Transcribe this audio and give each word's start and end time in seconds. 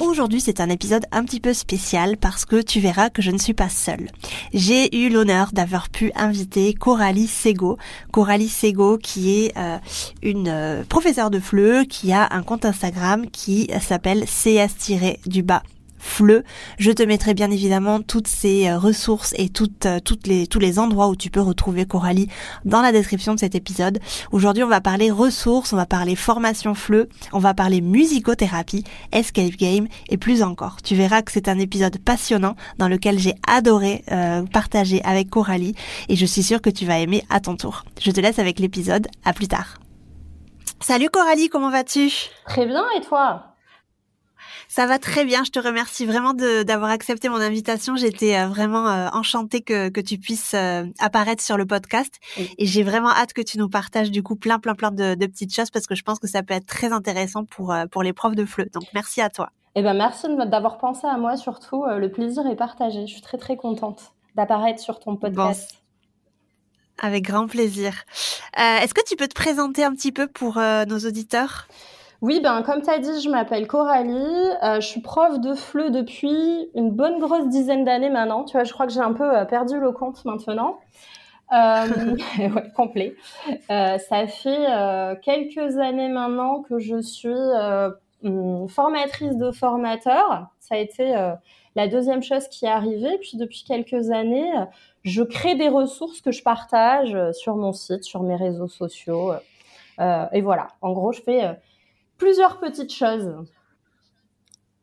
Aujourd'hui, 0.00 0.40
c'est 0.40 0.60
un 0.60 0.68
épisode 0.68 1.04
un 1.10 1.24
petit 1.24 1.40
peu 1.40 1.52
spécial 1.52 2.16
parce 2.16 2.44
que 2.44 2.62
tu 2.62 2.78
verras 2.78 3.10
que 3.10 3.20
je 3.20 3.32
ne 3.32 3.38
suis 3.38 3.54
pas 3.54 3.68
seule. 3.68 4.10
J'ai 4.54 4.96
eu 4.96 5.08
l'honneur 5.08 5.50
d'avoir 5.52 5.88
pu 5.90 6.12
inviter 6.14 6.72
Coralie 6.72 7.26
Sego. 7.26 7.78
Coralie 8.12 8.48
Sego 8.48 8.96
qui 8.96 9.42
est 9.42 9.58
euh, 9.58 9.78
une 10.22 10.48
euh, 10.48 10.84
professeure 10.88 11.30
de 11.30 11.40
FLE 11.40 11.86
qui 11.88 12.12
a 12.12 12.28
un 12.30 12.42
compte 12.42 12.64
Instagram 12.64 13.28
qui 13.30 13.70
s'appelle 13.80 14.24
cs-du-bas 14.26 15.62
Fleu. 16.08 16.42
Je 16.78 16.90
te 16.90 17.02
mettrai 17.02 17.34
bien 17.34 17.50
évidemment 17.50 18.00
toutes 18.00 18.26
ces 18.26 18.68
euh, 18.68 18.78
ressources 18.78 19.34
et 19.36 19.48
toutes, 19.48 19.86
euh, 19.86 20.00
toutes 20.00 20.26
les, 20.26 20.46
tous 20.46 20.58
les 20.58 20.78
endroits 20.78 21.08
où 21.08 21.16
tu 21.16 21.30
peux 21.30 21.40
retrouver 21.40 21.86
Coralie 21.86 22.28
dans 22.64 22.82
la 22.82 22.92
description 22.92 23.34
de 23.34 23.38
cet 23.38 23.54
épisode. 23.54 23.98
Aujourd'hui, 24.32 24.64
on 24.64 24.68
va 24.68 24.80
parler 24.80 25.10
ressources, 25.10 25.72
on 25.72 25.76
va 25.76 25.86
parler 25.86 26.16
formation 26.16 26.74
Fleu, 26.74 27.08
on 27.32 27.38
va 27.38 27.54
parler 27.54 27.80
musicothérapie, 27.80 28.84
escape 29.12 29.56
game 29.56 29.86
et 30.08 30.16
plus 30.16 30.42
encore. 30.42 30.82
Tu 30.82 30.94
verras 30.94 31.22
que 31.22 31.30
c'est 31.30 31.48
un 31.48 31.58
épisode 31.58 31.98
passionnant 31.98 32.56
dans 32.78 32.88
lequel 32.88 33.18
j'ai 33.18 33.34
adoré 33.46 34.04
euh, 34.10 34.42
partager 34.42 35.02
avec 35.04 35.30
Coralie 35.30 35.74
et 36.08 36.16
je 36.16 36.26
suis 36.26 36.42
sûre 36.42 36.62
que 36.62 36.70
tu 36.70 36.86
vas 36.86 36.98
aimer 36.98 37.22
à 37.30 37.40
ton 37.40 37.56
tour. 37.56 37.84
Je 38.00 38.10
te 38.10 38.20
laisse 38.20 38.38
avec 38.38 38.58
l'épisode. 38.58 39.06
À 39.24 39.32
plus 39.32 39.48
tard. 39.48 39.78
Salut 40.80 41.10
Coralie, 41.10 41.48
comment 41.48 41.70
vas-tu? 41.70 42.10
Très 42.46 42.66
bien, 42.66 42.84
et 42.96 43.00
toi? 43.00 43.47
Ça 44.68 44.86
va 44.86 44.98
très 44.98 45.24
bien. 45.24 45.44
Je 45.44 45.50
te 45.50 45.58
remercie 45.58 46.04
vraiment 46.04 46.34
d'avoir 46.34 46.90
accepté 46.90 47.30
mon 47.30 47.40
invitation. 47.40 47.96
J'étais 47.96 48.36
euh, 48.36 48.46
vraiment 48.46 48.86
euh, 48.86 49.08
enchantée 49.12 49.62
que, 49.62 49.88
que 49.88 50.00
tu 50.00 50.18
puisses 50.18 50.52
euh, 50.54 50.84
apparaître 50.98 51.42
sur 51.42 51.56
le 51.56 51.64
podcast. 51.66 52.14
Et 52.36 52.66
j'ai 52.66 52.82
vraiment 52.82 53.10
hâte 53.10 53.32
que 53.32 53.40
tu 53.40 53.58
nous 53.58 53.70
partages 53.70 54.10
du 54.10 54.22
coup 54.22 54.36
plein, 54.36 54.58
plein, 54.58 54.74
plein 54.74 54.90
de, 54.90 55.14
de, 55.14 55.26
petites 55.26 55.54
choses 55.54 55.70
parce 55.70 55.86
que 55.86 55.94
je 55.94 56.02
pense 56.02 56.18
que 56.18 56.28
ça 56.28 56.42
peut 56.42 56.54
être 56.54 56.66
très 56.66 56.92
intéressant 56.92 57.44
pour, 57.44 57.74
pour 57.90 58.02
les 58.02 58.12
profs 58.12 58.36
de 58.36 58.44
FLE. 58.44 58.68
Donc, 58.72 58.84
merci 58.92 59.22
à 59.22 59.30
toi. 59.30 59.50
Eh 59.74 59.82
ben, 59.82 59.94
merci 59.94 60.26
d'avoir 60.46 60.76
pensé 60.78 61.06
à 61.06 61.16
moi 61.16 61.36
surtout. 61.36 61.84
Le 61.86 62.10
plaisir 62.10 62.46
est 62.46 62.56
partagé. 62.56 63.06
Je 63.06 63.12
suis 63.12 63.22
très, 63.22 63.38
très 63.38 63.56
contente 63.56 64.12
d'apparaître 64.34 64.80
sur 64.80 65.00
ton 65.00 65.16
podcast. 65.16 65.82
Avec 67.00 67.24
grand 67.24 67.46
plaisir. 67.46 67.94
Euh, 68.58 68.78
Est-ce 68.80 68.92
que 68.92 69.04
tu 69.06 69.16
peux 69.16 69.28
te 69.28 69.34
présenter 69.34 69.84
un 69.84 69.92
petit 69.94 70.12
peu 70.12 70.26
pour 70.26 70.56
nos 70.58 70.98
auditeurs? 70.98 71.68
Oui, 72.20 72.40
ben 72.40 72.62
comme 72.62 72.82
tu 72.82 72.90
as 72.90 72.98
dit, 72.98 73.20
je 73.20 73.28
m'appelle 73.30 73.68
Coralie. 73.68 74.12
Euh, 74.64 74.80
je 74.80 74.86
suis 74.86 75.00
prof 75.00 75.38
de 75.38 75.54
FLE 75.54 75.92
depuis 75.92 76.68
une 76.74 76.90
bonne 76.90 77.20
grosse 77.20 77.48
dizaine 77.48 77.84
d'années 77.84 78.10
maintenant. 78.10 78.42
Tu 78.42 78.52
vois, 78.52 78.64
je 78.64 78.72
crois 78.72 78.86
que 78.88 78.92
j'ai 78.92 79.00
un 79.00 79.12
peu 79.12 79.38
euh, 79.38 79.44
perdu 79.44 79.78
le 79.78 79.92
compte 79.92 80.24
maintenant. 80.24 80.80
Euh, 81.52 82.16
ouais, 82.38 82.72
complet. 82.74 83.14
Euh, 83.70 83.98
ça 83.98 84.26
fait 84.26 84.66
quelques 85.22 85.78
années 85.78 86.08
maintenant 86.08 86.62
que 86.62 86.80
je 86.80 87.00
suis 87.00 87.30
formatrice 88.68 89.36
de 89.36 89.52
formateurs. 89.52 90.48
Ça 90.58 90.74
a 90.74 90.78
été 90.78 91.14
la 91.76 91.86
deuxième 91.86 92.24
chose 92.24 92.48
qui 92.48 92.64
est 92.64 92.68
arrivée. 92.68 93.16
Puis 93.20 93.36
depuis 93.36 93.62
quelques 93.62 94.10
années, 94.10 94.50
je 95.04 95.22
crée 95.22 95.54
des 95.54 95.68
ressources 95.68 96.20
que 96.20 96.32
je 96.32 96.42
partage 96.42 97.16
sur 97.30 97.54
mon 97.54 97.72
site, 97.72 98.02
sur 98.02 98.24
mes 98.24 98.34
réseaux 98.34 98.66
sociaux. 98.66 99.34
et 100.00 100.40
voilà, 100.40 100.66
en 100.82 100.90
gros, 100.90 101.12
je 101.12 101.22
fais 101.22 101.56
plusieurs 102.18 102.58
petites 102.58 102.92
choses. 102.92 103.34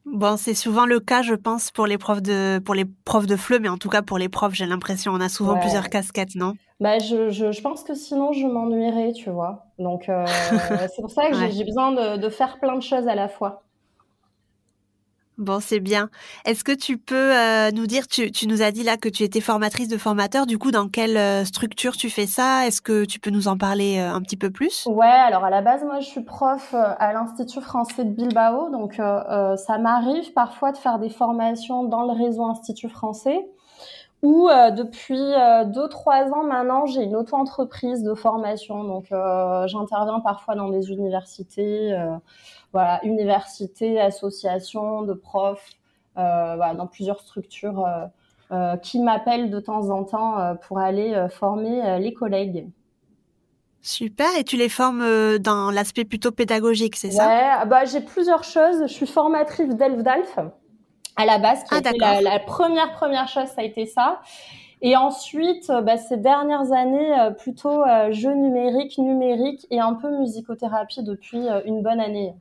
Bon, 0.06 0.38
c'est 0.38 0.54
souvent 0.54 0.86
le 0.86 1.00
cas, 1.00 1.24
je 1.24 1.34
pense, 1.34 1.72
pour 1.72 1.88
les 1.88 1.98
profs 1.98 2.22
de 2.22 2.60
pour 2.60 2.76
les 2.76 2.86
profs 2.86 3.26
de 3.26 3.36
FLE, 3.36 3.60
mais 3.60 3.70
en 3.70 3.78
tout 3.78 3.90
cas 3.90 4.04
pour 4.04 4.20
les 4.20 4.30
profs, 4.30 4.54
j'ai 4.54 4.68
l'impression, 4.68 5.12
on 5.12 5.20
a 5.20 5.30
souvent 5.30 5.58
plusieurs 5.58 5.90
casquettes, 5.90 6.36
non? 6.36 6.54
Bah, 6.80 7.00
je, 7.00 7.30
je, 7.32 7.52
je, 7.52 7.62
pense 7.62 7.84
que 7.84 7.96
sinon 7.96 8.32
je 8.32 8.46
m'ennuierais, 8.46 9.14
tu 9.14 9.32
vois. 9.32 9.66
Donc 9.80 10.08
euh, 10.08 10.26
c'est 10.96 11.02
pour 11.02 11.10
ça 11.10 11.30
que 11.30 11.36
ouais. 11.36 11.52
j'ai 11.52 11.64
besoin 11.64 11.92
de, 11.92 12.18
de, 12.18 12.30
faire 12.30 12.60
plein 12.60 12.76
de 12.76 12.84
choses 12.84 13.08
à 13.08 13.16
la 13.16 13.28
fois. 13.28 13.64
Bon, 15.38 15.60
c'est 15.60 15.82
bien. 15.82 16.10
Est-ce 16.46 16.64
que 16.64 16.72
tu 16.72 16.98
peux 16.98 17.36
euh, 17.36 17.70
nous 17.72 17.88
dire, 17.88 18.08
tu, 18.08 18.32
nous 18.48 18.62
as 18.62 18.72
dit 18.72 18.84
là 18.84 18.96
que 18.96 19.10
tu 19.10 19.24
étais 19.24 19.42
formatrice 19.42 19.90
de 19.90 19.98
formateurs, 19.98 20.46
du 20.46 20.58
coup, 20.58 20.72
dans 20.72 20.88
quelle 20.88 21.18
euh, 21.18 21.44
structure 21.44 21.98
tu 21.98 22.10
fais 22.10 22.26
ça? 22.26 22.66
Est-ce 22.66 22.82
que 22.82 23.04
tu 23.04 23.20
peux 23.20 23.32
nous 23.32 23.50
en 23.50 23.58
parler 23.58 24.00
euh, 24.00 24.14
un 24.14 24.22
petit 24.22 24.38
peu 24.38 24.50
plus? 24.50 24.86
Ouais, 24.86 25.06
alors 25.06 25.44
à 25.44 25.50
la 25.50 25.62
base, 25.62 25.84
moi, 25.84 26.00
je 26.00 26.06
suis 26.06 26.24
prof 26.24 26.74
à 26.74 27.12
l'Institut 27.12 27.60
français 27.60 28.06
de 28.06 28.12
Bilbao, 28.12 28.70
donc 28.70 28.96
ça 28.96 29.78
m'arrive 29.78 30.32
parfois 30.32 30.72
de 30.72 30.78
faire 30.78 31.00
des 31.00 31.10
formations 31.10 31.84
dans 31.84 32.04
le 32.04 32.14
réseau 32.14 32.46
Institut 32.46 32.90
français. 32.90 33.46
Ou 34.22 34.48
depuis 34.76 35.20
deux 35.68 35.88
trois 35.90 36.32
ans 36.32 36.44
maintenant, 36.44 36.86
j'ai 36.86 37.04
une 37.04 37.16
auto-entreprise 37.16 38.04
de 38.04 38.14
formation, 38.14 38.84
donc 38.84 39.06
j'interviens 39.68 40.20
parfois 40.22 40.56
dans 40.56 40.70
des 40.70 40.90
universités 40.90 41.96
voilà, 42.76 43.00
université, 43.06 44.02
association 44.02 45.04
de 45.04 45.14
profs, 45.14 45.70
euh, 46.18 46.56
voilà, 46.58 46.74
dans 46.74 46.88
plusieurs 46.88 47.22
structures 47.22 47.86
euh, 47.86 48.06
euh, 48.52 48.76
qui 48.76 49.00
m'appellent 49.00 49.50
de 49.50 49.62
temps 49.62 49.92
en 49.92 50.04
temps 50.04 50.58
pour 50.68 50.80
aller 50.80 51.26
former 51.30 52.00
les 52.00 52.14
collègues. 52.14 52.68
Super, 53.82 54.28
et 54.38 54.44
tu 54.44 54.58
les 54.58 54.68
formes 54.68 55.38
dans 55.38 55.72
l'aspect 55.72 56.04
plutôt 56.04 56.32
pédagogique, 56.32 56.98
c'est 56.98 57.12
ça? 57.12 57.28
Ouais, 57.28 57.66
bah, 57.66 57.86
j'ai 57.86 58.02
plusieurs 58.02 58.44
choses. 58.44 58.82
Je 58.82 58.94
suis 58.94 59.08
formatrice 59.08 59.74
d'Elf 59.74 60.04
d'Alf 60.04 60.38
à 61.16 61.26
la 61.26 61.38
base, 61.38 61.64
qui 61.64 61.76
ah, 61.76 61.92
la, 61.98 62.20
la, 62.20 62.40
première 62.40 62.92
première 62.92 63.30
chose, 63.30 63.48
ça 63.48 63.62
a 63.62 63.64
été 63.64 63.86
ça. 63.86 64.20
Et 64.82 64.98
ensuite, 64.98 65.72
bah, 65.84 65.96
ces 65.96 66.18
dernières 66.18 66.74
années, 66.74 67.14
plutôt 67.40 67.86
jeux 68.10 68.34
numériques, 68.34 68.98
numérique 68.98 69.66
et 69.72 69.80
un 69.80 69.94
peu 69.94 70.10
musicothérapie 70.10 71.04
depuis 71.04 71.48
une 71.66 71.82
bonne 71.82 72.02
année. 72.02 72.34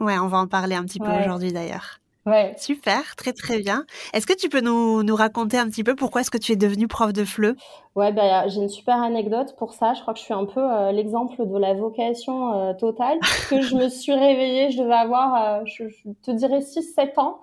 Ouais, 0.00 0.18
on 0.18 0.26
va 0.26 0.38
en 0.38 0.46
parler 0.46 0.74
un 0.74 0.84
petit 0.84 0.98
peu 0.98 1.06
ouais. 1.06 1.20
aujourd'hui 1.20 1.52
d'ailleurs. 1.52 2.00
Ouais. 2.26 2.54
Super, 2.58 3.16
très 3.16 3.32
très 3.32 3.58
bien. 3.60 3.86
Est-ce 4.12 4.26
que 4.26 4.34
tu 4.34 4.48
peux 4.48 4.60
nous, 4.60 5.02
nous 5.02 5.16
raconter 5.16 5.56
un 5.58 5.66
petit 5.68 5.82
peu 5.82 5.94
pourquoi 5.94 6.20
est-ce 6.20 6.30
que 6.30 6.38
tu 6.38 6.52
es 6.52 6.56
devenue 6.56 6.86
prof 6.86 7.12
de 7.12 7.24
FLE? 7.24 7.56
Ouais, 7.96 8.12
bah, 8.12 8.46
j'ai 8.48 8.60
une 8.60 8.68
super 8.68 8.96
anecdote 8.96 9.56
pour 9.56 9.72
ça. 9.72 9.94
Je 9.94 10.02
crois 10.02 10.12
que 10.12 10.20
je 10.20 10.24
suis 10.24 10.34
un 10.34 10.44
peu 10.44 10.60
euh, 10.60 10.92
l'exemple 10.92 11.46
de 11.46 11.58
la 11.58 11.72
vocation 11.72 12.52
euh, 12.52 12.74
totale. 12.74 13.18
que 13.50 13.62
je 13.62 13.74
me 13.74 13.88
suis 13.88 14.12
réveillée, 14.12 14.70
je 14.70 14.82
devais 14.82 14.94
avoir, 14.94 15.60
euh, 15.60 15.64
je, 15.64 15.88
je, 15.88 16.10
te 16.22 16.30
dirais 16.30 16.60
6-7 16.60 17.18
ans. 17.18 17.40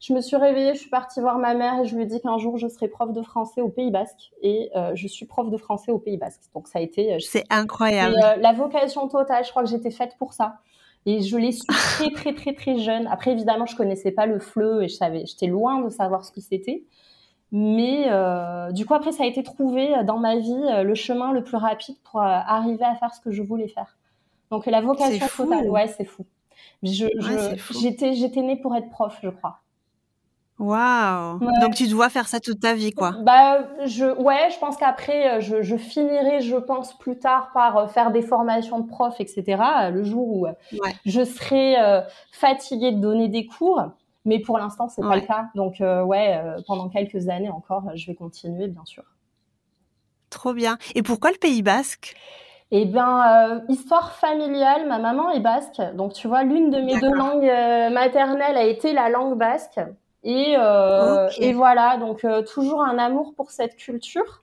Je 0.00 0.12
me 0.12 0.20
suis 0.20 0.36
réveillée, 0.36 0.74
je 0.74 0.80
suis 0.80 0.90
partie 0.90 1.20
voir 1.20 1.38
ma 1.38 1.54
mère 1.54 1.80
et 1.80 1.86
je 1.86 1.94
lui 1.96 2.02
ai 2.02 2.06
dit 2.06 2.20
qu'un 2.20 2.36
jour 2.36 2.58
je 2.58 2.68
serai 2.68 2.88
prof 2.88 3.12
de 3.12 3.22
français 3.22 3.62
au 3.62 3.68
Pays 3.68 3.90
Basque. 3.90 4.32
Et 4.42 4.70
euh, 4.76 4.90
je 4.94 5.06
suis 5.06 5.24
prof 5.24 5.50
de 5.50 5.56
français 5.56 5.92
au 5.92 5.98
Pays 5.98 6.18
Basque. 6.18 6.42
Donc 6.52 6.66
ça 6.68 6.80
a 6.80 6.82
été... 6.82 7.16
C'est 7.20 7.44
incroyable. 7.48 8.16
la 8.38 8.52
vocation 8.52 9.08
totale, 9.08 9.44
je 9.44 9.50
crois 9.50 9.62
que 9.62 9.70
j'étais 9.70 9.92
faite 9.92 10.16
pour 10.18 10.32
ça. 10.32 10.58
Et 11.06 11.22
je 11.22 11.36
l'ai 11.36 11.52
su 11.52 11.66
très, 11.68 12.10
très, 12.10 12.34
très, 12.34 12.52
très 12.52 12.78
jeune. 12.78 13.06
Après, 13.06 13.32
évidemment, 13.32 13.66
je 13.66 13.76
connaissais 13.76 14.10
pas 14.10 14.26
le 14.26 14.38
FLE 14.38 14.82
et 14.82 14.88
je 14.88 14.94
savais, 14.94 15.24
j'étais 15.24 15.46
loin 15.46 15.80
de 15.80 15.88
savoir 15.88 16.24
ce 16.24 16.32
que 16.32 16.40
c'était. 16.40 16.84
Mais 17.52 18.06
euh, 18.08 18.72
du 18.72 18.84
coup, 18.84 18.94
après, 18.94 19.12
ça 19.12 19.22
a 19.22 19.26
été 19.26 19.42
trouvé 19.44 19.94
dans 20.04 20.18
ma 20.18 20.36
vie 20.36 20.52
euh, 20.52 20.82
le 20.82 20.94
chemin 20.94 21.32
le 21.32 21.44
plus 21.44 21.56
rapide 21.56 21.96
pour 22.02 22.20
euh, 22.20 22.24
arriver 22.24 22.84
à 22.84 22.96
faire 22.96 23.14
ce 23.14 23.20
que 23.20 23.30
je 23.30 23.42
voulais 23.42 23.68
faire. 23.68 23.96
Donc, 24.50 24.66
la 24.66 24.80
vocation 24.80 25.26
totale, 25.44 25.70
ouais, 25.70 25.86
c'est 25.86 26.04
fou. 26.04 26.26
Ouais, 26.82 27.56
j'étais 27.80 28.42
née 28.42 28.56
pour 28.56 28.74
être 28.74 28.90
prof, 28.90 29.16
je 29.22 29.28
crois. 29.28 29.60
Waouh 30.58 31.38
ouais. 31.38 31.60
Donc 31.60 31.74
tu 31.74 31.86
dois 31.86 32.08
faire 32.08 32.28
ça 32.28 32.40
toute 32.40 32.60
ta 32.60 32.74
vie, 32.74 32.92
quoi. 32.92 33.12
Bah, 33.22 33.66
je, 33.84 34.06
ouais, 34.06 34.48
je 34.52 34.58
pense 34.58 34.76
qu'après, 34.76 35.40
je, 35.40 35.62
je, 35.62 35.76
finirai, 35.76 36.40
je 36.40 36.56
pense, 36.56 36.96
plus 36.96 37.18
tard 37.18 37.50
par 37.52 37.90
faire 37.90 38.10
des 38.10 38.22
formations 38.22 38.80
de 38.80 38.88
prof, 38.88 39.14
etc. 39.20 39.44
Le 39.92 40.02
jour 40.02 40.26
où 40.26 40.46
ouais. 40.46 40.56
je 41.04 41.24
serai 41.24 41.78
euh, 41.78 42.00
fatiguée 42.32 42.92
de 42.92 43.00
donner 43.00 43.28
des 43.28 43.46
cours. 43.46 43.82
Mais 44.24 44.40
pour 44.40 44.58
l'instant, 44.58 44.88
c'est 44.88 45.02
ouais. 45.02 45.08
pas 45.08 45.14
le 45.16 45.22
cas. 45.22 45.46
Donc, 45.54 45.80
euh, 45.80 46.02
ouais, 46.02 46.40
euh, 46.42 46.60
pendant 46.66 46.88
quelques 46.88 47.28
années 47.28 47.48
encore, 47.48 47.84
je 47.94 48.06
vais 48.08 48.14
continuer, 48.14 48.66
bien 48.66 48.84
sûr. 48.84 49.04
Trop 50.30 50.52
bien. 50.52 50.78
Et 50.94 51.02
pourquoi 51.02 51.30
le 51.30 51.38
Pays 51.38 51.62
Basque? 51.62 52.16
Eh 52.72 52.84
bien, 52.84 53.52
euh, 53.52 53.60
histoire 53.68 54.12
familiale, 54.12 54.88
ma 54.88 54.98
maman 54.98 55.30
est 55.30 55.40
basque. 55.40 55.80
Donc, 55.94 56.14
tu 56.14 56.26
vois, 56.26 56.42
l'une 56.42 56.70
de 56.70 56.80
mes 56.80 56.98
deux 56.98 57.12
langues 57.12 57.48
euh, 57.48 57.90
maternelles 57.90 58.56
a 58.56 58.64
été 58.64 58.92
la 58.92 59.08
langue 59.08 59.38
basque. 59.38 59.80
Et, 60.28 60.56
euh, 60.58 61.28
okay. 61.28 61.50
et 61.50 61.52
voilà, 61.52 61.98
donc 61.98 62.24
euh, 62.24 62.42
toujours 62.42 62.82
un 62.82 62.98
amour 62.98 63.32
pour 63.36 63.52
cette 63.52 63.76
culture. 63.76 64.42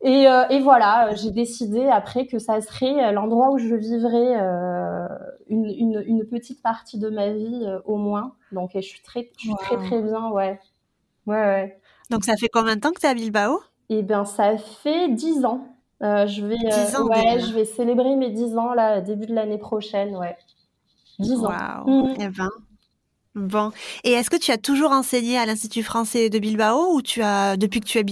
Et, 0.00 0.26
euh, 0.26 0.42
et 0.48 0.58
voilà, 0.58 1.14
j'ai 1.14 1.30
décidé 1.30 1.86
après 1.86 2.26
que 2.26 2.40
ça 2.40 2.60
serait 2.60 3.12
l'endroit 3.12 3.52
où 3.52 3.58
je 3.58 3.76
vivrais 3.76 4.34
une, 5.48 5.66
une, 5.66 6.02
une, 6.04 6.26
petite 6.26 6.62
partie 6.62 6.98
de 6.98 7.08
ma 7.08 7.30
vie 7.30 7.64
au 7.84 7.96
moins. 7.96 8.34
Donc 8.50 8.72
je 8.74 8.80
suis 8.80 9.02
très, 9.02 9.30
je 9.36 9.42
suis 9.42 9.50
wow. 9.50 9.56
très 9.56 9.76
très 9.76 10.02
bien, 10.02 10.30
ouais. 10.30 10.58
Ouais, 11.26 11.36
ouais. 11.36 11.80
Donc 12.10 12.24
ça 12.24 12.36
fait 12.36 12.48
combien 12.48 12.74
de 12.74 12.80
temps 12.80 12.90
que 12.90 12.98
tu 12.98 13.06
es 13.06 13.10
à 13.10 13.14
Bilbao? 13.14 13.60
Eh 13.88 14.02
bien, 14.02 14.24
ça 14.24 14.58
fait 14.58 15.08
dix 15.08 15.44
ans. 15.44 15.60
je 16.00 16.44
vais, 16.44 16.56
ouais, 16.56 17.40
je 17.40 17.54
vais 17.54 17.64
célébrer 17.64 18.16
mes 18.16 18.30
10 18.30 18.56
ans 18.58 18.74
là, 18.74 19.00
début 19.00 19.26
de 19.26 19.34
l'année 19.34 19.58
prochaine, 19.58 20.16
ouais. 20.16 20.36
10 21.20 21.44
ans. 21.44 21.84
Wow. 21.86 22.08
Eh 22.18 22.28
ben, 22.28 22.50
Bon. 23.36 23.70
Et 24.02 24.12
est-ce 24.12 24.30
que 24.30 24.36
tu 24.36 24.50
as 24.50 24.56
toujours 24.56 24.92
enseigné 24.92 25.36
à 25.36 25.44
l'Institut 25.44 25.82
français 25.82 26.30
de 26.30 26.38
Bilbao 26.38 26.94
ou 26.94 27.02
tu 27.02 27.20
as 27.20 27.58
depuis 27.58 27.80
que 27.80 27.84
tu 27.84 27.98
es 27.98 28.04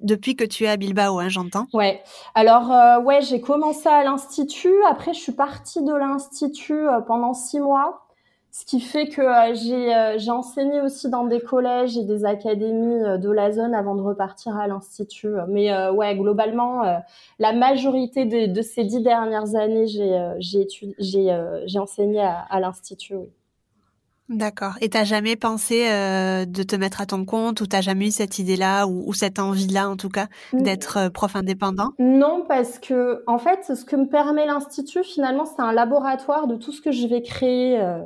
depuis 0.00 0.36
que 0.36 0.44
tu 0.44 0.64
es 0.64 0.68
à 0.68 0.76
Bilbao, 0.76 1.18
hein, 1.18 1.28
j'entends? 1.28 1.66
Ouais. 1.72 2.00
Alors 2.36 2.70
euh, 2.70 3.00
ouais, 3.00 3.20
j'ai 3.20 3.40
commencé 3.40 3.88
à 3.88 4.04
l'institut. 4.04 4.72
Après, 4.88 5.12
je 5.12 5.18
suis 5.18 5.32
partie 5.32 5.82
de 5.82 5.92
l'institut 5.92 6.86
euh, 6.86 7.00
pendant 7.00 7.34
six 7.34 7.58
mois, 7.58 8.06
ce 8.52 8.64
qui 8.64 8.80
fait 8.80 9.08
que 9.08 9.20
euh, 9.20 9.54
j'ai 9.54 10.18
j'ai 10.20 10.30
enseigné 10.30 10.80
aussi 10.82 11.10
dans 11.10 11.24
des 11.24 11.40
collèges 11.40 11.98
et 11.98 12.04
des 12.04 12.24
académies 12.24 13.18
de 13.18 13.30
la 13.30 13.50
zone 13.50 13.74
avant 13.74 13.96
de 13.96 14.02
repartir 14.02 14.56
à 14.56 14.68
l'institut. 14.68 15.34
Mais 15.48 15.88
ouais, 15.88 16.14
globalement, 16.14 17.02
la 17.40 17.52
majorité 17.52 18.24
de, 18.24 18.62
ces 18.62 18.84
dix 18.84 19.02
dernières 19.02 19.56
années, 19.56 19.88
j'ai 19.88 20.32
j'ai 20.38 20.68
j'ai 21.66 21.78
enseigné 21.80 22.20
à, 22.20 22.46
à 22.48 22.60
l'institut. 22.60 23.16
Oui. 23.16 23.30
D'accord. 24.30 24.74
Et 24.80 24.88
t'as 24.88 25.02
jamais 25.02 25.34
pensé 25.34 25.88
euh, 25.90 26.44
de 26.44 26.62
te 26.62 26.76
mettre 26.76 27.00
à 27.00 27.06
ton 27.06 27.24
compte 27.24 27.60
ou 27.60 27.66
t'as 27.66 27.80
jamais 27.80 28.06
eu 28.06 28.10
cette 28.12 28.38
idée-là 28.38 28.86
ou, 28.86 29.12
cette 29.12 29.40
envie-là 29.40 29.90
en 29.90 29.96
tout 29.96 30.08
cas 30.08 30.28
d'être 30.52 30.98
euh, 30.98 31.10
prof 31.10 31.34
indépendant? 31.34 31.90
Non, 31.98 32.44
parce 32.46 32.78
que 32.78 33.24
en 33.26 33.38
fait, 33.38 33.74
ce 33.74 33.84
que 33.84 33.96
me 33.96 34.06
permet 34.06 34.46
l'institut 34.46 35.02
finalement, 35.02 35.46
c'est 35.46 35.60
un 35.60 35.72
laboratoire 35.72 36.46
de 36.46 36.54
tout 36.54 36.70
ce 36.70 36.80
que 36.80 36.92
je 36.92 37.08
vais 37.08 37.22
créer 37.22 37.80
euh, 37.80 37.98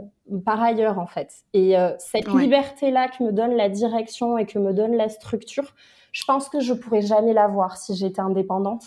par 0.47 0.63
ailleurs 0.63 0.99
en 0.99 1.07
fait. 1.07 1.31
Et 1.53 1.75
cette 1.99 2.33
liberté-là 2.33 3.09
que 3.09 3.23
me 3.23 3.31
donne 3.31 3.55
la 3.55 3.69
direction 3.69 4.39
et 4.39 4.47
que 4.47 4.59
me 4.59 4.73
donne 4.73 4.97
la 4.97 5.11
structure, 5.11 5.75
je 6.13 6.25
pense 6.25 6.49
que 6.49 6.61
je 6.61 6.73
pourrais 6.73 7.03
jamais 7.03 7.35
l'avoir 7.35 7.77
si 7.77 7.95
j'étais 7.95 8.23
indépendante. 8.23 8.85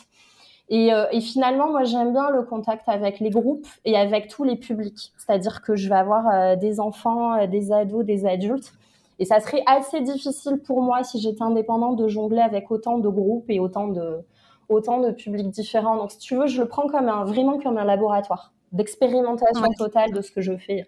Et, 0.70 0.94
euh, 0.94 1.06
et, 1.12 1.22
finalement, 1.22 1.70
moi, 1.70 1.84
j'aime 1.86 2.12
bien 2.12 2.30
le 2.30 2.44
contact 2.44 2.90
avec 2.90 3.20
les 3.20 3.30
groupes 3.30 3.68
et 3.86 3.96
avec 3.96 4.28
tous 4.28 4.44
les 4.44 4.58
publics. 4.58 5.14
C'est-à-dire 5.18 5.62
que 5.62 5.76
je 5.76 5.88
vais 5.88 5.96
avoir 5.96 6.28
euh, 6.28 6.56
des 6.56 6.80
enfants, 6.80 7.36
euh, 7.36 7.48
des 7.48 7.72
ados, 7.72 8.06
des 8.06 8.26
adultes. 8.26 8.74
Et 9.20 9.26
ça 9.26 9.40
serait 9.40 9.64
assez 9.66 10.02
difficile 10.02 10.60
pour 10.60 10.82
moi, 10.82 11.04
si 11.04 11.20
j'étais 11.22 11.42
indépendante, 11.42 11.96
de 11.96 12.08
jongler 12.08 12.42
avec 12.42 12.70
autant 12.70 12.98
de 12.98 13.08
groupes 13.10 13.50
et 13.50 13.60
autant 13.60 13.88
de, 13.88 14.20
autant 14.68 15.00
de 15.00 15.12
publics 15.12 15.50
différents. 15.50 15.96
Donc, 15.96 16.12
si 16.12 16.20
tu 16.20 16.36
veux, 16.36 16.48
je 16.48 16.62
le 16.62 16.68
prends 16.68 16.88
comme 16.88 17.08
un, 17.08 17.24
vraiment 17.24 17.58
comme 17.60 17.78
un 17.78 17.86
laboratoire 17.86 18.52
d'expérimentation 18.74 19.68
totale 19.78 20.12
de 20.12 20.22
ce 20.22 20.32
que 20.32 20.42
je 20.42 20.58
fais. 20.58 20.86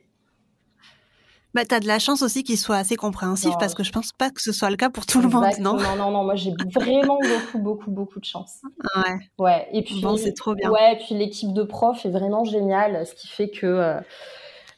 Bah, 1.55 1.65
tu 1.65 1.73
as 1.73 1.79
de 1.79 1.87
la 1.87 1.97
chance 1.97 2.21
aussi 2.21 2.43
qu'il 2.43 2.57
soit 2.57 2.75
assez 2.75 2.95
compréhensif 2.95 3.53
parce 3.59 3.73
que 3.73 3.83
je 3.83 3.91
pense 3.91 4.11
pas 4.11 4.29
que 4.29 4.41
ce 4.41 4.51
soit 4.51 4.69
le 4.69 4.75
cas 4.75 4.89
pour 4.91 5.07
tout 5.07 5.19
le 5.19 5.29
monde, 5.29 5.45
non 5.59 5.77
Non, 5.77 5.95
non, 5.97 6.11
non, 6.11 6.23
moi 6.23 6.35
j'ai 6.35 6.53
vraiment 6.73 7.17
beaucoup, 7.17 7.57
beaucoup, 7.57 7.91
beaucoup 7.91 8.19
de 8.19 8.25
chance. 8.25 8.61
Ouais. 8.95 9.15
Ouais, 9.39 9.67
et 9.73 9.81
puis. 9.81 9.99
Bon, 9.99 10.15
c'est 10.15 10.33
trop 10.33 10.53
bien. 10.53 10.69
Ouais, 10.69 10.93
et 10.93 10.97
puis 10.97 11.15
l'équipe 11.15 11.51
de 11.53 11.63
profs 11.63 12.05
est 12.05 12.11
vraiment 12.11 12.43
géniale, 12.43 13.05
ce 13.07 13.15
qui 13.15 13.27
fait 13.27 13.49
que. 13.49 13.65
Euh, 13.65 13.99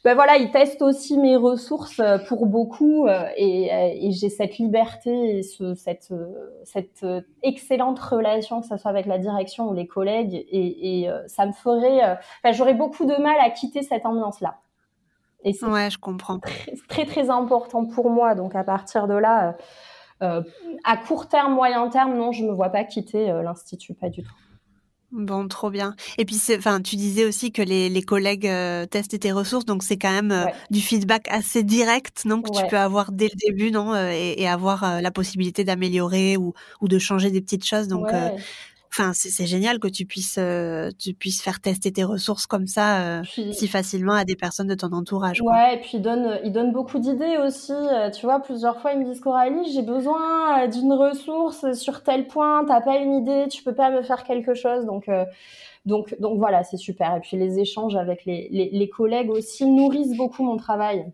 ben 0.04 0.14
voilà, 0.14 0.36
ils 0.36 0.50
testent 0.50 0.82
aussi 0.82 1.16
mes 1.16 1.36
ressources 1.36 2.00
euh, 2.00 2.18
pour 2.26 2.46
beaucoup 2.46 3.06
euh, 3.06 3.28
et, 3.36 3.66
et 3.66 4.10
j'ai 4.10 4.30
cette 4.30 4.58
liberté 4.58 5.38
et 5.38 5.42
ce, 5.44 5.74
cette, 5.74 6.12
cette 6.64 7.06
excellente 7.44 8.00
relation, 8.00 8.62
que 8.62 8.66
ce 8.66 8.76
soit 8.78 8.90
avec 8.90 9.06
la 9.06 9.18
direction 9.18 9.68
ou 9.68 9.74
les 9.74 9.86
collègues, 9.86 10.34
et, 10.34 11.02
et 11.04 11.10
ça 11.28 11.46
me 11.46 11.52
ferait, 11.52 12.02
enfin, 12.02 12.52
j'aurais 12.52 12.74
beaucoup 12.74 13.04
de 13.04 13.14
mal 13.22 13.36
à 13.40 13.50
quitter 13.50 13.82
cette 13.82 14.04
ambiance-là. 14.04 14.56
Et 15.44 15.52
c'est 15.52 15.66
ouais, 15.66 15.90
je 15.90 15.98
comprends. 15.98 16.38
Très, 16.88 17.04
très, 17.04 17.30
important 17.30 17.84
pour 17.86 18.10
moi. 18.10 18.34
Donc 18.34 18.54
à 18.54 18.64
partir 18.64 19.06
de 19.06 19.14
là, 19.14 19.56
euh, 20.22 20.40
euh, 20.40 20.42
à 20.84 20.96
court 20.96 21.28
terme, 21.28 21.54
moyen 21.54 21.88
terme, 21.88 22.16
non, 22.16 22.32
je 22.32 22.44
ne 22.44 22.50
me 22.50 22.54
vois 22.54 22.70
pas 22.70 22.84
quitter 22.84 23.30
euh, 23.30 23.42
l'institut, 23.42 23.94
pas 23.94 24.08
du 24.08 24.22
tout. 24.22 24.32
Bon, 25.10 25.46
trop 25.46 25.68
bien. 25.68 25.94
Et 26.16 26.24
puis, 26.24 26.40
enfin, 26.56 26.80
tu 26.80 26.96
disais 26.96 27.26
aussi 27.26 27.52
que 27.52 27.60
les, 27.60 27.90
les 27.90 28.00
collègues 28.00 28.50
testent 28.88 29.20
tes 29.20 29.30
ressources, 29.30 29.66
donc 29.66 29.82
c'est 29.82 29.98
quand 29.98 30.10
même 30.10 30.46
du 30.70 30.80
feedback 30.80 31.28
assez 31.28 31.62
direct, 31.62 32.24
non, 32.24 32.40
que 32.40 32.50
tu 32.50 32.66
peux 32.68 32.78
avoir 32.78 33.12
dès 33.12 33.26
le 33.26 33.36
début, 33.46 33.70
non, 33.70 33.94
et, 33.94 34.36
et 34.38 34.48
avoir 34.48 35.02
la 35.02 35.10
possibilité 35.10 35.64
d'améliorer 35.64 36.38
ou, 36.38 36.54
ou 36.80 36.88
de 36.88 36.98
changer 36.98 37.30
des 37.30 37.42
petites 37.42 37.66
choses. 37.66 37.88
Donc, 37.88 38.08
Enfin, 38.94 39.12
c'est 39.14 39.46
génial 39.46 39.78
que 39.78 39.88
tu 39.88 40.04
puisses, 40.04 40.36
euh, 40.38 40.90
tu 40.98 41.14
puisses 41.14 41.40
faire 41.40 41.60
tester 41.60 41.90
tes 41.92 42.04
ressources 42.04 42.44
comme 42.44 42.66
ça 42.66 43.20
euh, 43.20 43.22
si 43.24 43.66
facilement 43.66 44.12
à 44.12 44.26
des 44.26 44.36
personnes 44.36 44.66
de 44.66 44.74
ton 44.74 44.92
entourage. 44.92 45.40
Ouais, 45.40 45.76
et 45.76 45.78
puis 45.78 45.92
il 45.94 46.02
donne, 46.02 46.38
il 46.44 46.52
donne 46.52 46.72
beaucoup 46.72 46.98
d'idées 46.98 47.38
aussi. 47.38 47.72
Euh, 47.72 48.10
tu 48.10 48.26
vois, 48.26 48.40
plusieurs 48.40 48.82
fois, 48.82 48.92
ils 48.92 48.98
me 48.98 49.06
disent 49.06 49.20
Coralie, 49.20 49.72
j'ai 49.72 49.80
besoin 49.80 50.68
d'une 50.68 50.92
ressource 50.92 51.72
sur 51.72 52.02
tel 52.02 52.26
point, 52.26 52.66
t'as 52.66 52.82
pas 52.82 52.98
une 52.98 53.14
idée, 53.14 53.46
tu 53.48 53.62
peux 53.62 53.74
pas 53.74 53.90
me 53.90 54.02
faire 54.02 54.24
quelque 54.24 54.52
chose. 54.52 54.84
Donc, 54.84 55.08
donc, 55.86 56.14
donc 56.20 56.36
voilà, 56.36 56.62
c'est 56.62 56.76
super. 56.76 57.16
Et 57.16 57.20
puis 57.20 57.38
les 57.38 57.60
échanges 57.60 57.96
avec 57.96 58.26
les, 58.26 58.48
les, 58.50 58.68
les 58.70 58.88
collègues 58.90 59.30
aussi 59.30 59.64
nourrissent 59.64 60.18
beaucoup 60.18 60.44
mon 60.44 60.58
travail. 60.58 61.10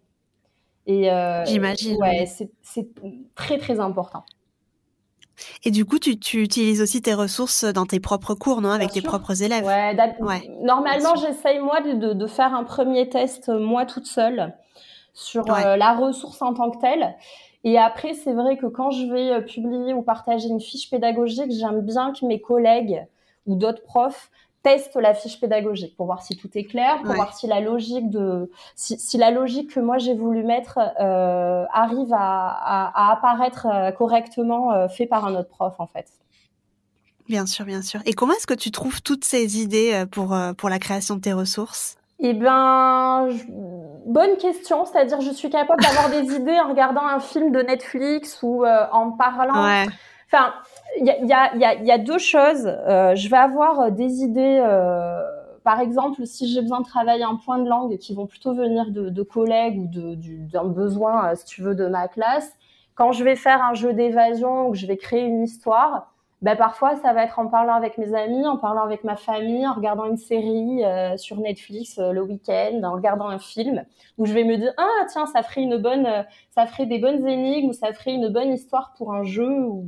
Et 0.86 1.10
J'imagine. 1.46 1.96
Ouais, 2.00 2.26
c'est 2.26 2.88
très 3.36 3.58
très 3.58 3.78
important. 3.78 4.24
Et 5.64 5.70
du 5.70 5.84
coup, 5.84 5.98
tu, 5.98 6.18
tu, 6.18 6.42
utilises 6.42 6.82
aussi 6.82 7.02
tes 7.02 7.14
ressources 7.14 7.64
dans 7.64 7.86
tes 7.86 8.00
propres 8.00 8.34
cours, 8.34 8.60
non 8.60 8.70
Avec 8.70 8.92
tes 8.92 9.02
propres 9.02 9.42
élèves? 9.42 9.64
Ouais, 9.64 9.96
ouais. 10.20 10.50
normalement, 10.62 11.14
j'essaye 11.16 11.58
moi 11.60 11.80
de, 11.80 12.12
de, 12.12 12.26
faire 12.26 12.54
un 12.54 12.64
premier 12.64 13.08
test, 13.08 13.48
euh, 13.48 13.58
moi 13.58 13.86
toute 13.86 14.06
seule, 14.06 14.54
sur 15.14 15.52
euh, 15.52 15.76
la 15.76 15.94
ressource 15.94 16.40
en 16.42 16.54
tant 16.54 16.70
que 16.70 16.78
telle. 16.78 17.16
Et 17.64 17.78
après, 17.78 18.14
c'est 18.14 18.32
vrai 18.32 18.56
que 18.56 18.66
quand 18.66 18.90
je 18.90 19.06
vais 19.12 19.32
euh, 19.32 19.40
publier 19.40 19.92
ou 19.94 20.02
partager 20.02 20.48
une 20.48 20.60
fiche 20.60 20.90
pédagogique, 20.90 21.50
j'aime 21.50 21.80
bien 21.80 22.12
que 22.12 22.24
mes 22.24 22.40
collègues 22.40 23.04
ou 23.46 23.56
d'autres 23.56 23.82
profs 23.82 24.30
teste 24.62 24.96
la 24.96 25.14
fiche 25.14 25.40
pédagogique 25.40 25.96
pour 25.96 26.06
voir 26.06 26.22
si 26.22 26.36
tout 26.36 26.50
est 26.54 26.64
clair, 26.64 27.00
pour 27.02 27.14
voir 27.14 27.36
si 27.36 27.46
la 27.46 27.60
logique 27.60 28.10
de 28.10 28.50
si, 28.74 28.98
si 28.98 29.16
la 29.16 29.30
logique 29.30 29.74
que 29.74 29.80
moi 29.80 29.98
j'ai 29.98 30.14
voulu 30.14 30.42
mettre 30.42 30.78
euh, 31.00 31.64
arrive 31.72 32.12
à, 32.12 32.90
à, 32.90 33.12
apparaître 33.12 33.66
euh, 33.66 33.90
correctement 33.92 34.72
euh, 34.72 34.88
fait 34.88 35.06
par 35.06 35.24
un 35.24 35.34
autre 35.34 35.48
prof 35.48 35.74
en 35.78 35.86
fait. 35.86 36.06
Bien 37.28 37.46
sûr, 37.46 37.66
bien 37.66 37.82
sûr. 37.82 38.00
Et 38.06 38.14
comment 38.14 38.32
est-ce 38.32 38.46
que 38.46 38.54
tu 38.54 38.70
trouves 38.70 39.02
toutes 39.02 39.24
ces 39.24 39.60
idées 39.60 40.04
pour 40.10 40.34
pour 40.56 40.70
la 40.70 40.78
création 40.78 41.14
de 41.14 41.20
tes 41.20 41.34
ressources? 41.34 41.96
Eh 42.20 42.32
bien, 42.32 43.28
bonne 44.06 44.38
question. 44.38 44.86
C'est-à-dire, 44.86 45.20
je 45.20 45.30
suis 45.30 45.50
capable 45.50 45.82
d'avoir 45.82 46.08
des 46.08 46.34
idées 46.34 46.58
en 46.58 46.70
regardant 46.70 47.06
un 47.06 47.20
film 47.20 47.52
de 47.52 47.60
Netflix 47.60 48.40
ou 48.42 48.64
en 48.66 49.10
parlant. 49.12 49.62
Ouais. 49.62 49.86
Enfin, 50.32 50.54
il 50.96 51.06
y 51.06 51.10
a, 51.10 51.54
y, 51.56 51.64
a, 51.64 51.74
y 51.74 51.90
a, 51.90 51.98
deux 51.98 52.18
choses. 52.18 52.66
Euh, 52.66 53.14
je 53.14 53.28
vais 53.28 53.36
avoir 53.36 53.80
euh, 53.80 53.90
des 53.90 54.22
idées. 54.22 54.60
Euh, 54.60 55.22
par 55.64 55.80
exemple, 55.80 56.24
si 56.26 56.48
j'ai 56.48 56.62
besoin 56.62 56.80
de 56.80 56.86
travailler 56.86 57.24
un 57.24 57.36
point 57.36 57.58
de 57.58 57.68
langue 57.68 57.96
qui 57.98 58.14
vont 58.14 58.26
plutôt 58.26 58.54
venir 58.54 58.90
de, 58.90 59.10
de 59.10 59.22
collègues 59.22 59.78
ou 59.78 59.86
d'un 59.86 60.64
besoin, 60.64 61.34
si 61.34 61.44
tu 61.44 61.62
veux, 61.62 61.74
de 61.74 61.86
ma 61.86 62.08
classe, 62.08 62.50
quand 62.94 63.12
je 63.12 63.22
vais 63.22 63.36
faire 63.36 63.62
un 63.62 63.74
jeu 63.74 63.92
d'évasion 63.92 64.68
ou 64.68 64.72
que 64.72 64.78
je 64.78 64.86
vais 64.86 64.96
créer 64.96 65.24
une 65.24 65.42
histoire, 65.42 66.14
ben 66.40 66.56
parfois 66.56 66.94
ça 66.96 67.12
va 67.12 67.24
être 67.24 67.38
en 67.40 67.48
parlant 67.48 67.74
avec 67.74 67.98
mes 67.98 68.14
amis, 68.14 68.46
en 68.46 68.56
parlant 68.56 68.82
avec 68.82 69.04
ma 69.04 69.16
famille, 69.16 69.66
en 69.66 69.74
regardant 69.74 70.06
une 70.06 70.16
série 70.16 70.82
sur 71.16 71.36
Netflix 71.38 71.98
le 71.98 72.22
week-end, 72.22 72.80
en 72.84 72.92
regardant 72.92 73.28
un 73.28 73.40
film 73.40 73.84
où 74.18 74.24
je 74.24 74.32
vais 74.32 74.44
me 74.44 74.56
dire 74.56 74.72
ah 74.76 75.04
tiens 75.10 75.26
ça 75.26 75.42
ferait 75.42 75.62
une 75.62 75.78
bonne, 75.78 76.08
ça 76.50 76.66
ferait 76.66 76.86
des 76.86 77.00
bonnes 77.00 77.26
énigmes 77.26 77.70
ou 77.70 77.72
ça 77.72 77.92
ferait 77.92 78.14
une 78.14 78.28
bonne 78.28 78.52
histoire 78.52 78.94
pour 78.96 79.12
un 79.12 79.24
jeu 79.24 79.50
ou 79.50 79.84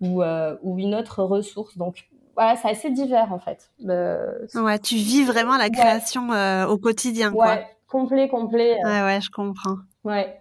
ou, 0.00 0.22
euh, 0.22 0.56
ou 0.62 0.78
une 0.78 0.94
autre 0.94 1.22
ressource. 1.22 1.76
Donc 1.76 2.08
voilà, 2.34 2.56
c'est 2.56 2.68
assez 2.68 2.90
divers 2.90 3.32
en 3.32 3.38
fait. 3.38 3.70
Euh, 3.88 4.46
ouais, 4.54 4.78
tu 4.78 4.96
vis 4.96 5.24
vraiment 5.24 5.56
la 5.56 5.70
création 5.70 6.32
euh, 6.32 6.66
au 6.66 6.78
quotidien. 6.78 7.32
Quoi. 7.32 7.46
Ouais, 7.46 7.66
complet, 7.88 8.28
complet. 8.28 8.76
Ouais, 8.84 9.02
ouais, 9.02 9.20
je 9.20 9.30
comprends. 9.30 9.76
Ouais. 10.04 10.38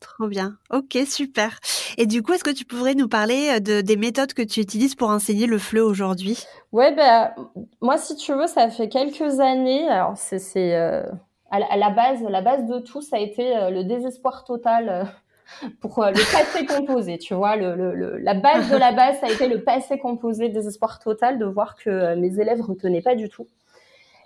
Trop 0.00 0.26
bien. 0.26 0.56
Ok, 0.70 0.98
super. 1.06 1.58
Et 1.96 2.06
du 2.06 2.22
coup, 2.22 2.32
est-ce 2.32 2.42
que 2.42 2.50
tu 2.50 2.64
pourrais 2.64 2.94
nous 2.94 3.08
parler 3.08 3.60
de, 3.60 3.82
des 3.82 3.96
méthodes 3.96 4.32
que 4.32 4.42
tu 4.42 4.58
utilises 4.58 4.96
pour 4.96 5.10
enseigner 5.10 5.46
le 5.46 5.58
FLE 5.58 5.78
aujourd'hui? 5.78 6.44
Ouais, 6.72 6.92
ben, 6.92 7.32
moi, 7.80 7.98
si 7.98 8.16
tu 8.16 8.32
veux, 8.32 8.48
ça 8.48 8.68
fait 8.68 8.88
quelques 8.88 9.38
années. 9.38 9.88
Alors, 9.88 10.16
c'est 10.16 10.74
à, 10.74 11.04
à, 11.50 11.76
la 11.76 11.90
base, 11.90 12.20
la 12.28 12.40
base 12.40 12.66
de 12.66 12.80
tout, 12.80 13.00
ça 13.00 13.16
a 13.16 13.20
été 13.20 13.54
le 13.70 13.84
désespoir 13.84 14.42
total 14.42 15.06
pour 15.80 15.98
euh, 15.98 16.10
le 16.10 16.32
passé 16.32 16.66
composé, 16.66 17.18
tu 17.18 17.34
vois, 17.34 17.56
le, 17.56 17.74
le, 17.74 18.18
la 18.18 18.34
base 18.34 18.70
de 18.70 18.76
la 18.76 18.92
base, 18.92 19.18
ça 19.20 19.26
a 19.26 19.30
été 19.30 19.48
le 19.48 19.62
passé 19.62 19.98
composé, 19.98 20.48
désespoir 20.48 20.98
total 20.98 21.38
de 21.38 21.44
voir 21.44 21.76
que 21.76 21.90
euh, 21.90 22.16
mes 22.16 22.38
élèves 22.40 22.60
retenaient 22.60 23.02
pas 23.02 23.14
du 23.14 23.28
tout. 23.28 23.46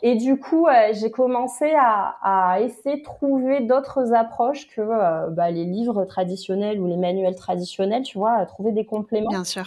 Et 0.03 0.15
du 0.15 0.39
coup, 0.39 0.67
euh, 0.67 0.73
j'ai 0.93 1.11
commencé 1.11 1.73
à, 1.79 2.17
à, 2.23 2.61
essayer 2.61 2.99
de 2.99 3.03
trouver 3.03 3.61
d'autres 3.61 4.13
approches 4.13 4.69
que 4.69 5.31
bah, 5.31 5.51
les 5.51 5.65
livres 5.65 6.05
traditionnels 6.05 6.79
ou 6.81 6.87
les 6.87 6.99
manuels 6.99 7.35
traditionnels, 7.35 8.03
tu 8.03 8.19
vois, 8.19 8.33
à 8.33 8.45
trouver 8.45 8.73
des 8.73 8.85
compléments 8.85 9.31
Bien 9.31 9.45
sûr. 9.45 9.67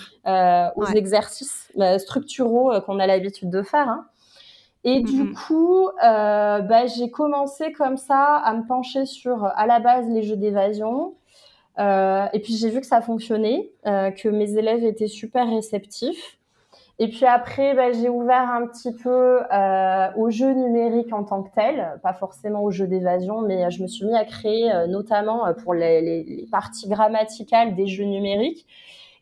aux 0.75 0.85
exercices 0.85 1.71
structuraux 1.97 2.79
qu'on 2.81 2.99
a 2.99 3.07
l'habitude 3.07 3.49
de 3.49 3.63
faire. 3.63 3.89
Hein. 3.89 4.05
Et 4.83 5.01
du 5.01 5.23
mm-hmm. 5.23 5.33
coup, 5.33 5.87
euh, 5.87 6.59
bah, 6.61 6.87
j'ai 6.87 7.11
commencé 7.11 7.73
comme 7.73 7.97
ça 7.97 8.35
à 8.37 8.53
me 8.53 8.65
pencher 8.65 9.05
sur, 9.05 9.43
à 9.43 9.67
la 9.67 9.79
base, 9.79 10.07
les 10.07 10.23
jeux 10.23 10.37
d'évasion, 10.37 11.15
euh, 11.79 12.27
et 12.33 12.39
puis 12.39 12.55
j'ai 12.55 12.69
vu 12.69 12.81
que 12.81 12.85
ça 12.85 13.01
fonctionnait, 13.01 13.71
euh, 13.87 14.11
que 14.11 14.27
mes 14.27 14.57
élèves 14.57 14.83
étaient 14.83 15.07
super 15.07 15.47
réceptifs. 15.47 16.37
Et 17.01 17.07
puis 17.07 17.25
après, 17.25 17.73
bah, 17.73 17.93
j'ai 17.93 18.09
ouvert 18.09 18.49
un 18.49 18.67
petit 18.67 18.91
peu 18.91 19.39
euh, 19.53 20.07
aux 20.17 20.29
jeux 20.29 20.51
numériques 20.51 21.13
en 21.13 21.23
tant 21.23 21.43
que 21.43 21.49
tel, 21.55 21.97
pas 22.03 22.13
forcément 22.13 22.61
aux 22.61 22.71
jeux 22.71 22.87
d'évasion, 22.87 23.41
mais 23.41 23.71
je 23.71 23.81
me 23.81 23.87
suis 23.87 24.05
mis 24.05 24.15
à 24.15 24.25
créer 24.25 24.69
notamment 24.89 25.45
pour 25.63 25.73
les, 25.73 26.01
les, 26.01 26.47
parties 26.51 26.89
grammaticales 26.89 27.73
des 27.75 27.87
jeux 27.87 28.03
numériques. 28.03 28.67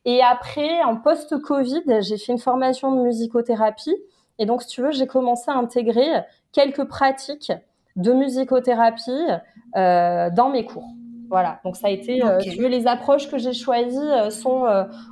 Et 0.06 0.24
après, 0.24 0.82
en 0.84 0.96
post-Covid, 0.96 1.84
j'ai 2.00 2.18
fait 2.18 2.32
une 2.32 2.40
formation 2.40 2.96
de 2.96 3.04
musicothérapie. 3.04 3.96
Et 4.40 4.48
donc, 4.48 4.64
si 4.64 4.70
tu 4.70 4.82
veux, 4.82 4.92
j'ai 4.92 5.06
commencé 5.06 5.52
à 5.52 5.56
intégrer 5.56 6.08
quelques 6.54 6.86
pratiques 6.86 7.52
de 7.96 8.14
musicothérapie 8.14 9.28
dans 9.76 10.50
mes 10.52 10.66
cours. 10.66 10.90
Voilà, 11.30 11.60
donc 11.64 11.76
ça 11.76 11.88
a 11.88 11.90
été, 11.90 12.22
tu 12.42 12.58
veux, 12.58 12.68
les 12.68 12.88
approches 12.88 13.30
que 13.30 13.38
j'ai 13.38 13.54
choisies 13.54 14.32
sont 14.32 14.66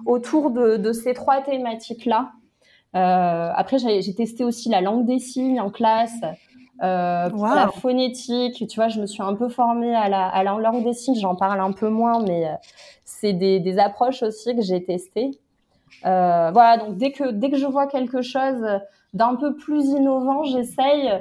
autour 0.05 0.51
de, 0.51 0.77
de, 0.77 0.91
ces 0.93 1.13
trois 1.13 1.41
thématiques-là. 1.41 2.31
Euh, 2.95 3.51
après, 3.53 3.77
j'ai 3.77 4.15
testé 4.15 4.43
aussi 4.43 4.69
la 4.69 4.81
langue 4.81 5.05
des 5.05 5.19
signes 5.19 5.60
en 5.60 5.69
classe. 5.69 6.22
Euh, 6.84 7.29
la 7.29 7.69
phonétique, 7.69 8.67
tu 8.67 8.75
vois, 8.75 8.89
je 8.89 9.00
me 9.00 9.05
suis 9.05 9.24
un 9.24 9.34
peu 9.34 9.48
formée 9.48 9.95
à 9.95 10.10
la, 10.10 10.27
à 10.27 10.43
la 10.43 10.57
langue 10.57 10.84
des 10.84 10.93
signes, 10.93 11.15
j'en 11.15 11.36
parle 11.36 11.60
un 11.62 11.72
peu 11.72 11.89
moins, 11.89 12.22
mais 12.22 12.48
euh, 12.48 12.53
c'est 13.05 13.34
des, 13.34 13.62
des, 13.62 13.79
approches 13.79 14.24
aussi 14.24 14.55
que 14.55 14.62
j'ai 14.62 14.84
testées. 14.84 15.31
Euh, 16.05 16.51
voilà, 16.51 16.77
donc 16.77 16.98
dès 16.98 17.12
que, 17.12 17.31
dès 17.31 17.50
que 17.50 17.57
je 17.57 17.65
vois 17.65 17.88
quelque 17.88 18.22
chose 18.22 18.62
d'un 19.13 19.36
peu 19.36 19.55
plus 19.55 19.86
innovant, 19.86 20.43
j'essaye, 20.43 21.12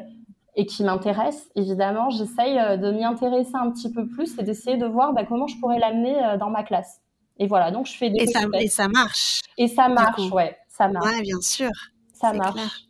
et 0.56 0.66
qui 0.66 0.84
m'intéresse, 0.84 1.50
évidemment, 1.56 2.11
j'essaye 2.11 2.58
euh, 2.58 2.76
de 2.76 2.92
m'y 2.92 3.04
intéresser 3.04 3.54
un 3.54 3.70
petit 3.70 3.92
peu 3.92 4.06
plus 4.06 4.38
et 4.38 4.42
d'essayer 4.42 4.76
de 4.76 4.87
voir 4.87 5.12
bah, 5.12 5.25
comment 5.25 5.46
je 5.46 5.58
pourrais 5.58 5.78
l'amener 5.78 6.14
dans 6.38 6.50
ma 6.50 6.62
classe. 6.62 7.00
Et 7.38 7.46
voilà, 7.46 7.70
donc 7.73 7.87
je 7.87 7.96
fais 7.96 8.11
des... 8.11 8.23
Et, 8.23 8.26
ça, 8.26 8.42
et 8.52 8.68
ça 8.68 8.88
marche. 8.88 9.40
Et 9.58 9.66
ça 9.66 9.88
marche, 9.88 10.30
ouais 10.30 10.56
ça 10.76 10.88
marche. 10.88 11.06
Ouais, 11.06 11.23
bien 11.23 11.40
sûr. 11.40 11.70
Ça 12.12 12.32
marche. 12.32 12.87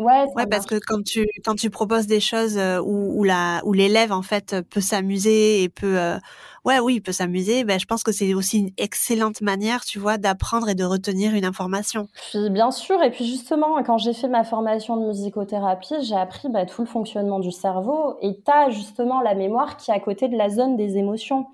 Ouais, 0.00 0.24
ouais 0.34 0.46
parce 0.46 0.64
que 0.64 0.76
quand 0.76 1.04
tu 1.04 1.26
quand 1.44 1.56
tu 1.56 1.68
proposes 1.68 2.06
des 2.06 2.20
choses 2.20 2.56
euh, 2.56 2.80
où, 2.80 3.20
où 3.20 3.22
la 3.22 3.60
où 3.66 3.74
l'élève 3.74 4.12
en 4.12 4.22
fait 4.22 4.56
peut 4.70 4.80
s'amuser 4.80 5.62
et 5.62 5.68
peut 5.68 5.98
euh, 6.00 6.16
ouais 6.64 6.78
oui 6.78 6.94
il 6.94 7.00
peut 7.02 7.12
s'amuser 7.12 7.64
ben 7.64 7.78
je 7.78 7.84
pense 7.84 8.02
que 8.02 8.10
c'est 8.10 8.32
aussi 8.32 8.60
une 8.60 8.70
excellente 8.78 9.42
manière 9.42 9.84
tu 9.84 9.98
vois 9.98 10.16
d'apprendre 10.16 10.70
et 10.70 10.74
de 10.74 10.84
retenir 10.84 11.34
une 11.34 11.44
information. 11.44 12.08
Puis 12.30 12.48
bien 12.48 12.70
sûr 12.70 13.02
et 13.02 13.10
puis 13.10 13.26
justement 13.26 13.82
quand 13.82 13.98
j'ai 13.98 14.14
fait 14.14 14.28
ma 14.28 14.42
formation 14.42 14.96
de 14.96 15.06
musicothérapie 15.06 15.96
j'ai 16.00 16.16
appris 16.16 16.48
bah, 16.48 16.64
tout 16.64 16.80
le 16.80 16.88
fonctionnement 16.88 17.38
du 17.38 17.52
cerveau 17.52 18.16
et 18.22 18.40
tu 18.42 18.50
as 18.50 18.70
justement 18.70 19.20
la 19.20 19.34
mémoire 19.34 19.76
qui 19.76 19.90
est 19.90 19.94
à 19.94 20.00
côté 20.00 20.28
de 20.28 20.36
la 20.38 20.48
zone 20.48 20.78
des 20.78 20.96
émotions 20.96 21.46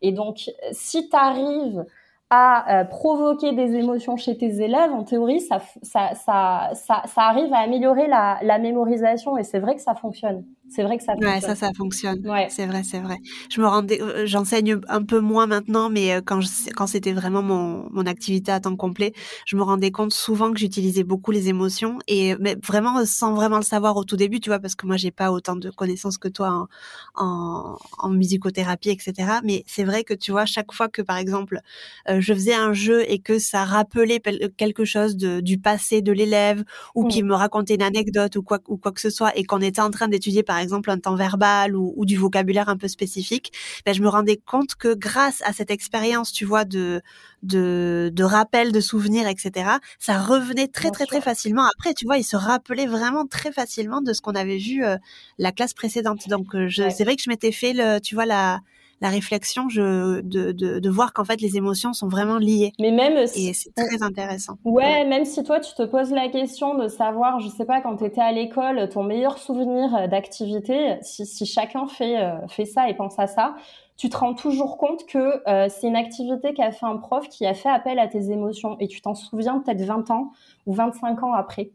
et 0.00 0.12
donc 0.12 0.50
si 0.72 1.06
tu 1.10 1.16
arrives 1.16 1.84
à 2.30 2.80
euh, 2.80 2.84
provoquer 2.84 3.52
des 3.52 3.74
émotions 3.74 4.16
chez 4.16 4.38
tes 4.38 4.62
élèves, 4.62 4.92
en 4.92 5.02
théorie, 5.02 5.40
ça, 5.40 5.60
ça, 5.82 6.14
ça, 6.14 6.70
ça, 6.74 7.22
arrive 7.22 7.52
à 7.52 7.58
améliorer 7.58 8.06
la, 8.06 8.38
la 8.42 8.58
mémorisation 8.58 9.36
et 9.36 9.42
c'est 9.42 9.58
vrai 9.58 9.74
que 9.74 9.82
ça 9.82 9.94
fonctionne. 9.96 10.44
C'est 10.72 10.84
vrai 10.84 10.98
que 10.98 11.02
ça 11.02 11.14
fonctionne. 11.14 11.34
Ouais, 11.34 11.40
ça, 11.40 11.56
ça 11.56 11.70
fonctionne. 11.76 12.26
Ouais. 12.28 12.46
C'est 12.48 12.64
vrai, 12.66 12.82
c'est 12.84 13.00
vrai. 13.00 13.16
Je 13.50 13.60
me 13.60 13.66
rendais, 13.66 14.00
euh, 14.00 14.24
j'enseigne 14.24 14.78
un 14.88 15.02
peu 15.02 15.18
moins 15.18 15.46
maintenant, 15.46 15.90
mais 15.90 16.14
euh, 16.14 16.20
quand 16.24 16.40
je, 16.40 16.48
quand 16.76 16.86
c'était 16.86 17.12
vraiment 17.12 17.42
mon, 17.42 17.88
mon 17.90 18.06
activité 18.06 18.52
à 18.52 18.60
temps 18.60 18.76
complet, 18.76 19.12
je 19.46 19.56
me 19.56 19.62
rendais 19.62 19.90
compte 19.90 20.12
souvent 20.12 20.52
que 20.52 20.60
j'utilisais 20.60 21.02
beaucoup 21.02 21.32
les 21.32 21.48
émotions 21.48 21.98
et 22.06 22.36
mais 22.38 22.56
vraiment 22.64 23.04
sans 23.04 23.34
vraiment 23.34 23.56
le 23.56 23.64
savoir 23.64 23.96
au 23.96 24.04
tout 24.04 24.16
début, 24.16 24.38
tu 24.38 24.48
vois, 24.48 24.60
parce 24.60 24.76
que 24.76 24.86
moi 24.86 24.96
j'ai 24.96 25.10
pas 25.10 25.32
autant 25.32 25.56
de 25.56 25.70
connaissances 25.70 26.18
que 26.18 26.28
toi 26.28 26.68
en, 27.16 27.24
en, 27.26 27.76
en 27.98 28.08
musicothérapie, 28.10 28.90
etc. 28.90 29.40
Mais 29.42 29.64
c'est 29.66 29.84
vrai 29.84 30.04
que 30.04 30.14
tu 30.14 30.30
vois, 30.30 30.46
chaque 30.46 30.72
fois 30.72 30.88
que 30.88 31.02
par 31.02 31.16
exemple 31.16 31.60
euh, 32.08 32.20
je 32.20 32.32
faisais 32.32 32.54
un 32.54 32.72
jeu 32.72 33.02
et 33.10 33.18
que 33.18 33.40
ça 33.40 33.64
rappelait 33.64 34.20
quelque 34.56 34.84
chose 34.84 35.16
de, 35.16 35.40
du 35.40 35.58
passé 35.58 36.00
de 36.00 36.12
l'élève 36.12 36.64
ou 36.94 37.06
qui 37.06 37.24
me 37.24 37.34
racontait 37.34 37.74
une 37.74 37.82
anecdote 37.82 38.36
ou 38.36 38.42
quoi 38.42 38.60
ou 38.68 38.76
quoi 38.76 38.92
que 38.92 39.00
ce 39.00 39.10
soit 39.10 39.36
et 39.36 39.44
qu'on 39.44 39.60
était 39.60 39.80
en 39.80 39.90
train 39.90 40.06
d'étudier 40.08 40.42
par 40.44 40.59
exemple 40.60 40.90
un 40.90 40.98
temps 40.98 41.14
verbal 41.14 41.76
ou, 41.76 42.04
du 42.04 42.16
vocabulaire 42.16 42.68
un 42.68 42.76
peu 42.76 42.88
spécifique, 42.88 43.52
ben, 43.84 43.94
je 43.94 44.02
me 44.02 44.08
rendais 44.08 44.36
compte 44.36 44.74
que 44.74 44.94
grâce 44.94 45.42
à 45.42 45.52
cette 45.52 45.70
expérience, 45.70 46.32
tu 46.32 46.44
vois, 46.44 46.64
de, 46.64 47.02
de, 47.42 48.10
de 48.12 48.24
rappel, 48.24 48.72
de 48.72 48.80
souvenirs, 48.80 49.28
etc., 49.28 49.70
ça 49.98 50.18
revenait 50.18 50.68
très, 50.68 50.90
très, 50.90 51.06
très 51.06 51.20
facilement. 51.20 51.64
Après, 51.74 51.94
tu 51.94 52.04
vois, 52.04 52.18
il 52.18 52.24
se 52.24 52.36
rappelait 52.36 52.86
vraiment 52.86 53.26
très 53.26 53.52
facilement 53.52 54.00
de 54.00 54.12
ce 54.12 54.20
qu'on 54.20 54.34
avait 54.34 54.58
vu 54.58 54.84
euh, 54.84 54.96
la 55.38 55.52
classe 55.52 55.74
précédente. 55.74 56.28
Donc, 56.28 56.54
euh, 56.54 56.68
c'est 56.68 57.04
vrai 57.04 57.16
que 57.16 57.22
je 57.22 57.30
m'étais 57.30 57.52
fait, 57.52 57.72
le, 57.72 57.98
tu 58.00 58.14
vois, 58.14 58.26
la, 58.26 58.60
la 59.00 59.08
réflexion 59.08 59.68
je, 59.68 60.20
de, 60.20 60.52
de, 60.52 60.78
de 60.78 60.90
voir 60.90 61.12
qu'en 61.12 61.24
fait 61.24 61.40
les 61.40 61.56
émotions 61.56 61.92
sont 61.92 62.08
vraiment 62.08 62.38
liées. 62.38 62.72
Mais 62.78 62.90
même 62.90 63.26
si, 63.26 63.48
et 63.48 63.52
c'est 63.54 63.74
très 63.74 64.02
intéressant. 64.02 64.58
Ouais, 64.64 65.04
même 65.06 65.24
si 65.24 65.42
toi 65.42 65.60
tu 65.60 65.74
te 65.74 65.82
poses 65.82 66.10
la 66.10 66.28
question 66.28 66.74
de 66.74 66.88
savoir, 66.88 67.40
je 67.40 67.48
sais 67.48 67.64
pas, 67.64 67.80
quand 67.80 67.96
tu 67.96 68.04
étais 68.04 68.20
à 68.20 68.32
l'école, 68.32 68.88
ton 68.88 69.02
meilleur 69.02 69.38
souvenir 69.38 70.08
d'activité, 70.08 70.98
si, 71.02 71.26
si 71.26 71.46
chacun 71.46 71.86
fait 71.86 72.18
euh, 72.18 72.46
fait 72.48 72.64
ça 72.64 72.88
et 72.88 72.94
pense 72.94 73.18
à 73.18 73.26
ça, 73.26 73.54
tu 73.96 74.08
te 74.08 74.16
rends 74.16 74.32
toujours 74.34 74.78
compte 74.78 75.04
que 75.06 75.46
euh, 75.46 75.68
c'est 75.68 75.86
une 75.86 75.96
activité 75.96 76.54
qu'a 76.54 76.72
fait 76.72 76.86
un 76.86 76.96
prof 76.96 77.28
qui 77.28 77.44
a 77.44 77.52
fait 77.52 77.68
appel 77.68 77.98
à 77.98 78.08
tes 78.08 78.30
émotions 78.30 78.76
et 78.80 78.88
tu 78.88 79.02
t'en 79.02 79.14
souviens 79.14 79.58
peut-être 79.58 79.82
20 79.82 80.10
ans 80.10 80.32
ou 80.64 80.72
25 80.72 81.22
ans 81.22 81.34
après. 81.34 81.70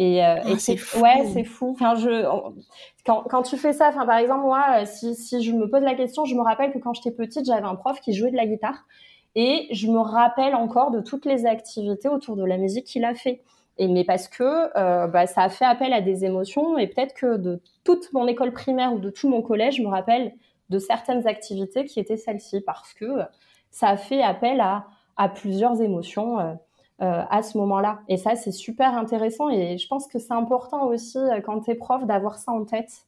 Et, 0.00 0.24
euh, 0.24 0.36
ah, 0.42 0.58
c'est 0.58 0.78
fou. 0.78 0.98
ouais, 1.02 1.26
c'est 1.30 1.44
fou. 1.44 1.72
Enfin, 1.72 1.94
je, 1.94 2.24
quand, 3.04 3.22
quand 3.28 3.42
tu 3.42 3.58
fais 3.58 3.74
ça, 3.74 3.90
enfin, 3.90 4.06
par 4.06 4.16
exemple, 4.16 4.44
moi, 4.44 4.64
euh, 4.78 4.86
si, 4.86 5.14
si 5.14 5.42
je 5.42 5.52
me 5.52 5.68
pose 5.68 5.82
la 5.82 5.94
question, 5.94 6.24
je 6.24 6.34
me 6.34 6.40
rappelle 6.40 6.72
que 6.72 6.78
quand 6.78 6.94
j'étais 6.94 7.10
petite, 7.10 7.44
j'avais 7.44 7.66
un 7.66 7.74
prof 7.74 8.00
qui 8.00 8.14
jouait 8.14 8.30
de 8.30 8.36
la 8.36 8.46
guitare 8.46 8.86
et 9.34 9.68
je 9.72 9.88
me 9.88 9.98
rappelle 9.98 10.54
encore 10.54 10.90
de 10.90 11.02
toutes 11.02 11.26
les 11.26 11.44
activités 11.44 12.08
autour 12.08 12.36
de 12.36 12.44
la 12.44 12.56
musique 12.56 12.86
qu'il 12.86 13.04
a 13.04 13.14
fait. 13.14 13.42
Et 13.76 13.88
mais 13.88 14.04
parce 14.04 14.26
que 14.26 14.70
euh, 14.78 15.06
bah, 15.06 15.26
ça 15.26 15.42
a 15.42 15.48
fait 15.50 15.66
appel 15.66 15.92
à 15.92 16.00
des 16.00 16.24
émotions 16.24 16.78
et 16.78 16.86
peut-être 16.86 17.12
que 17.12 17.36
de 17.36 17.60
toute 17.84 18.10
mon 18.14 18.26
école 18.26 18.52
primaire 18.52 18.94
ou 18.94 19.00
de 19.00 19.10
tout 19.10 19.28
mon 19.28 19.42
collège, 19.42 19.76
je 19.76 19.82
me 19.82 19.88
rappelle 19.88 20.32
de 20.70 20.78
certaines 20.78 21.26
activités 21.26 21.84
qui 21.84 22.00
étaient 22.00 22.16
celles-ci 22.16 22.62
parce 22.62 22.94
que 22.94 23.20
ça 23.70 23.88
a 23.88 23.96
fait 23.98 24.22
appel 24.22 24.62
à, 24.62 24.86
à 25.18 25.28
plusieurs 25.28 25.82
émotions. 25.82 26.56
Euh, 27.02 27.22
à 27.30 27.42
ce 27.42 27.56
moment-là. 27.56 28.00
Et 28.08 28.18
ça, 28.18 28.36
c'est 28.36 28.52
super 28.52 28.94
intéressant 28.94 29.48
et 29.48 29.78
je 29.78 29.88
pense 29.88 30.06
que 30.06 30.18
c'est 30.18 30.34
important 30.34 30.86
aussi 30.88 31.16
euh, 31.16 31.40
quand 31.40 31.60
tu 31.60 31.70
es 31.70 31.74
prof 31.74 32.04
d'avoir 32.04 32.36
ça 32.36 32.52
en 32.52 32.66
tête. 32.66 33.06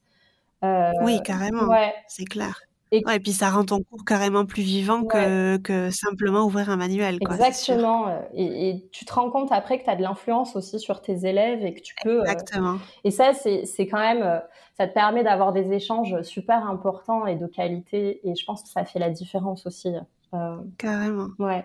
Euh, 0.64 0.92
oui, 1.02 1.20
carrément. 1.22 1.64
Ouais. 1.64 1.92
C'est 2.08 2.24
clair. 2.24 2.58
Et... 2.90 3.04
Ouais, 3.04 3.16
et 3.16 3.20
puis 3.20 3.32
ça 3.32 3.50
rend 3.50 3.64
ton 3.64 3.82
cours 3.82 4.06
carrément 4.06 4.46
plus 4.46 4.62
vivant 4.62 5.04
que, 5.04 5.58
que 5.58 5.90
simplement 5.90 6.44
ouvrir 6.44 6.70
un 6.70 6.76
manuel. 6.76 7.18
Quoi, 7.18 7.34
Exactement. 7.34 8.06
Et, 8.32 8.70
et, 8.70 8.88
tu 8.92 9.04
te 9.04 9.12
rends 9.12 9.30
compte 9.30 9.52
après 9.52 9.78
que 9.78 9.84
tu 9.84 9.90
as 9.90 9.96
de 9.96 10.02
l'influence 10.02 10.56
aussi 10.56 10.80
sur 10.80 11.02
tes 11.02 11.26
élèves 11.26 11.62
et 11.62 11.74
que 11.74 11.80
tu 11.80 11.94
peux. 12.02 12.20
Exactement. 12.20 12.78
Et 13.04 13.10
ça, 13.10 13.34
c'est 13.34 13.86
quand 13.88 14.00
même. 14.00 14.40
Ça 14.78 14.86
te 14.86 14.94
permet 14.94 15.22
d'avoir 15.22 15.52
des 15.52 15.70
échanges 15.70 16.22
super 16.22 16.66
importants 16.66 17.26
et 17.26 17.36
de 17.36 17.46
qualité. 17.46 18.26
Et 18.26 18.34
je 18.36 18.44
pense 18.46 18.62
que 18.62 18.70
ça 18.70 18.86
fait 18.86 18.98
la 18.98 19.10
différence 19.10 19.66
aussi. 19.66 19.92
Carrément. 20.78 21.28
Ouais. 21.38 21.62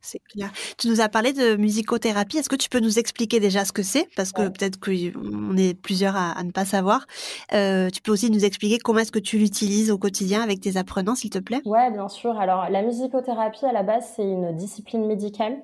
C'est 0.00 0.20
clair. 0.20 0.50
Tu 0.78 0.88
nous 0.88 1.00
as 1.00 1.08
parlé 1.08 1.32
de 1.32 1.56
musicothérapie. 1.56 2.38
Est-ce 2.38 2.48
que 2.48 2.56
tu 2.56 2.68
peux 2.68 2.80
nous 2.80 2.98
expliquer 2.98 3.38
déjà 3.38 3.64
ce 3.64 3.72
que 3.72 3.82
c'est? 3.82 4.08
Parce 4.16 4.32
que 4.32 4.48
peut-être 4.48 4.80
qu'on 4.80 5.56
est 5.56 5.74
plusieurs 5.74 6.16
à, 6.16 6.42
ne 6.42 6.50
pas 6.52 6.64
savoir. 6.64 7.06
Euh, 7.52 7.90
tu 7.90 8.00
peux 8.00 8.12
aussi 8.12 8.30
nous 8.30 8.44
expliquer 8.44 8.78
comment 8.78 9.00
est-ce 9.00 9.12
que 9.12 9.18
tu 9.18 9.38
l'utilises 9.38 9.90
au 9.90 9.98
quotidien 9.98 10.42
avec 10.42 10.60
tes 10.60 10.78
apprenants, 10.78 11.14
s'il 11.14 11.30
te 11.30 11.38
plaît? 11.38 11.60
Ouais, 11.66 11.90
bien 11.90 12.08
sûr. 12.08 12.38
Alors, 12.38 12.70
la 12.70 12.82
musicothérapie, 12.82 13.66
à 13.66 13.72
la 13.72 13.82
base, 13.82 14.10
c'est 14.16 14.24
une 14.24 14.56
discipline 14.56 15.06
médicale. 15.06 15.58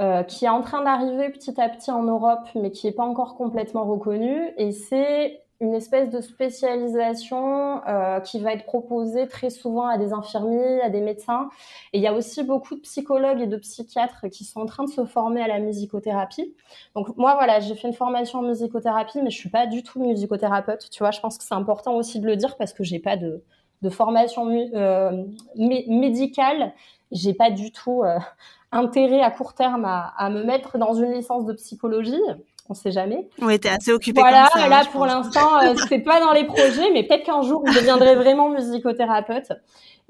Euh, 0.00 0.22
qui 0.22 0.44
est 0.44 0.48
en 0.48 0.62
train 0.62 0.84
d'arriver 0.84 1.28
petit 1.28 1.60
à 1.60 1.68
petit 1.68 1.90
en 1.90 2.04
Europe, 2.04 2.46
mais 2.54 2.70
qui 2.70 2.86
n'est 2.86 2.92
pas 2.92 3.02
encore 3.02 3.34
complètement 3.34 3.84
reconnue. 3.84 4.52
Et 4.56 4.70
c'est 4.70 5.40
une 5.60 5.74
espèce 5.74 6.10
de 6.10 6.20
spécialisation 6.20 7.84
euh, 7.88 8.20
qui 8.20 8.38
va 8.38 8.52
être 8.52 8.64
proposée 8.64 9.26
très 9.26 9.50
souvent 9.50 9.86
à 9.86 9.98
des 9.98 10.12
infirmiers, 10.12 10.80
à 10.82 10.88
des 10.88 11.00
médecins. 11.00 11.48
Et 11.92 11.98
il 11.98 12.02
y 12.02 12.06
a 12.06 12.14
aussi 12.14 12.44
beaucoup 12.44 12.76
de 12.76 12.80
psychologues 12.80 13.40
et 13.40 13.48
de 13.48 13.56
psychiatres 13.56 14.28
qui 14.28 14.44
sont 14.44 14.60
en 14.60 14.66
train 14.66 14.84
de 14.84 14.90
se 14.90 15.04
former 15.04 15.42
à 15.42 15.48
la 15.48 15.58
musicothérapie. 15.58 16.54
Donc 16.94 17.16
moi, 17.16 17.34
voilà, 17.34 17.58
j'ai 17.58 17.74
fait 17.74 17.88
une 17.88 17.94
formation 17.94 18.38
en 18.38 18.42
musicothérapie, 18.42 19.20
mais 19.20 19.30
je 19.30 19.36
suis 19.36 19.50
pas 19.50 19.66
du 19.66 19.82
tout 19.82 20.00
musicothérapeute. 20.00 20.90
Tu 20.90 21.00
vois, 21.00 21.10
je 21.10 21.20
pense 21.20 21.36
que 21.36 21.44
c'est 21.44 21.54
important 21.54 21.96
aussi 21.96 22.20
de 22.20 22.26
le 22.26 22.36
dire 22.36 22.56
parce 22.56 22.72
que 22.72 22.84
j'ai 22.84 23.00
pas 23.00 23.16
de, 23.16 23.42
de 23.82 23.90
formation 23.90 24.48
euh, 24.48 25.24
médicale. 25.56 26.72
J'ai 27.10 27.34
pas 27.34 27.50
du 27.50 27.72
tout 27.72 28.04
euh, 28.04 28.18
intérêt 28.70 29.22
à 29.22 29.32
court 29.32 29.54
terme 29.54 29.84
à, 29.84 30.14
à 30.18 30.30
me 30.30 30.44
mettre 30.44 30.78
dans 30.78 30.94
une 30.94 31.12
licence 31.12 31.46
de 31.46 31.52
psychologie 31.54 32.20
on 32.68 32.74
sait 32.74 32.90
jamais. 32.90 33.28
Oui, 33.40 33.58
t'es 33.58 33.68
assez 33.68 33.92
occupée. 33.92 34.20
Voilà, 34.20 34.48
comme 34.52 34.62
ça, 34.62 34.68
là 34.68 34.82
pour 34.90 35.06
l'instant, 35.06 35.58
euh, 35.62 35.74
c'est 35.88 36.00
pas 36.00 36.20
dans 36.20 36.32
les 36.32 36.44
projets, 36.44 36.90
mais 36.92 37.04
peut-être 37.04 37.24
qu'un 37.24 37.42
jour 37.42 37.64
je 37.66 37.74
deviendrai 37.74 38.14
vraiment 38.14 38.50
musicothérapeute. 38.50 39.52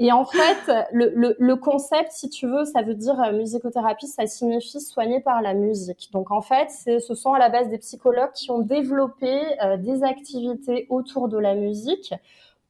Et 0.01 0.13
en 0.13 0.25
fait, 0.25 0.73
le, 0.93 1.13
le, 1.17 1.35
le, 1.41 1.57
concept, 1.57 2.13
si 2.13 2.31
tu 2.31 2.47
veux, 2.47 2.65
ça 2.65 2.83
veut 2.83 2.95
dire 2.95 3.21
euh, 3.21 3.33
musicothérapie, 3.33 4.07
ça 4.07 4.27
signifie 4.27 4.81
soigner 4.81 5.21
par 5.21 5.43
la 5.43 5.55
musique. 5.55 6.11
Donc 6.13 6.31
en 6.31 6.41
fait, 6.41 6.71
ce 6.71 7.15
sont 7.15 7.33
à 7.33 7.39
la 7.41 7.49
base 7.49 7.69
des 7.69 7.79
psychologues 7.79 8.33
qui 8.33 8.51
ont 8.53 8.61
développé 8.61 9.41
euh, 9.65 9.77
des 9.77 10.05
activités 10.05 10.87
autour 10.89 11.29
de 11.29 11.39
la 11.39 11.55
musique 11.57 12.15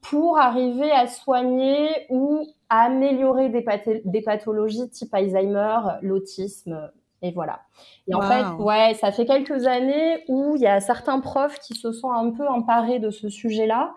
pour 0.01 0.39
arriver 0.39 0.91
à 0.91 1.07
soigner 1.07 1.89
ou 2.09 2.47
à 2.71 2.85
améliorer 2.85 3.51
des, 3.51 3.65
des 4.05 4.23
pathologies 4.23 4.89
type 4.89 5.13
Alzheimer, 5.13 5.81
l'autisme, 6.01 6.91
Et 7.23 7.33
voilà. 7.33 7.61
Et 8.07 8.15
en 8.15 8.23
fait, 8.23 8.45
ouais, 8.63 8.95
ça 8.95 9.11
fait 9.11 9.27
quelques 9.27 9.67
années 9.67 10.25
où 10.29 10.55
il 10.55 10.63
y 10.63 10.67
a 10.67 10.81
certains 10.81 11.21
profs 11.21 11.59
qui 11.59 11.75
se 11.75 11.93
sont 11.93 12.11
un 12.13 12.31
peu 12.31 12.47
emparés 12.47 13.01
de 13.01 13.11
ce 13.11 13.29
sujet-là. 13.29 13.95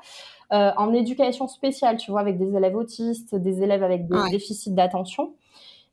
Euh, 0.54 0.72
en 0.76 0.94
éducation 0.94 1.48
spéciale, 1.48 1.96
tu 1.96 2.12
vois, 2.12 2.20
avec 2.20 2.38
des 2.38 2.58
élèves 2.58 2.76
autistes, 2.76 3.36
des 3.36 3.64
élèves 3.64 3.84
avec 3.84 4.08
des 4.08 4.18
déficits 4.32 4.72
d'attention. 4.72 5.34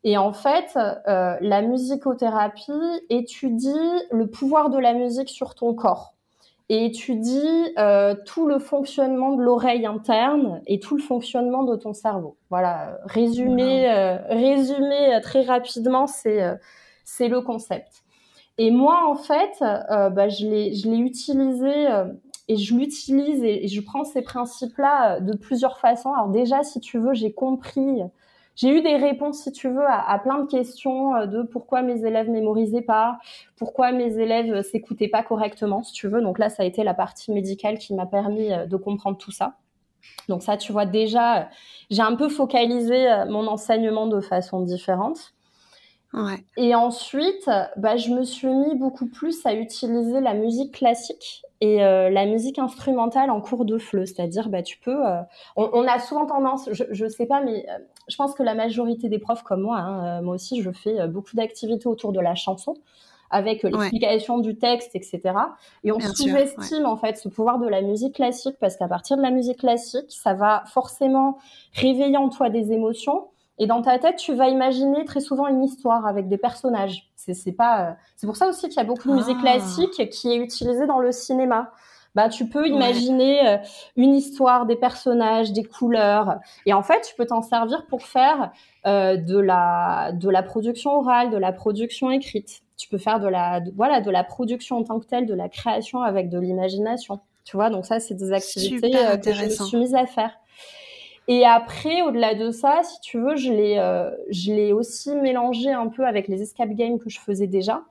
Et 0.03 0.19
en 0.19 0.33
fait, 0.33 0.77
euh, 0.77 1.37
la 1.41 1.63
musicothérapie 1.63 2.73
étudie 3.09 3.69
le 4.11 4.27
pouvoir 4.27 4.71
de 4.71 4.79
la 4.79 4.95
musique 4.95 5.29
sur 5.29 5.55
ton 5.55 5.75
corps 5.75 6.15
et 6.69 6.87
étudie 6.87 7.73
euh, 7.79 8.17
tout 8.27 8.47
le 8.47 8.59
fonctionnement 8.59 9.37
de 9.37 9.43
l'oreille 9.43 9.87
interne 9.87 10.61
et 10.67 10.81
tout 10.81 10.97
le 10.97 11.03
fonctionnement 11.03 11.63
de 11.63 11.77
ton 11.77 11.95
cerveau. 11.95 12.37
Voilà, 12.51 12.99
résumé, 13.05 13.89
résumé 14.29 15.21
très 15.23 15.43
rapidement, 15.43 16.09
c'est 16.09 16.59
c'est 17.09 17.29
le 17.29 17.41
concept. 17.41 18.05
Et 18.59 18.71
moi, 18.71 19.09
en 19.09 19.15
fait, 19.15 19.57
bah, 19.61 20.29
je 20.29 20.47
l'ai 20.47 20.99
utilisé 20.99 21.87
et 22.49 22.57
je 22.57 22.75
l'utilise 22.75 23.45
et, 23.45 23.69
je 23.69 23.81
prends 23.81 24.05
ces 24.05 24.23
principes-là 24.23 25.21
de 25.21 25.37
plusieurs 25.37 25.79
façons. 25.79 26.13
Alors 26.13 26.29
déjà, 26.29 26.63
si 26.65 26.81
tu 26.81 26.99
veux, 26.99 27.15
j'ai 27.15 27.33
compris 27.33 28.03
j'ai 28.59 28.77
eu 28.77 28.83
des 28.83 28.97
réponses, 28.97 29.45
si 29.45 29.53
tu 29.53 29.69
veux, 29.69 29.87
à, 29.89 30.19
plein 30.19 30.41
de 30.41 30.47
questions 30.51 31.15
euh, 31.15 31.27
de 31.27 31.43
pourquoi 31.43 31.83
mes 31.83 32.05
élèves 32.05 32.29
mémorisaient 32.29 32.83
pas, 32.83 33.21
pourquoi 33.57 33.93
mes 33.93 34.19
élèves 34.19 34.53
euh, 34.53 34.63
s'écoutaient 34.63 35.07
pas 35.07 35.23
correctement, 35.23 35.85
si 35.85 35.93
tu 35.93 36.09
veux. 36.09 36.21
Donc 36.21 36.41
là, 36.41 36.49
ça 36.49 36.65
a 36.65 36.67
été 36.67 36.83
la 36.83 36.93
partie 36.93 37.31
médicale 37.31 37.79
qui 37.79 37.95
m'a 37.95 38.05
permis 38.05 38.53
euh, 38.53 38.67
de 38.67 38.77
comprendre 38.77 39.17
tout 39.17 39.31
ça. 39.31 39.55
Donc 40.29 40.43
ça, 40.43 40.57
tu 40.57 40.73
vois, 40.73 40.87
déjà, 40.87 41.51
j'ai 41.91 42.03
un 42.03 42.17
peu 42.17 42.29
focalisé 42.29 43.07
mon 43.29 43.47
enseignement 43.47 44.09
de 44.09 44.21
façon 44.21 44.63
différente. 44.63 45.35
Ouais. 46.15 46.43
Et 46.57 46.75
ensuite, 46.75 47.51
bah, 47.77 47.97
je 47.97 48.11
me 48.11 48.23
suis 48.23 48.49
mis 48.49 48.75
beaucoup 48.75 49.07
plus 49.07 49.45
à 49.45 49.55
utiliser 49.55 50.21
la 50.21 50.33
musique 50.33 50.73
classique 50.73 51.43
et 51.61 51.85
euh, 51.85 52.09
la 52.09 52.25
musique 52.25 52.59
instrumentale 52.59 53.31
en 53.31 53.41
cours 53.41 53.65
de 53.65 53.79
fleu, 53.79 54.07
c'est-à-dire 54.07 54.49
bah 54.49 54.63
tu 54.63 54.79
peux, 54.79 55.07
euh, 55.07 55.21
on, 55.57 55.87
a 55.87 55.99
souvent 55.99 56.25
tendance, 56.25 56.69
je, 56.73 56.85
je 56.91 57.09
sais 57.09 57.27
pas, 57.27 57.43
mais 57.43 57.67
euh, 57.69 57.79
je 58.09 58.17
pense 58.17 58.35
que 58.35 58.43
la 58.43 58.55
majorité 58.55 59.09
des 59.09 59.19
profs 59.19 59.43
comme 59.43 59.63
moi, 59.63 59.79
hein, 59.79 60.23
moi 60.23 60.37
aussi 60.37 60.63
je 60.63 60.71
fais 60.71 61.07
beaucoup 61.09 61.35
d'activités 61.35 61.89
autour 61.89 62.13
de 62.13 62.21
la 62.21 62.35
chanson 62.35 62.75
avec 63.31 63.63
l'explication 63.63 64.39
du 64.39 64.57
texte, 64.57 64.93
etc. 64.95 65.21
Et 65.85 65.93
on 65.93 66.01
sous-estime 66.01 66.87
en 66.87 66.97
fait 66.97 67.19
ce 67.19 67.29
pouvoir 67.29 67.59
de 67.59 67.69
la 67.69 67.83
musique 67.83 68.15
classique 68.15 68.57
parce 68.59 68.77
qu'à 68.77 68.89
partir 68.89 69.19
de 69.19 69.23
la 69.23 69.31
musique 69.31 69.59
classique, 69.59 70.07
ça 70.09 70.33
va 70.33 70.63
forcément 70.73 71.37
réveiller 71.75 72.17
en 72.17 72.31
toi 72.31 72.49
des 72.49 72.73
émotions 72.73 73.27
et 73.59 73.67
dans 73.67 73.83
ta 73.83 73.99
tête, 73.99 74.17
tu 74.17 74.35
vas 74.35 74.49
imaginer 74.49 75.05
très 75.05 75.21
souvent 75.21 75.49
une 75.49 75.65
histoire 75.65 76.07
avec 76.07 76.29
des 76.29 76.39
personnages. 76.39 77.11
C'est 77.17 77.53
pas. 77.53 77.81
Euh, 77.81 77.93
c'est 78.17 78.27
pour 78.27 78.37
ça 78.37 78.49
aussi 78.49 78.69
qu'il 78.69 78.77
y 78.77 78.81
a 78.81 78.85
beaucoup 78.85 79.09
de 79.09 79.15
musique 79.15 79.37
ah. 79.41 79.43
classique 79.43 80.11
qui 80.11 80.33
est 80.33 80.37
utilisée 80.37 80.87
dans 80.87 81.01
le 81.01 81.13
cinéma. 81.13 81.73
Bah, 82.15 82.29
tu 82.29 82.49
peux 82.49 82.67
imaginer 82.67 83.47
euh, 83.47 83.57
une 83.97 84.15
histoire, 84.15 84.65
des 84.65 84.77
personnages, 84.77 85.53
des 85.53 85.63
couleurs, 85.63 86.39
et 86.65 86.73
en 86.73 86.83
fait, 86.83 87.03
tu 87.03 87.15
peux 87.15 87.27
t'en 87.27 87.43
servir 87.43 87.87
pour 87.87 88.03
faire 88.03 88.51
euh, 88.87 89.17
de 89.17 89.39
la 89.39 90.13
de 90.13 90.31
la 90.31 90.43
production 90.43 90.93
orale, 90.99 91.31
de 91.31 91.37
la 91.37 91.53
production 91.53 92.11
écrite. 92.11 92.63
Tu 92.77 92.89
peux 92.89 92.99
faire 92.99 93.21
de 93.21 93.29
la 93.29 93.61
voilà 93.77 94.01
de 94.01 94.11
la 94.11 94.25
production 94.25 94.79
en 94.79 94.85
tant 94.85 95.01
que 95.01 95.07
telle, 95.07 95.27
de 95.27 95.35
la 95.35 95.49
création 95.49 96.03
avec 96.03 96.31
de 96.31 96.39
l'imagination. 96.39 97.21
Tu 97.45 97.57
vois, 97.57 97.71
donc 97.71 97.87
ça, 97.87 97.99
c'est 97.99 98.15
des 98.15 98.33
activités 98.33 98.91
que 98.91 99.33
je 99.33 99.45
me 99.45 99.49
suis 99.49 99.77
mise 99.79 99.95
à 99.95 100.07
faire. 100.07 100.39
Et 101.31 101.45
après, 101.45 102.01
au-delà 102.01 102.35
de 102.35 102.51
ça, 102.51 102.81
si 102.83 103.01
tu 103.03 103.19
veux, 103.19 103.37
je 103.37 103.53
l'ai, 103.53 103.79
euh, 103.79 104.11
je 104.31 104.51
l'ai 104.51 104.73
aussi 104.73 105.15
mélangé 105.15 105.71
un 105.71 105.89
peu 105.89 106.07
avec 106.07 106.27
les 106.27 106.41
escape 106.41 106.71
games 106.71 106.99
que 106.99 107.11
je 107.11 107.21
faisais 107.21 107.47
déjà. 107.47 107.83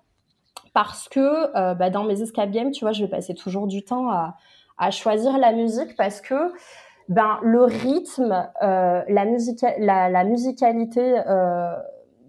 Parce 0.73 1.07
que 1.07 1.55
euh, 1.55 1.75
bah, 1.75 1.91
dans 1.91 2.03
mes 2.03 2.23
escape 2.23 2.49
games, 2.49 2.71
tu 2.71 2.83
vois, 2.83 2.93
je 2.93 3.03
vais 3.03 3.09
passer 3.09 3.35
toujours 3.35 3.67
du 3.67 3.83
temps 3.83 4.09
à, 4.09 4.35
choisir 4.91 5.37
la 5.37 5.53
musique 5.53 5.95
parce 5.95 6.19
que 6.21 6.51
ben, 7.09 7.37
le 7.41 7.63
rythme, 7.63 8.47
euh, 8.61 9.01
la, 9.07 9.25
musicalité 10.23 11.21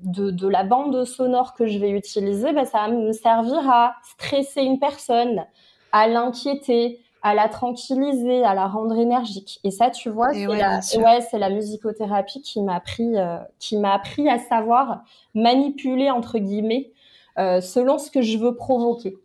de, 0.03 0.31
de, 0.31 0.49
la 0.49 0.65
bande 0.65 1.05
sonore 1.05 1.55
que 1.55 1.67
je 1.67 1.79
vais 1.79 1.91
utiliser, 1.91 2.53
ben, 2.53 2.65
ça 2.65 2.87
va 2.87 2.89
me 2.89 3.13
servir 3.13 3.71
à 3.71 3.95
stresser 4.03 4.61
une 4.63 4.79
personne, 4.79 5.45
à 5.93 6.07
l'inquiéter, 6.07 7.01
à 7.23 7.35
la 7.35 7.49
tranquilliser, 7.49 8.45
à 8.45 8.55
la 8.55 8.67
rendre 8.67 8.97
énergique. 8.97 9.61
Et 9.65 9.71
ça, 9.71 9.91
tu 9.91 10.09
vois, 10.09 10.33
c'est 10.33 10.47
la, 10.47 10.81
ouais, 10.99 11.21
c'est 11.21 11.39
la 11.39 11.51
musicothérapie 11.51 12.43
qui 12.43 12.63
m'a 12.63 12.77
appris, 12.77 13.17
euh, 13.17 13.39
qui 13.59 13.77
m'a 13.77 13.95
appris 13.95 14.29
à 14.29 14.39
savoir 14.39 15.03
manipuler 15.35 16.11
entre 16.11 16.39
guillemets 16.39 16.93
euh, 17.39 17.61
selon 17.61 17.99
ce 17.99 18.11
que 18.11 18.23
je 18.23 18.39
veux 18.39 18.55
provoquer. 18.55 19.17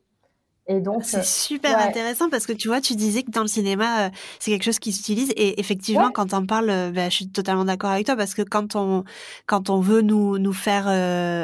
Et 0.67 0.79
donc, 0.79 1.03
c'est 1.03 1.17
euh, 1.17 1.23
super 1.23 1.77
intéressant 1.77 2.29
parce 2.29 2.45
que 2.45 2.53
tu 2.53 2.69
vois, 2.69 2.79
tu 2.79 2.95
disais 2.95 3.23
que 3.23 3.31
dans 3.31 3.41
le 3.41 3.49
cinéma, 3.49 4.05
euh, 4.05 4.09
c'est 4.39 4.51
quelque 4.51 4.63
chose 4.63 4.79
qui 4.79 4.93
s'utilise. 4.93 5.31
Et 5.35 5.59
effectivement, 5.59 6.09
quand 6.09 6.33
on 6.33 6.45
parle, 6.45 6.69
euh, 6.69 6.89
bah, 6.89 7.09
je 7.09 7.15
suis 7.15 7.27
totalement 7.27 7.65
d'accord 7.65 7.89
avec 7.89 8.05
toi 8.05 8.15
parce 8.15 8.33
que 8.33 8.43
quand 8.43 8.77
on 8.77 9.03
quand 9.45 9.69
on 9.69 9.81
veut 9.81 10.01
nous 10.01 10.37
nous 10.37 10.53
faire 10.53 10.85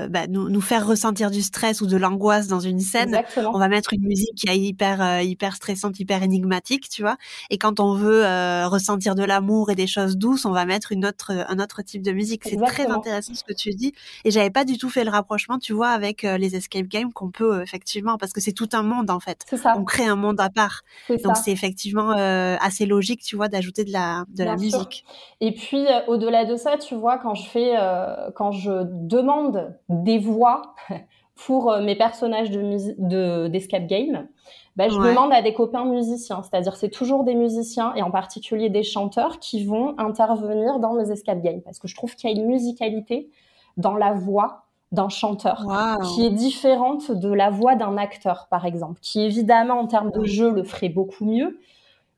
bah, 0.09 0.27
nous 0.27 0.49
nous 0.49 0.61
faire 0.61 0.87
ressentir 0.87 1.31
du 1.31 1.41
stress 1.41 1.81
ou 1.81 1.85
de 1.85 1.97
l'angoisse 1.97 2.47
dans 2.47 2.61
une 2.61 2.79
scène, 2.79 3.21
on 3.37 3.59
va 3.59 3.67
mettre 3.67 3.93
une 3.93 4.03
musique 4.03 4.35
qui 4.35 4.47
est 4.47 4.57
hyper 4.57 5.21
hyper 5.21 5.55
stressante, 5.55 5.99
hyper 5.99 6.23
énigmatique, 6.23 6.87
tu 6.87 7.01
vois. 7.01 7.17
Et 7.49 7.57
quand 7.57 7.81
on 7.81 7.95
veut 7.95 8.23
ressentir 8.67 9.15
de 9.15 9.23
l'amour 9.23 9.69
et 9.69 9.75
des 9.75 9.87
choses 9.87 10.15
douces, 10.15 10.45
on 10.45 10.51
va 10.51 10.65
mettre 10.65 10.93
une 10.93 11.05
autre 11.05 11.45
un 11.49 11.59
autre 11.59 11.81
type 11.81 12.03
de 12.03 12.13
musique. 12.13 12.43
C'est 12.45 12.57
très 12.57 12.87
intéressant 12.87 13.33
ce 13.33 13.43
que 13.43 13.53
tu 13.53 13.71
dis. 13.71 13.93
Et 14.23 14.31
j'avais 14.31 14.49
pas 14.49 14.63
du 14.63 14.77
tout 14.77 14.89
fait 14.89 15.03
le 15.03 15.11
rapprochement, 15.11 15.59
tu 15.59 15.73
vois, 15.73 15.89
avec 15.89 16.21
les 16.21 16.55
escape 16.55 16.87
games 16.87 17.11
qu'on 17.11 17.31
peut 17.31 17.61
effectivement 17.61 18.17
parce 18.17 18.31
que 18.31 18.39
c'est 18.39 18.53
tout 18.53 18.69
un 18.71 18.83
monde 18.83 19.08
en 19.13 19.19
fait. 19.19 19.45
Ça. 19.55 19.75
On 19.77 19.83
crée 19.83 20.05
un 20.05 20.15
monde 20.15 20.39
à 20.39 20.49
part. 20.49 20.81
Donc 21.23 21.37
c'est 21.37 21.51
effectivement 21.51 22.11
euh, 22.11 22.55
assez 22.61 22.85
logique, 22.85 23.21
tu 23.21 23.35
vois, 23.35 23.47
d'ajouter 23.47 23.83
de 23.83 23.91
la 23.91 24.23
de 24.29 24.43
la 24.43 24.55
musique. 24.55 25.05
Et 25.41 25.53
puis 25.53 25.85
euh, 25.87 26.01
au-delà 26.07 26.45
de 26.45 26.55
ça, 26.55 26.77
tu 26.77 26.95
vois, 26.95 27.17
quand 27.17 27.35
je 27.35 27.47
fais 27.49 27.73
euh, 27.77 28.31
quand 28.35 28.51
je 28.51 28.83
demande 28.85 29.75
des 29.89 30.19
voix 30.19 30.75
pour 31.35 31.77
mes 31.79 31.95
personnages 31.95 32.51
de 32.51 33.47
d'escape 33.47 33.87
game, 33.87 34.27
bah, 34.75 34.87
je 34.87 34.95
demande 34.97 35.33
à 35.33 35.41
des 35.41 35.53
copains 35.53 35.85
musiciens, 35.85 36.41
c'est-à-dire 36.41 36.75
c'est 36.75 36.89
toujours 36.89 37.23
des 37.23 37.35
musiciens 37.35 37.93
et 37.95 38.01
en 38.01 38.11
particulier 38.11 38.69
des 38.69 38.83
chanteurs 38.83 39.39
qui 39.39 39.65
vont 39.65 39.93
intervenir 39.97 40.79
dans 40.79 40.93
mes 40.93 41.11
escape 41.11 41.41
games 41.41 41.61
parce 41.61 41.79
que 41.79 41.87
je 41.87 41.95
trouve 41.95 42.15
qu'il 42.15 42.29
y 42.29 42.33
a 42.33 42.35
une 42.37 42.47
musicalité 42.47 43.29
dans 43.77 43.95
la 43.95 44.13
voix 44.13 44.68
d'un 44.91 45.09
chanteur 45.09 45.65
qui 46.03 46.25
est 46.25 46.31
différente 46.31 47.11
de 47.11 47.31
la 47.31 47.49
voix 47.49 47.75
d'un 47.75 47.97
acteur, 47.97 48.47
par 48.49 48.65
exemple, 48.65 48.99
qui 49.01 49.21
évidemment 49.21 49.79
en 49.79 49.87
termes 49.87 50.11
de 50.11 50.23
jeu 50.25 50.51
le 50.51 50.63
ferait 50.63 50.89
beaucoup 50.89 51.25
mieux, 51.25 51.59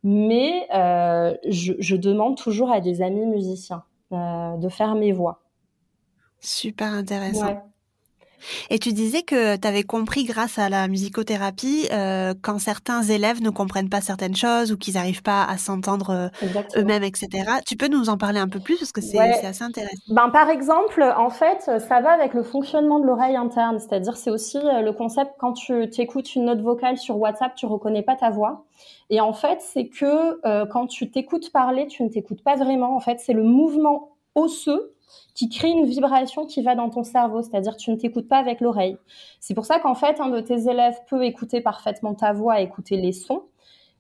mais 0.03 0.67
euh, 0.73 1.36
je, 1.47 1.95
demande 1.95 2.38
toujours 2.38 2.71
à 2.71 2.79
des 2.79 3.01
amis 3.01 3.25
musiciens 3.25 3.84
euh, 4.13 4.55
de 4.57 4.69
faire 4.69 4.95
mes 4.95 5.12
voix. 5.12 5.41
Super 6.39 6.93
intéressant. 6.93 7.70
Et 8.69 8.80
tu 8.80 8.93
disais 8.93 9.21
que 9.21 9.56
tu 9.56 9.67
avais 9.67 9.84
compris 9.84 10.23
grâce 10.23 10.60
à 10.60 10.69
la 10.69 10.88
musicothérapie 10.88 11.88
euh, 11.91 12.34
quand 12.41 12.60
certains 12.60 13.04
élèves 13.04 13.41
ne 13.41 13.49
comprennent 13.49 13.89
pas 13.89 14.01
certaines 14.01 14.36
choses 14.36 14.71
ou 14.71 14.77
qu'ils 14.77 14.95
n'arrivent 14.95 15.23
pas 15.23 15.43
à 15.43 15.58
s'entendre 15.58 16.10
euh, 16.10 16.60
eux-mêmes, 16.77 17.04
etc. 17.04 17.30
Tu 17.65 17.75
peux 17.75 17.88
nous 17.88 18.10
en 18.10 18.17
parler 18.17 18.39
un 18.39 18.47
peu 18.47 18.60
plus 18.60 18.77
parce 18.77 18.91
que 18.91 19.01
c'est 19.01 19.19
assez 19.19 19.63
intéressant. 19.63 19.91
Ben, 20.10 20.30
par 20.30 20.49
exemple, 20.49 21.04
en 21.17 21.30
fait, 21.30 21.69
ça 21.80 22.01
va 22.01 22.12
avec 22.12 22.34
le 22.34 22.43
fonctionnement 22.43 22.99
de 22.99 23.06
l'oreille 23.06 23.36
interne. 23.36 23.80
C'est-à-dire, 23.80 24.17
c'est 24.17 24.32
aussi 24.32 24.58
euh, 24.58 24.82
le 24.82 24.93
concept 24.93 25.32
quand 25.38 25.54
tu 25.54 25.84
écoutes 25.97 26.36
une 26.36 26.45
note 26.45 26.62
vocale 26.62 26.97
sur 26.97 27.17
WhatsApp, 27.17 27.56
tu 27.56 27.65
reconnais 27.65 28.04
pas 28.04 28.15
ta 28.15 28.30
voix. 28.30 28.65
Et 29.10 29.21
en 29.21 29.34
fait, 29.34 29.60
c'est 29.62 29.88
que 29.88 30.39
euh, 30.45 30.65
quand 30.65 30.88
tu 30.88 31.12
t'écoutes 31.12 31.51
parler, 31.51 31.88
tu 31.88 32.04
ne 32.04 32.10
t'écoutes 32.10 32.43
pas 32.43 32.56
vraiment. 32.56 32.95
En 32.95 32.99
fait, 32.99 33.19
c'est 33.19 33.34
le 33.34 33.43
mouvement 33.43 34.15
osseux 34.36 34.93
qui 35.34 35.50
crée 35.50 35.69
une 35.69 35.86
vibration 35.86 36.45
qui 36.45 36.62
va 36.62 36.76
dans 36.76 36.89
ton 36.89 37.04
cerveau, 37.04 37.41
c'est-à-dire 37.41 37.78
tu 37.78 37.91
ne 37.91 37.95
t'écoutes 37.95 38.28
pas 38.28 38.38
avec 38.38 38.62
l'oreille. 38.62 38.97
C'est 39.39 39.54
pour 39.54 39.65
ça 39.65 39.80
qu'en 39.80 39.95
fait, 39.95 40.19
un 40.19 40.30
de 40.30 40.39
tes 40.39 40.69
élèves 40.69 41.00
peut 41.08 41.24
écouter 41.24 41.62
parfaitement 41.62 42.13
ta 42.13 42.34
voix, 42.34 42.60
écouter 42.60 42.97
les 42.97 43.13
sons, 43.13 43.43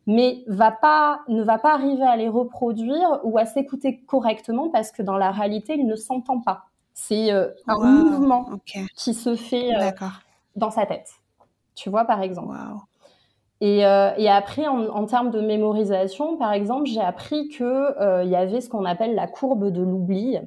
mais 0.07 0.43
va 0.47 0.71
pas, 0.71 1.21
ne 1.27 1.43
va 1.43 1.57
pas 1.57 1.73
arriver 1.73 2.03
à 2.03 2.15
les 2.17 2.29
reproduire 2.29 3.19
ou 3.23 3.37
à 3.37 3.45
s'écouter 3.45 4.01
correctement 4.01 4.69
parce 4.69 4.91
que 4.91 5.01
dans 5.01 5.17
la 5.17 5.31
réalité, 5.31 5.75
il 5.75 5.85
ne 5.85 5.95
s'entend 5.95 6.39
pas. 6.39 6.65
C'est 6.93 7.31
euh, 7.31 7.49
un 7.67 7.77
mouvement 7.77 8.49
qui 8.95 9.13
se 9.13 9.35
fait 9.35 9.73
euh, 9.75 9.91
dans 10.55 10.71
sa 10.71 10.85
tête. 10.85 11.09
Tu 11.75 11.89
vois, 11.89 12.05
par 12.05 12.21
exemple. 12.21 12.55
Et, 13.61 13.85
euh, 13.85 14.11
et, 14.17 14.27
après, 14.27 14.67
en, 14.67 14.87
en, 14.87 15.05
termes 15.05 15.29
de 15.29 15.39
mémorisation, 15.39 16.35
par 16.35 16.51
exemple, 16.51 16.87
j'ai 16.87 16.99
appris 16.99 17.47
que 17.49 18.23
il 18.23 18.29
y 18.29 18.35
avait 18.35 18.59
ce 18.59 18.69
qu'on 18.69 18.85
appelle 18.85 19.15
la 19.15 19.27
courbe 19.27 19.69
de 19.69 19.81
l'oubli. 19.81 20.39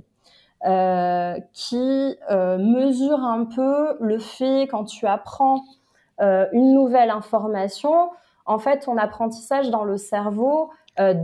Euh, 0.67 1.39
qui 1.53 2.17
euh, 2.31 2.57
mesure 2.57 3.23
un 3.23 3.45
peu 3.45 3.99
le 4.01 4.19
fait 4.19 4.63
quand 4.63 4.85
tu 4.85 5.07
apprends 5.07 5.63
euh, 6.23 6.47
une 6.53 6.73
nouvelle 6.73 7.11
information, 7.11 8.09
en 8.47 8.59
fait, 8.59 8.79
ton 8.81 8.97
apprentissage 8.97 9.69
dans 9.69 9.85
le 9.85 9.99
cerveau 9.99 10.71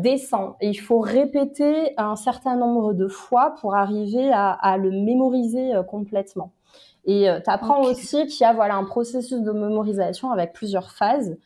descend. 0.03 0.55
Et 0.61 0.69
il 0.69 0.75
faut 0.75 0.99
répéter 0.99 1.95
un 1.97 2.17
certain 2.17 2.57
nombre 2.57 2.93
de 2.93 3.07
fois 3.07 3.55
pour 3.61 3.77
arriver 3.77 4.33
à, 4.33 4.51
à 4.51 4.77
le 4.77 4.91
mémoriser 4.91 5.73
complètement. 5.87 6.51
Et 7.05 7.29
tu 7.45 7.51
apprends 7.51 7.83
aussi 7.83 8.27
qu'il 8.27 8.41
y 8.41 8.45
a 8.45 8.53
voilà 8.53 8.75
un 8.75 8.83
processus 8.83 9.41
de 9.41 9.53
mémorisation 9.53 10.33
avec 10.33 10.55
plusieurs 10.55 10.91
phases 10.91 11.39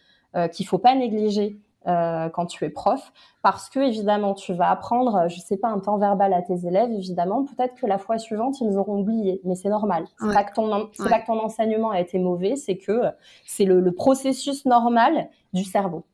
qu'il 0.53 0.67
faut 0.67 0.79
pas 0.79 0.95
négliger 0.95 1.59
euh, 1.87 2.29
quand 2.31 2.47
tu 2.47 2.65
es 2.65 2.71
prof, 2.71 3.13
parce 3.43 3.69
que 3.69 3.81
évidemment 3.81 4.35
tu 4.35 4.55
vas 4.55 4.71
apprendre, 4.71 5.29
je 5.29 5.39
sais 5.39 5.57
pas, 5.57 5.69
un 5.69 5.79
temps 5.79 5.99
verbal 5.99 6.33
à 6.33 6.43
tes 6.43 6.67
élèves, 6.67 6.91
évidemment, 6.91 7.45
peut-être 7.45 7.75
que 7.75 7.87
la 7.87 7.99
fois 7.99 8.19
suivante 8.19 8.61
ils 8.61 8.77
auront 8.77 9.01
oublié, 9.01 9.41
mais 9.45 9.55
c'est 9.55 9.69
normal. 9.69 10.07
C'est 10.19 10.33
pas 10.33 10.45
que 10.45 10.55
ton, 10.55 10.91
c'est 10.93 11.09
pas 11.09 11.21
que 11.21 11.27
ton 11.27 11.39
enseignement 11.41 11.91
a 11.91 12.01
été 12.01 12.19
mauvais, 12.19 12.57
c'est 12.57 12.77
que 12.79 13.03
c'est 13.47 13.65
le, 13.65 13.81
le, 13.81 13.93
processus 13.93 14.65
normal 14.65 15.29
du 15.53 15.65
cerveau. 15.65 16.05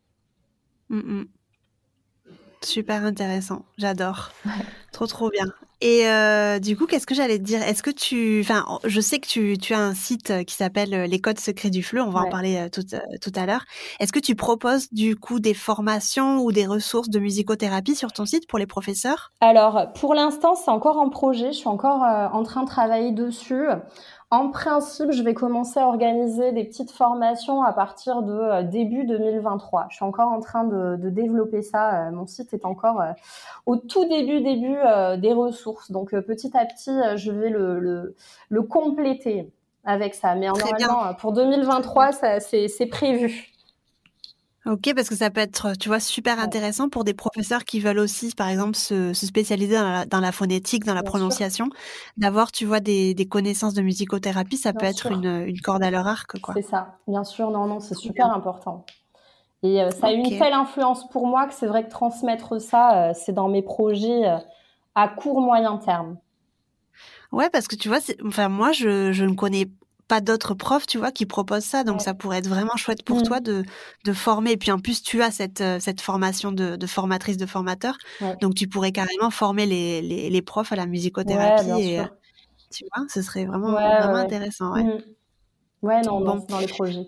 Mm, 0.88 1.20
mm. 1.20 1.28
Super 2.62 3.04
intéressant, 3.04 3.62
j'adore. 3.78 4.30
trop 4.92 5.06
trop 5.06 5.30
bien. 5.30 5.46
Et 5.82 6.06
euh, 6.06 6.58
du 6.58 6.76
coup, 6.76 6.86
qu'est-ce 6.86 7.06
que 7.06 7.14
j'allais 7.14 7.38
te 7.38 7.42
dire? 7.42 7.62
Est-ce 7.62 7.82
que 7.82 7.90
tu, 7.90 8.40
enfin, 8.42 8.66
je 8.84 9.00
sais 9.00 9.18
que 9.18 9.26
tu, 9.26 9.56
tu 9.56 9.72
as 9.72 9.78
un 9.78 9.94
site 9.94 10.30
euh, 10.30 10.42
qui 10.44 10.54
s'appelle 10.54 10.92
euh, 10.92 11.06
Les 11.06 11.20
Codes 11.20 11.40
Secrets 11.40 11.70
du 11.70 11.82
Fleu. 11.82 12.02
On 12.02 12.10
va 12.10 12.20
en 12.20 12.28
parler 12.28 12.68
tout, 12.70 12.82
tout 12.82 13.32
à 13.34 13.46
l'heure. 13.46 13.64
Est-ce 13.98 14.12
que 14.12 14.18
tu 14.18 14.34
proposes 14.34 14.92
du 14.92 15.16
coup 15.16 15.40
des 15.40 15.54
formations 15.54 16.38
ou 16.40 16.52
des 16.52 16.66
ressources 16.66 17.08
de 17.08 17.18
musicothérapie 17.18 17.94
sur 17.94 18.12
ton 18.12 18.26
site 18.26 18.46
pour 18.46 18.58
les 18.58 18.66
professeurs? 18.66 19.32
Alors, 19.40 19.92
pour 19.94 20.14
l'instant, 20.14 20.54
c'est 20.54 20.70
encore 20.70 20.98
en 20.98 21.08
projet. 21.08 21.52
Je 21.52 21.58
suis 21.58 21.68
encore 21.68 22.02
en 22.02 22.42
train 22.42 22.62
de 22.62 22.68
travailler 22.68 23.12
dessus. 23.12 23.66
En 24.32 24.50
principe, 24.50 25.10
je 25.10 25.24
vais 25.24 25.34
commencer 25.34 25.80
à 25.80 25.88
organiser 25.88 26.52
des 26.52 26.62
petites 26.62 26.92
formations 26.92 27.62
à 27.64 27.72
partir 27.72 28.22
de 28.22 28.32
euh, 28.32 28.62
début 28.62 29.04
2023. 29.04 29.88
Je 29.90 29.96
suis 29.96 30.04
encore 30.04 30.28
en 30.28 30.38
train 30.38 30.62
de, 30.62 30.96
développer 31.10 31.62
ça. 31.62 32.06
Euh, 32.06 32.10
mon 32.12 32.28
site 32.28 32.54
est 32.54 32.64
encore 32.64 33.00
euh, 33.00 33.10
au 33.66 33.74
tout 33.74 34.04
début 34.08 34.40
début 34.40 34.78
des 35.20 35.32
ressources. 35.32 35.90
Donc 35.90 36.14
petit 36.20 36.56
à 36.56 36.64
petit, 36.64 36.96
je 37.16 37.32
vais 37.32 37.50
le, 37.50 38.14
le, 38.48 38.62
compléter 38.62 39.50
avec 39.84 40.14
ça. 40.14 40.36
Mais 40.36 40.46
normalement, 40.46 41.12
pour 41.14 41.32
2023, 41.32 42.12
c'est 42.12 42.86
prévu. 42.86 43.52
Ok, 44.66 44.92
parce 44.94 45.08
que 45.08 45.14
ça 45.14 45.30
peut 45.30 45.40
être, 45.40 45.72
tu 45.78 45.88
vois, 45.88 46.00
super 46.00 46.38
intéressant 46.38 46.90
pour 46.90 47.04
des 47.04 47.14
professeurs 47.14 47.64
qui 47.64 47.80
veulent 47.80 47.98
aussi, 47.98 48.34
par 48.34 48.48
exemple, 48.48 48.76
se, 48.76 49.14
spécialiser 49.14 49.76
dans 49.76 50.20
la, 50.20 50.32
phonétique, 50.32 50.84
dans 50.84 50.92
la 50.92 51.02
prononciation, 51.02 51.70
d'avoir, 52.18 52.52
tu 52.52 52.66
vois, 52.66 52.80
des, 52.80 53.26
connaissances 53.30 53.72
de 53.72 53.80
musicothérapie, 53.80 54.58
ça 54.58 54.74
peut 54.74 54.84
être 54.84 55.12
une, 55.12 55.58
corde 55.62 55.82
à 55.82 55.90
leur 55.90 56.06
arc, 56.06 56.38
quoi. 56.40 56.52
C'est 56.54 56.62
ça, 56.62 56.98
bien 57.08 57.24
sûr, 57.24 57.50
non, 57.50 57.66
non, 57.66 57.80
c'est 57.80 57.94
super 57.94 58.30
important. 58.32 58.84
Et 59.62 59.82
euh, 59.82 59.90
ça 59.90 60.08
a 60.08 60.12
eu 60.12 60.16
une 60.16 60.38
telle 60.38 60.54
influence 60.54 61.08
pour 61.08 61.26
moi 61.26 61.46
que 61.46 61.54
c'est 61.54 61.66
vrai 61.66 61.84
que 61.84 61.90
transmettre 61.90 62.60
ça, 62.60 63.10
euh, 63.10 63.12
c'est 63.14 63.32
dans 63.32 63.48
mes 63.48 63.62
projets 63.62 64.26
euh, 64.26 64.38
à 64.94 65.08
court 65.08 65.40
moyen 65.40 65.76
terme. 65.78 66.16
Ouais, 67.32 67.48
parce 67.50 67.68
que 67.68 67.76
tu 67.76 67.88
vois, 67.88 67.98
enfin 68.26 68.48
moi, 68.48 68.72
je, 68.72 69.12
je 69.12 69.24
ne 69.24 69.34
connais 69.34 69.68
pas 70.10 70.20
d'autres 70.20 70.54
profs, 70.54 70.88
tu 70.88 70.98
vois, 70.98 71.12
qui 71.12 71.24
proposent 71.24 71.64
ça. 71.64 71.84
Donc, 71.84 72.02
ça 72.02 72.14
pourrait 72.14 72.38
être 72.38 72.48
vraiment 72.48 72.76
chouette 72.76 73.04
pour 73.04 73.18
mmh. 73.18 73.22
toi 73.22 73.38
de, 73.38 73.62
de 74.04 74.12
former. 74.12 74.50
Et 74.50 74.56
puis, 74.56 74.72
en 74.72 74.80
plus, 74.80 75.04
tu 75.04 75.22
as 75.22 75.30
cette, 75.30 75.60
euh, 75.60 75.78
cette 75.78 76.00
formation 76.00 76.50
de, 76.50 76.74
de 76.74 76.86
formatrice, 76.88 77.36
de 77.36 77.46
formateur. 77.46 77.96
Donc, 78.40 78.56
tu 78.56 78.66
pourrais 78.66 78.90
carrément 78.90 79.30
former 79.30 79.66
les, 79.66 80.02
les, 80.02 80.28
les 80.28 80.42
profs 80.42 80.72
à 80.72 80.76
la 80.76 80.86
musicothérapie. 80.86 81.70
et, 81.80 82.00
euh, 82.00 82.04
tu 82.72 82.84
vois, 82.92 83.06
ce 83.08 83.22
serait 83.22 83.44
vraiment, 83.44 83.70
vraiment 83.70 84.16
intéressant. 84.16 84.74
Ouais, 84.74 84.82
mmh. 84.82 85.02
ouais 85.82 86.00
non, 86.02 86.20
bon. 86.22 86.44
dans 86.48 86.58
les 86.58 86.66
projets. 86.66 87.06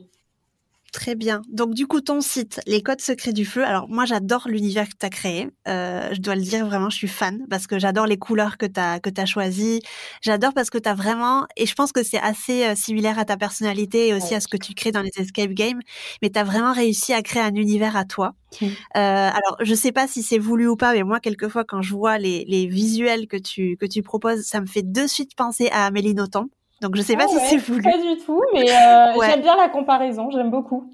Très 0.93 1.15
bien. 1.15 1.41
Donc 1.49 1.73
du 1.73 1.87
coup, 1.87 2.03
ton 2.03 2.21
site, 2.21 2.61
les 2.67 2.83
codes 2.83 3.01
secrets 3.01 3.33
du 3.33 3.47
feu. 3.47 3.65
Alors 3.65 3.89
moi, 3.89 4.05
j'adore 4.05 4.47
l'univers 4.47 4.87
que 4.87 4.95
tu 5.01 5.07
as 5.07 5.09
créé. 5.09 5.49
Euh, 5.67 6.11
je 6.13 6.21
dois 6.21 6.35
le 6.35 6.43
dire 6.43 6.67
vraiment, 6.67 6.91
je 6.91 6.97
suis 6.97 7.09
fan 7.09 7.47
parce 7.49 7.67
que 7.67 7.79
j'adore 7.79 8.07
les 8.07 8.19
couleurs 8.19 8.59
que 8.59 8.67
tu 8.67 8.79
as 8.79 9.01
que 9.01 9.09
tu 9.09 9.27
choisies. 9.27 9.81
J'adore 10.21 10.53
parce 10.53 10.69
que 10.69 10.77
tu 10.77 10.87
as 10.91 10.95
vraiment 10.95 11.47
et 11.57 11.65
je 11.65 11.75
pense 11.75 11.93
que 11.93 12.03
c'est 12.03 12.21
assez 12.21 12.67
euh, 12.67 12.75
similaire 12.75 13.19
à 13.19 13.25
ta 13.25 13.39
personnalité 13.39 14.09
et 14.09 14.15
aussi 14.15 14.35
à 14.35 14.41
ce 14.41 14.49
que 14.49 14.59
tu 14.59 14.75
crées 14.75 14.93
dans 14.93 15.01
les 15.01 15.13
escape 15.17 15.53
games, 15.53 15.81
mais 16.21 16.29
tu 16.29 16.39
as 16.39 16.45
vraiment 16.45 16.75
réussi 16.75 17.15
à 17.15 17.23
créer 17.23 17.43
un 17.43 17.55
univers 17.55 17.97
à 17.97 18.05
toi. 18.05 18.35
Mmh. 18.61 18.67
Euh, 18.67 18.71
alors, 18.97 19.57
je 19.61 19.75
sais 19.75 19.93
pas 19.93 20.07
si 20.07 20.23
c'est 20.23 20.39
voulu 20.39 20.69
ou 20.69 20.77
pas, 20.77 20.93
mais 20.93 21.05
moi 21.05 21.21
quelquefois 21.21 21.65
quand 21.65 21.81
je 21.81 21.95
vois 21.95 22.19
les, 22.19 22.45
les 22.47 22.67
visuels 22.67 23.29
que 23.29 23.39
tu 23.39 23.79
que 23.79 23.87
tu 23.87 24.03
proposes, 24.03 24.43
ça 24.43 24.61
me 24.61 24.67
fait 24.67 24.83
de 24.83 25.07
suite 25.07 25.35
penser 25.37 25.71
à 25.73 25.87
Amélie 25.87 26.15
Nothomb. 26.15 26.51
Donc 26.83 26.97
je 26.97 27.03
sais 27.03 27.17
pas 27.17 27.27
ah 27.27 27.29
si 27.29 27.49
c'est 27.49 27.57
voulu. 27.59 27.83
Pas 27.83 27.97
du 27.97 28.21
tout, 28.25 28.43
mais 28.53 28.69
euh, 28.71 29.23
j'aime 29.25 29.41
bien 29.41 29.57
la 29.57 29.69
comparaison, 29.69 30.31
j'aime 30.31 30.51
beaucoup. 30.51 30.91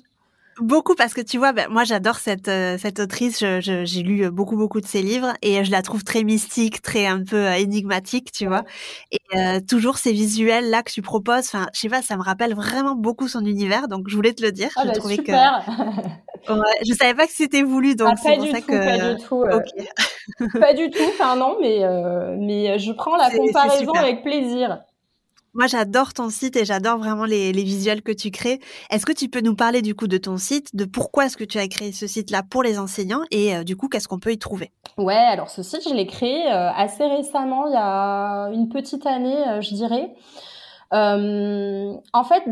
Beaucoup 0.60 0.96
parce 0.96 1.14
que 1.14 1.20
tu 1.20 1.38
vois, 1.38 1.52
ben, 1.52 1.68
moi 1.70 1.84
j'adore 1.84 2.16
cette 2.16 2.48
euh, 2.48 2.76
cette 2.78 2.98
autrice. 2.98 3.38
J'ai 3.38 4.02
lu 4.02 4.24
euh, 4.24 4.30
beaucoup 4.30 4.56
beaucoup 4.56 4.80
de 4.80 4.86
ses 4.86 5.02
livres 5.02 5.32
et 5.40 5.64
je 5.64 5.70
la 5.70 5.82
trouve 5.82 6.02
très 6.02 6.24
mystique, 6.24 6.82
très 6.82 7.06
un 7.06 7.22
peu 7.24 7.46
énigmatique, 7.52 8.32
tu 8.32 8.46
vois. 8.46 8.64
Et 9.12 9.18
toujours 9.66 9.98
ces 9.98 10.12
visuels 10.12 10.68
là 10.68 10.82
que 10.82 10.90
tu 10.90 11.00
proposes. 11.00 11.46
Enfin, 11.46 11.68
je 11.72 11.80
sais 11.80 11.88
pas, 11.88 12.02
ça 12.02 12.16
me 12.16 12.22
rappelle 12.22 12.54
vraiment 12.54 12.96
beaucoup 12.96 13.28
son 13.28 13.46
univers. 13.46 13.88
Donc 13.88 14.08
je 14.08 14.16
voulais 14.16 14.34
te 14.34 14.42
le 14.42 14.52
dire. 14.52 14.70
Ah, 14.76 14.82
je 14.82 15.00
bah, 15.00 15.08
super. 15.08 15.64
que 16.44 16.52
ouais, 16.52 16.78
je 16.86 16.92
savais 16.92 17.14
pas 17.14 17.26
que 17.26 17.32
c'était 17.32 17.62
voulu, 17.62 17.94
donc 17.94 18.10
ah, 18.12 18.20
c'est 18.20 18.36
pour 18.36 18.48
ça 18.48 18.60
que 18.60 18.98
pas 18.98 19.14
du 19.14 19.22
tout. 19.24 19.44
pas 20.60 20.74
du 20.74 20.90
tout. 20.90 21.04
Enfin 21.14 21.36
non, 21.36 21.56
mais 21.62 21.84
mais 22.36 22.78
je 22.80 22.92
prends 22.92 23.16
la 23.16 23.30
comparaison 23.36 23.92
avec 23.92 24.22
plaisir. 24.22 24.80
Moi, 25.58 25.66
j'adore 25.66 26.14
ton 26.14 26.30
site 26.30 26.54
et 26.54 26.64
j'adore 26.64 26.98
vraiment 26.98 27.24
les, 27.24 27.50
visuels 27.50 28.02
que 28.02 28.12
tu 28.12 28.30
crées. 28.30 28.60
Est-ce 28.90 29.04
que 29.04 29.12
tu 29.12 29.28
peux 29.28 29.40
nous 29.40 29.56
parler 29.56 29.82
du 29.82 29.96
coup 29.96 30.06
de 30.06 30.16
ton 30.16 30.36
site, 30.36 30.76
de 30.76 30.84
pourquoi 30.84 31.26
est-ce 31.26 31.36
que 31.36 31.42
tu 31.42 31.58
as 31.58 31.66
créé 31.66 31.90
ce 31.90 32.06
site-là 32.06 32.44
pour 32.48 32.62
les 32.62 32.78
enseignants 32.78 33.22
et 33.32 33.56
euh, 33.56 33.64
du 33.64 33.74
coup, 33.74 33.88
qu'est-ce 33.88 34.06
qu'on 34.06 34.20
peut 34.20 34.30
y 34.30 34.38
trouver? 34.38 34.70
Ouais, 34.98 35.16
alors 35.16 35.50
ce 35.50 35.64
site, 35.64 35.82
je 35.88 35.92
l'ai 35.92 36.06
créé 36.06 36.46
euh, 36.46 36.70
assez 36.70 37.04
récemment, 37.04 37.66
il 37.66 37.72
y 37.72 37.76
a 37.76 38.50
une 38.52 38.68
petite 38.68 39.04
année, 39.04 39.48
euh, 39.48 39.60
je 39.60 39.74
dirais. 39.74 40.14
en 40.92 42.24
fait, 42.24 42.44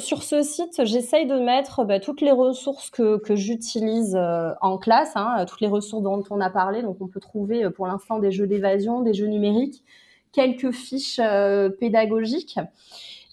sur 0.00 0.24
ce 0.24 0.42
site, 0.42 0.84
j'essaye 0.84 1.26
de 1.26 1.38
mettre 1.38 1.84
bah, 1.84 2.00
toutes 2.00 2.22
les 2.22 2.32
ressources 2.32 2.90
que, 2.90 3.18
que 3.18 3.36
j'utilise 3.36 4.18
en 4.60 4.78
classe, 4.78 5.12
hein, 5.14 5.44
toutes 5.46 5.60
les 5.60 5.68
ressources 5.68 6.02
dont 6.02 6.24
on 6.28 6.40
a 6.40 6.50
parlé. 6.50 6.82
Donc, 6.82 6.96
on 7.00 7.06
peut 7.06 7.20
trouver 7.20 7.70
pour 7.70 7.86
l'instant 7.86 8.18
des 8.18 8.32
jeux 8.32 8.48
d'évasion, 8.48 9.02
des 9.02 9.14
jeux 9.14 9.28
numériques, 9.28 9.84
quelques 10.32 10.70
fiches 10.70 11.20
euh, 11.22 11.68
pédagogiques. 11.68 12.58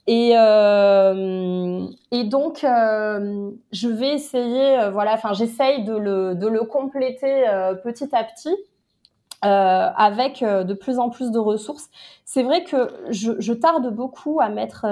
Et, 0.07 0.33
euh, 0.35 1.87
et 2.11 2.23
donc, 2.25 2.63
euh, 2.63 3.49
je 3.71 3.87
vais 3.87 4.13
essayer, 4.13 4.89
voilà, 4.91 5.13
enfin, 5.15 5.33
j'essaye 5.33 5.83
de 5.83 5.95
le, 5.95 6.35
de 6.35 6.47
le 6.47 6.61
compléter 6.61 7.43
petit 7.83 8.15
à 8.15 8.23
petit. 8.23 8.55
Avec 9.45 10.43
de 10.43 10.73
plus 10.73 10.99
en 10.99 11.09
plus 11.09 11.31
de 11.31 11.39
ressources. 11.39 11.89
C'est 12.23 12.43
vrai 12.43 12.63
que 12.63 12.89
je, 13.09 13.33
je, 13.39 13.53
tarde 13.53 13.93
beaucoup 13.93 14.39
à 14.41 14.49
mettre 14.49 14.85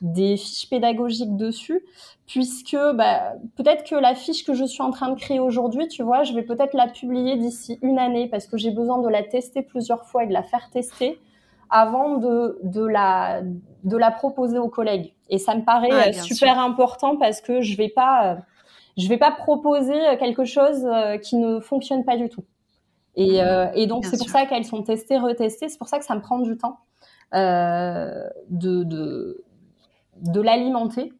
des 0.00 0.36
fiches 0.36 0.68
pédagogiques 0.68 1.36
dessus, 1.36 1.84
puisque 2.26 2.76
bah, 2.94 3.34
peut-être 3.56 3.88
que 3.88 3.94
la 3.94 4.14
fiche 4.14 4.44
que 4.44 4.54
je 4.54 4.64
suis 4.64 4.82
en 4.82 4.90
train 4.90 5.10
de 5.10 5.18
créer 5.18 5.40
aujourd'hui, 5.40 5.88
tu 5.88 6.02
vois, 6.02 6.24
je 6.24 6.32
vais 6.32 6.42
peut-être 6.42 6.74
la 6.74 6.88
publier 6.88 7.36
d'ici 7.36 7.78
une 7.82 7.98
année, 7.98 8.28
parce 8.28 8.46
que 8.46 8.56
j'ai 8.56 8.70
besoin 8.70 8.98
de 8.98 9.08
la 9.08 9.22
tester 9.22 9.62
plusieurs 9.62 10.04
fois 10.04 10.24
et 10.24 10.26
de 10.26 10.32
la 10.32 10.42
faire 10.42 10.68
tester 10.70 11.20
avant 11.70 12.16
de, 12.16 12.58
de, 12.62 12.84
la, 12.84 13.42
de 13.84 13.96
la 13.96 14.10
proposer 14.10 14.58
aux 14.58 14.68
collègues. 14.68 15.14
Et 15.30 15.38
ça 15.38 15.54
me 15.54 15.64
paraît 15.64 16.10
euh, 16.10 16.12
super 16.12 16.58
important 16.58 17.16
parce 17.16 17.40
que 17.40 17.60
je 17.60 17.76
vais 17.76 17.88
pas, 17.88 18.32
euh, 18.32 18.36
je 18.96 19.08
vais 19.08 19.18
pas 19.18 19.32
proposer 19.32 19.94
quelque 20.18 20.44
chose 20.44 20.84
euh, 20.84 21.18
qui 21.18 21.36
ne 21.36 21.60
fonctionne 21.60 22.04
pas 22.04 22.16
du 22.16 22.28
tout. 22.28 22.44
Et, 23.16 23.40
et 23.74 23.86
donc 23.86 24.04
c'est 24.04 24.18
pour 24.18 24.28
ça 24.28 24.44
qu'elles 24.44 24.66
sont 24.66 24.82
testées, 24.82 25.18
retestées. 25.18 25.68
C'est 25.68 25.78
pour 25.78 25.88
ça 25.88 25.98
que 25.98 26.04
ça 26.04 26.14
me 26.14 26.20
prend 26.20 26.38
du 26.38 26.58
temps 26.58 26.78
euh, 27.34 28.28
de, 28.50 28.84
de, 28.84 29.44
de 30.20 30.40
l'alimenter. 30.40 31.12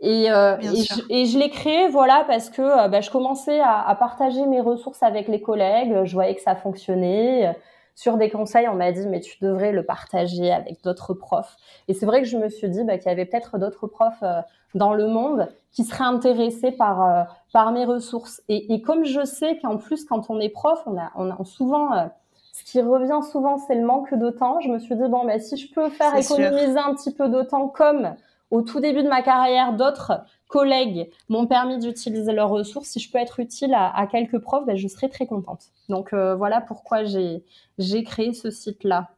Et, 0.00 0.24
et, 0.24 0.28
je, 0.28 1.02
et, 1.08 1.24
je, 1.26 1.38
l'ai 1.38 1.48
créé, 1.48 1.88
voilà, 1.88 2.24
parce 2.26 2.50
que 2.50 2.88
bah, 2.88 3.00
je 3.00 3.10
commençais 3.10 3.60
à, 3.60 3.80
à, 3.80 3.94
partager 3.94 4.44
mes 4.46 4.60
ressources 4.60 5.02
avec 5.02 5.28
les 5.28 5.40
collègues. 5.40 6.04
Je 6.04 6.12
voyais 6.12 6.34
que 6.34 6.42
ça 6.42 6.56
fonctionnait 6.56 7.56
sur 7.96 8.18
des 8.18 8.30
conseils, 8.30 8.68
on 8.68 8.74
m'a 8.74 8.92
dit 8.92 9.06
mais 9.08 9.20
tu 9.20 9.38
devrais 9.40 9.72
le 9.72 9.82
partager 9.82 10.52
avec 10.52 10.84
d'autres 10.84 11.14
profs. 11.14 11.56
Et 11.88 11.94
c'est 11.94 12.06
vrai 12.06 12.20
que 12.20 12.28
je 12.28 12.36
me 12.36 12.48
suis 12.48 12.68
dit 12.68 12.84
bah, 12.84 12.98
qu'il 12.98 13.08
y 13.08 13.12
avait 13.12 13.24
peut-être 13.24 13.58
d'autres 13.58 13.86
profs 13.86 14.22
euh, 14.22 14.42
dans 14.74 14.92
le 14.92 15.08
monde 15.08 15.48
qui 15.72 15.82
seraient 15.82 16.04
intéressés 16.04 16.72
par 16.72 17.02
euh, 17.02 17.24
par 17.52 17.72
mes 17.72 17.86
ressources. 17.86 18.42
Et, 18.48 18.74
et 18.74 18.82
comme 18.82 19.04
je 19.04 19.24
sais 19.24 19.58
qu'en 19.58 19.78
plus 19.78 20.04
quand 20.04 20.28
on 20.28 20.38
est 20.38 20.50
prof, 20.50 20.80
on 20.86 20.98
a 20.98 21.10
on 21.16 21.30
a 21.30 21.44
souvent 21.44 21.94
euh, 21.94 22.04
ce 22.52 22.64
qui 22.64 22.80
revient 22.82 23.20
souvent, 23.32 23.56
c'est 23.58 23.74
le 23.74 23.84
manque 23.84 24.12
de 24.14 24.30
temps. 24.30 24.60
Je 24.60 24.68
me 24.68 24.78
suis 24.78 24.94
dit 24.94 25.08
bon 25.08 25.24
bah 25.24 25.38
si 25.38 25.56
je 25.56 25.72
peux 25.72 25.88
faire 25.88 26.14
économiser 26.14 26.78
un 26.78 26.94
petit 26.94 27.12
peu 27.12 27.30
de 27.30 27.42
temps 27.42 27.68
comme 27.68 28.14
au 28.50 28.60
tout 28.60 28.78
début 28.78 29.02
de 29.02 29.08
ma 29.08 29.22
carrière, 29.22 29.72
d'autres 29.72 30.20
collègues 30.48 31.10
m'ont 31.28 31.46
permis 31.46 31.78
d'utiliser 31.78 32.32
leurs 32.32 32.50
ressources. 32.50 32.88
Si 32.88 33.00
je 33.00 33.10
peux 33.10 33.18
être 33.18 33.40
utile 33.40 33.74
à, 33.74 34.06
quelques 34.10 34.38
profs, 34.38 34.64
ben, 34.66 34.76
je 34.76 34.88
serai 34.88 35.08
très 35.08 35.26
contente. 35.26 35.66
Donc 35.88 36.12
euh, 36.12 36.34
voilà 36.34 36.60
pourquoi 36.60 37.04
j'ai 37.04 38.04
créé 38.04 38.32
ce 38.32 38.50
site-là. 38.50 39.10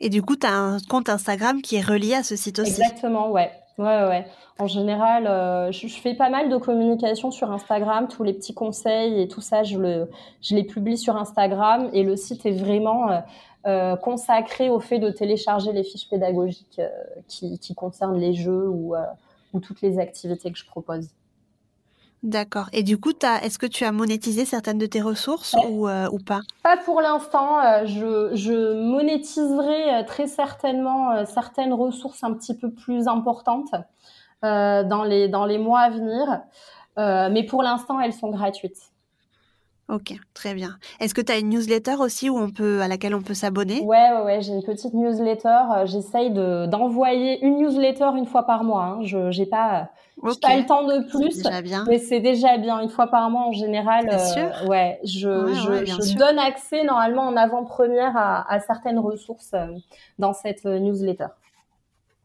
Et 0.00 0.08
du 0.08 0.22
coup, 0.22 0.36
tu 0.36 0.46
as 0.46 0.52
un 0.52 0.78
compte 0.80 1.08
Instagram 1.08 1.62
qui 1.62 1.76
est 1.76 1.84
relié 1.84 2.14
à 2.14 2.22
ce 2.22 2.36
site 2.36 2.58
aussi? 2.58 2.70
Exactement, 2.70 3.30
ouais. 3.30 3.50
Ouais, 3.78 4.08
ouais. 4.08 4.26
En 4.58 4.66
général, 4.66 5.28
euh, 5.28 5.70
je, 5.70 5.86
fais 5.86 6.14
pas 6.14 6.30
mal 6.30 6.48
de 6.48 6.56
communication 6.56 7.30
sur 7.30 7.52
Instagram, 7.52 8.08
tous 8.08 8.24
les 8.24 8.32
petits 8.32 8.54
conseils 8.54 9.22
et 9.22 9.28
tout 9.28 9.40
ça, 9.40 9.62
je, 9.62 9.78
le, 9.78 10.10
je 10.42 10.56
les 10.56 10.64
publie 10.64 10.98
sur 10.98 11.16
Instagram 11.16 11.88
et 11.92 12.02
le 12.02 12.16
site 12.16 12.44
est 12.44 12.58
vraiment 12.58 13.22
euh, 13.66 13.94
consacré 13.94 14.68
au 14.68 14.80
fait 14.80 14.98
de 14.98 15.10
télécharger 15.10 15.70
les 15.72 15.84
fiches 15.84 16.08
pédagogiques 16.08 16.80
qui, 17.28 17.60
qui, 17.60 17.76
concernent 17.76 18.18
les 18.18 18.34
jeux 18.34 18.66
ou, 18.68 18.96
ou 19.52 19.60
toutes 19.60 19.82
les 19.82 19.98
activités 19.98 20.50
que 20.52 20.58
je 20.58 20.66
propose. 20.66 21.08
D'accord. 22.24 22.68
Et 22.72 22.82
du 22.82 22.98
coup, 22.98 23.12
est-ce 23.42 23.58
que 23.58 23.66
tu 23.66 23.84
as 23.84 23.92
monétisé 23.92 24.44
certaines 24.44 24.78
de 24.78 24.86
tes 24.86 25.00
ressources 25.00 25.54
ou, 25.68 25.86
euh, 25.86 26.08
ou, 26.10 26.18
pas? 26.18 26.40
Pas 26.64 26.76
pour 26.76 27.00
l'instant. 27.00 27.60
Euh, 27.60 27.86
je, 27.86 28.34
je, 28.34 28.72
monétiserai 28.72 29.94
euh, 29.94 30.02
très 30.04 30.26
certainement 30.26 31.24
certaines 31.26 31.72
ressources 31.72 32.24
un 32.24 32.34
petit 32.34 32.56
peu 32.56 32.72
plus 32.72 33.06
importantes 33.06 33.70
dans, 34.42 35.04
les, 35.04 35.28
dans 35.28 35.46
les 35.46 35.58
mois 35.58 35.80
à 35.80 35.90
venir. 35.90 36.40
mais 36.96 37.44
pour 37.44 37.62
l'instant, 37.62 38.00
elles 38.00 38.12
sont 38.12 38.30
gratuites. 38.30 38.92
Ok, 39.88 40.12
très 40.34 40.52
bien. 40.52 40.76
Est-ce 41.00 41.14
que 41.14 41.22
tu 41.22 41.32
as 41.32 41.38
une 41.38 41.48
newsletter 41.48 41.94
aussi 42.00 42.28
où 42.28 42.36
on 42.36 42.50
peut, 42.50 42.82
à 42.82 42.88
laquelle 42.88 43.14
on 43.14 43.22
peut 43.22 43.32
s'abonner? 43.32 43.80
Ouais, 43.80 44.10
ouais, 44.12 44.22
ouais 44.22 44.42
j'ai 44.42 44.52
une 44.52 44.62
petite 44.62 44.92
newsletter. 44.92 45.86
J'essaye 45.86 46.30
d'envoyer 46.30 47.42
une 47.42 47.56
newsletter 47.56 48.10
une 48.16 48.26
fois 48.26 48.42
par 48.42 48.64
mois. 48.64 48.84
Hein. 48.84 48.98
Je 49.04 49.16
n'ai 49.38 49.46
pas, 49.46 49.88
pas 50.42 50.56
le 50.56 50.66
temps 50.66 50.84
de 50.84 51.08
plus, 51.08 51.42
bien. 51.62 51.84
mais 51.88 51.98
c'est 51.98 52.20
déjà 52.20 52.58
bien. 52.58 52.80
Une 52.80 52.90
fois 52.90 53.06
par 53.06 53.30
mois 53.30 53.46
en 53.46 53.52
général. 53.52 54.10
Euh, 54.12 54.66
ouais, 54.66 55.00
je, 55.04 55.54
je, 55.54 55.86
je 55.86 56.16
donne 56.18 56.38
accès 56.38 56.84
normalement 56.84 57.22
en 57.22 57.36
avant-première 57.36 58.14
à, 58.14 58.52
à, 58.52 58.60
certaines 58.60 58.98
ressources 58.98 59.52
euh, 59.54 59.68
dans 60.18 60.34
cette 60.34 60.66
euh, 60.66 60.78
newsletter. 60.78 61.28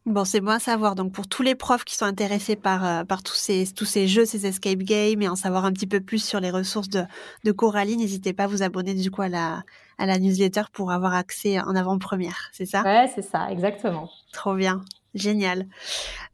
Bon, 0.05 0.25
c'est 0.25 0.41
bon 0.41 0.51
à 0.51 0.59
savoir. 0.59 0.95
Donc, 0.95 1.13
pour 1.13 1.27
tous 1.27 1.43
les 1.43 1.55
profs 1.55 1.85
qui 1.85 1.95
sont 1.95 2.03
intéressés 2.05 2.57
par, 2.57 2.85
euh, 2.85 3.03
par 3.05 3.23
tous, 3.23 3.35
ces, 3.35 3.65
tous 3.73 3.85
ces 3.85 4.05
jeux, 4.07 4.25
ces 4.25 4.45
escape 4.45 4.79
games 4.79 5.21
et 5.21 5.29
en 5.29 5.37
savoir 5.37 5.63
un 5.63 5.71
petit 5.71 5.87
peu 5.87 6.01
plus 6.01 6.21
sur 6.23 6.41
les 6.41 6.51
ressources 6.51 6.89
de, 6.89 7.03
de 7.45 7.51
Coralie, 7.53 7.95
n'hésitez 7.95 8.33
pas 8.33 8.43
à 8.43 8.47
vous 8.47 8.63
abonner 8.63 8.95
du 8.95 9.09
coup 9.11 9.21
à 9.21 9.29
la, 9.29 9.63
à 9.97 10.05
la 10.05 10.19
newsletter 10.19 10.63
pour 10.73 10.91
avoir 10.91 11.13
accès 11.13 11.59
en 11.61 11.73
avant-première. 11.75 12.49
C'est 12.51 12.65
ça? 12.65 12.83
Ouais, 12.83 13.09
c'est 13.15 13.21
ça, 13.21 13.49
exactement. 13.49 14.09
Trop 14.33 14.55
bien. 14.55 14.83
Génial. 15.13 15.67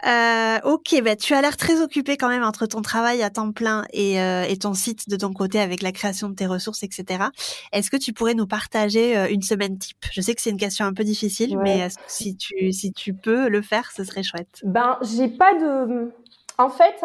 Euh, 0.07 0.57
ok, 0.63 1.01
bah, 1.03 1.17
tu 1.17 1.33
as 1.33 1.41
l'air 1.41 1.57
très 1.57 1.81
occupé 1.81 2.15
quand 2.15 2.29
même 2.29 2.43
entre 2.43 2.65
ton 2.65 2.81
travail 2.81 3.21
à 3.21 3.29
temps 3.29 3.51
plein 3.51 3.83
et, 3.91 4.21
euh, 4.21 4.43
et, 4.43 4.57
ton 4.57 4.73
site 4.73 5.09
de 5.09 5.17
ton 5.17 5.33
côté 5.33 5.59
avec 5.59 5.81
la 5.81 5.91
création 5.91 6.29
de 6.29 6.35
tes 6.35 6.45
ressources, 6.45 6.83
etc. 6.83 7.25
Est-ce 7.73 7.91
que 7.91 7.97
tu 7.97 8.13
pourrais 8.13 8.35
nous 8.35 8.47
partager 8.47 9.17
euh, 9.17 9.27
une 9.29 9.41
semaine 9.41 9.77
type? 9.77 10.05
Je 10.11 10.21
sais 10.21 10.33
que 10.33 10.41
c'est 10.41 10.49
une 10.49 10.57
question 10.57 10.85
un 10.85 10.93
peu 10.93 11.03
difficile, 11.03 11.57
mais 11.57 11.89
si 12.07 12.37
tu 12.37 12.71
si 12.71 12.93
tu 12.93 13.13
peux 13.13 13.49
le 13.49 13.61
faire, 13.61 13.91
ce 13.91 14.05
serait 14.05 14.23
chouette? 14.23 14.61
Ben, 14.63 14.97
j'ai 15.01 15.27
pas 15.27 15.53
de. 15.55 16.13
En 16.57 16.69
fait, 16.69 17.03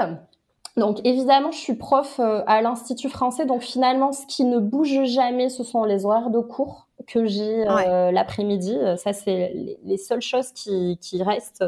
donc 0.76 1.00
évidemment, 1.04 1.50
je 1.50 1.58
suis 1.58 1.74
prof 1.74 2.20
à 2.20 2.62
l'Institut 2.62 3.08
français, 3.08 3.46
donc 3.46 3.62
finalement, 3.62 4.12
ce 4.12 4.26
qui 4.26 4.44
ne 4.44 4.60
bouge 4.60 5.04
jamais, 5.06 5.48
ce 5.48 5.64
sont 5.64 5.84
les 5.84 6.04
horaires 6.04 6.30
de 6.30 6.40
cours 6.40 6.83
que 7.06 7.26
j'ai 7.26 7.68
euh, 7.68 8.10
l'après-midi. 8.10 8.76
Euh, 8.76 8.96
ça, 8.96 9.12
c'est 9.12 9.78
les, 9.82 9.96
seules 9.96 10.22
choses 10.22 10.52
qui, 10.52 10.98
qui 11.00 11.22
restent 11.22 11.64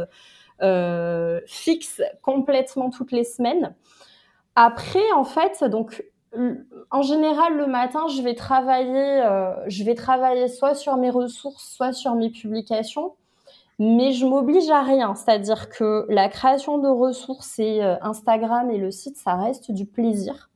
euh, 0.62 1.40
fixes 1.46 2.02
complètement 2.22 2.90
toutes 2.90 3.12
les 3.12 3.24
semaines. 3.24 3.74
Après, 4.54 5.12
en 5.14 5.24
fait, 5.24 5.64
donc 5.64 6.04
en 6.90 7.02
général, 7.02 7.56
le 7.56 7.66
matin, 7.66 8.06
je 8.08 8.20
vais 8.20 8.34
travailler, 8.34 9.22
je 9.68 9.84
vais 9.84 9.94
travailler 9.94 10.48
soit 10.48 10.74
sur 10.74 10.96
mes 10.96 11.08
ressources, 11.10 11.74
soit 11.74 11.92
sur 11.92 12.14
mes 12.14 12.30
publications 12.30 13.14
mais 13.78 14.12
je 14.12 14.24
m'oblige 14.26 14.68
à 14.70 14.82
rien. 14.82 15.14
C'est-à-dire 15.14 15.68
que 15.68 16.06
la 16.08 16.28
création 16.28 16.78
de 16.78 16.88
ressources 16.88 17.58
et 17.58 17.82
euh, 17.82 17.96
Instagram 18.00 18.70
et 18.70 18.78
le 18.78 18.90
site, 18.90 19.16
ça 19.16 19.34
reste 19.34 19.70
du 19.70 19.86
plaisir. 19.86 20.50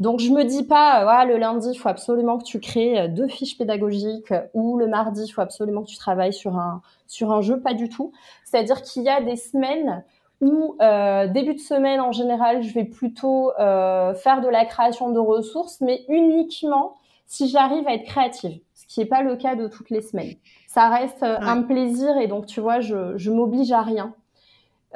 Donc 0.00 0.20
je 0.20 0.30
me 0.30 0.44
dis 0.44 0.64
pas, 0.64 1.22
euh, 1.22 1.24
le 1.24 1.36
lundi, 1.36 1.68
il 1.72 1.76
faut 1.76 1.88
absolument 1.88 2.38
que 2.38 2.44
tu 2.44 2.60
crées 2.60 3.00
euh, 3.00 3.08
deux 3.08 3.28
fiches 3.28 3.56
pédagogiques 3.56 4.32
ou 4.52 4.76
le 4.76 4.86
mardi, 4.86 5.24
il 5.24 5.30
faut 5.30 5.40
absolument 5.40 5.82
que 5.82 5.88
tu 5.88 5.96
travailles 5.96 6.32
sur 6.32 6.56
un 6.56 6.82
sur 7.06 7.32
un 7.32 7.40
jeu, 7.40 7.60
pas 7.60 7.74
du 7.74 7.88
tout. 7.88 8.12
C'est-à-dire 8.44 8.82
qu'il 8.82 9.02
y 9.02 9.08
a 9.08 9.20
des 9.20 9.36
semaines 9.36 10.04
où 10.40 10.76
euh, 10.82 11.28
début 11.28 11.54
de 11.54 11.60
semaine 11.60 12.00
en 12.00 12.12
général, 12.12 12.62
je 12.62 12.74
vais 12.74 12.84
plutôt 12.84 13.52
euh, 13.58 14.14
faire 14.14 14.40
de 14.40 14.48
la 14.48 14.64
création 14.64 15.10
de 15.10 15.18
ressources, 15.18 15.80
mais 15.80 16.04
uniquement 16.08 16.96
si 17.26 17.48
j'arrive 17.48 17.88
à 17.88 17.94
être 17.94 18.04
créative, 18.04 18.60
ce 18.74 18.86
qui 18.86 19.00
n'est 19.00 19.06
pas 19.06 19.22
le 19.22 19.36
cas 19.36 19.54
de 19.54 19.66
toutes 19.66 19.90
les 19.90 20.02
semaines 20.02 20.34
ça 20.74 20.88
reste 20.88 21.22
euh, 21.22 21.36
un 21.40 21.62
plaisir 21.62 22.18
et 22.18 22.26
donc 22.26 22.46
tu 22.46 22.60
vois, 22.60 22.80
je, 22.80 23.16
je 23.16 23.30
m'oblige 23.30 23.70
à 23.70 23.82
rien. 23.82 24.12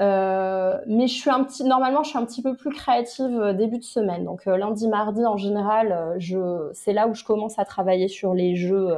Euh, 0.01 0.79
mais 0.87 1.09
je 1.09 1.15
suis 1.15 1.31
un 1.31 1.43
petit, 1.45 1.65
normalement, 1.65 2.03
je 2.03 2.11
suis 2.11 2.19
un 2.19 2.25
petit 2.25 2.43
peu 2.43 2.55
plus 2.55 2.71
créative 2.71 3.41
euh, 3.41 3.53
début 3.53 3.79
de 3.79 3.85
semaine. 3.85 4.25
Donc 4.25 4.47
lundi, 4.47 4.89
mardi, 4.89 5.25
en 5.27 5.37
général, 5.37 6.15
je, 6.19 6.71
c'est 6.73 6.93
là 6.93 7.09
où 7.09 7.15
je 7.15 7.25
commence 7.25 7.59
à 7.59 7.65
travailler 7.65 8.09
sur 8.09 8.35
les 8.35 8.57
jeux, 8.57 8.97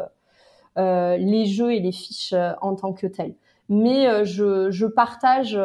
les 0.76 1.46
jeux 1.46 1.72
et 1.72 1.80
les 1.80 1.92
fiches 1.92 2.34
en 2.60 2.74
tant 2.74 2.92
que 2.92 3.06
tels. 3.06 3.34
Mais 3.68 4.24
je, 4.24 4.86
partage 4.86 5.58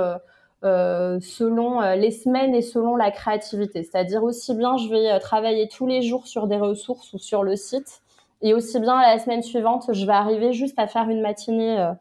selon 0.63 1.82
les 1.95 2.12
semaines 2.12 2.56
et 2.56 2.62
selon 2.62 2.95
la 2.95 3.12
créativité. 3.12 3.84
C'est-à-dire 3.84 4.24
aussi 4.24 4.56
bien, 4.56 4.78
je 4.78 4.89
vais 4.89 5.19
travailler 5.19 5.67
tous 5.67 5.88
les 5.88 6.02
jours 6.02 6.28
sur 6.28 6.48
des 6.48 6.58
ressources 6.58 7.13
ou 7.13 7.17
sur 7.17 7.43
le 7.43 7.56
site, 7.56 8.02
et 8.41 8.54
aussi 8.54 8.80
bien 8.80 9.02
la 9.02 9.17
semaine 9.19 9.41
suivante, 9.41 9.91
je 9.91 10.06
vais 10.06 10.13
arriver 10.13 10.54
juste 10.54 10.78
à 10.78 10.88
faire 10.88 11.10
une 11.10 11.21
matinée 11.21 11.80
euh, 11.80 11.93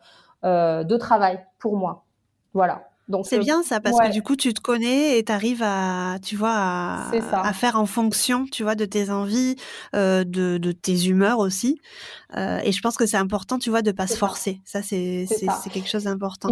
euh, 0.44 0.84
de 0.84 0.96
travail 0.96 1.44
pour 1.58 1.76
moi. 1.76 2.04
Voilà. 2.52 2.88
Donc 3.08 3.26
c'est 3.26 3.38
bien 3.38 3.62
ça 3.62 3.80
parce 3.80 3.98
que 3.98 4.10
du 4.10 4.22
coup 4.22 4.34
tu 4.34 4.54
te 4.54 4.60
connais 4.60 5.18
et 5.18 5.24
tu 5.24 5.32
arrives 5.32 5.62
à 5.62 6.16
tu 6.22 6.36
vois 6.36 6.54
à, 6.54 7.52
faire 7.52 7.78
en 7.78 7.84
fonction 7.84 8.46
tu 8.50 8.62
vois 8.62 8.74
de 8.74 8.86
tes 8.86 9.10
envies 9.10 9.56
euh, 9.94 10.24
de, 10.24 10.56
de, 10.56 10.72
tes 10.72 11.06
humeurs 11.06 11.38
aussi. 11.38 11.78
Euh, 12.36 12.58
et 12.64 12.72
je 12.72 12.80
pense 12.80 12.96
que 12.96 13.04
c'est 13.04 13.18
important 13.18 13.58
tu 13.58 13.68
vois 13.68 13.82
de 13.82 13.92
pas 13.92 14.06
se 14.06 14.16
forcer. 14.16 14.60
Ça, 14.64 14.80
c'est 14.80 15.26
c'est 15.28 15.70
quelque 15.70 15.88
chose 15.88 16.04
d'important. 16.04 16.48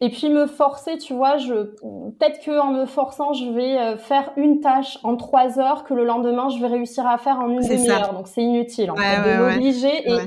Et, 0.00 0.10
puis 0.10 0.28
me 0.28 0.46
forcer 0.46 0.98
tu 0.98 1.14
vois 1.14 1.38
je 1.38 1.54
peut-être 1.54 2.44
que 2.44 2.60
en 2.60 2.72
me 2.72 2.84
forçant 2.84 3.32
je 3.32 3.46
vais 3.46 3.78
euh, 3.78 3.96
faire 3.96 4.30
une 4.36 4.60
tâche 4.60 4.98
en 5.04 5.16
trois 5.16 5.58
heures 5.58 5.84
que 5.84 5.94
le 5.94 6.04
lendemain 6.04 6.50
je 6.50 6.60
vais 6.60 6.68
réussir 6.68 7.06
à 7.06 7.16
faire 7.16 7.38
en 7.38 7.48
une 7.48 7.66
demi-heure. 7.66 8.12
Donc 8.12 8.28
c'est 8.28 8.42
inutile 8.42 8.90
en 8.90 8.96
fait, 8.96 9.22
de 9.22 9.38
m'obliger 9.38 10.06
et 10.06 10.18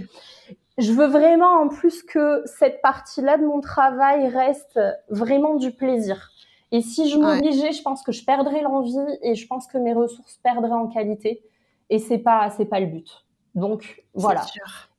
je 0.77 0.91
veux 0.91 1.07
vraiment 1.07 1.61
en 1.61 1.67
plus 1.67 2.03
que 2.03 2.43
cette 2.45 2.81
partie-là 2.81 3.37
de 3.37 3.45
mon 3.45 3.61
travail 3.61 4.27
reste 4.27 4.79
vraiment 5.09 5.55
du 5.55 5.71
plaisir. 5.71 6.31
Et 6.71 6.81
si 6.81 7.09
je 7.09 7.17
m'obligeais, 7.17 7.71
je 7.71 7.81
pense 7.81 8.03
que 8.03 8.11
je 8.11 8.25
perdrais 8.25 8.61
l'envie 8.61 8.97
et 9.21 9.35
je 9.35 9.47
pense 9.47 9.67
que 9.67 9.77
mes 9.77 9.93
ressources 9.93 10.37
perdraient 10.43 10.71
en 10.71 10.87
qualité. 10.87 11.41
Et 11.89 11.99
c'est 11.99 12.17
pas, 12.17 12.49
c'est 12.49 12.65
pas 12.65 12.79
le 12.79 12.87
but. 12.87 13.25
Donc 13.55 14.03
voilà. 14.13 14.45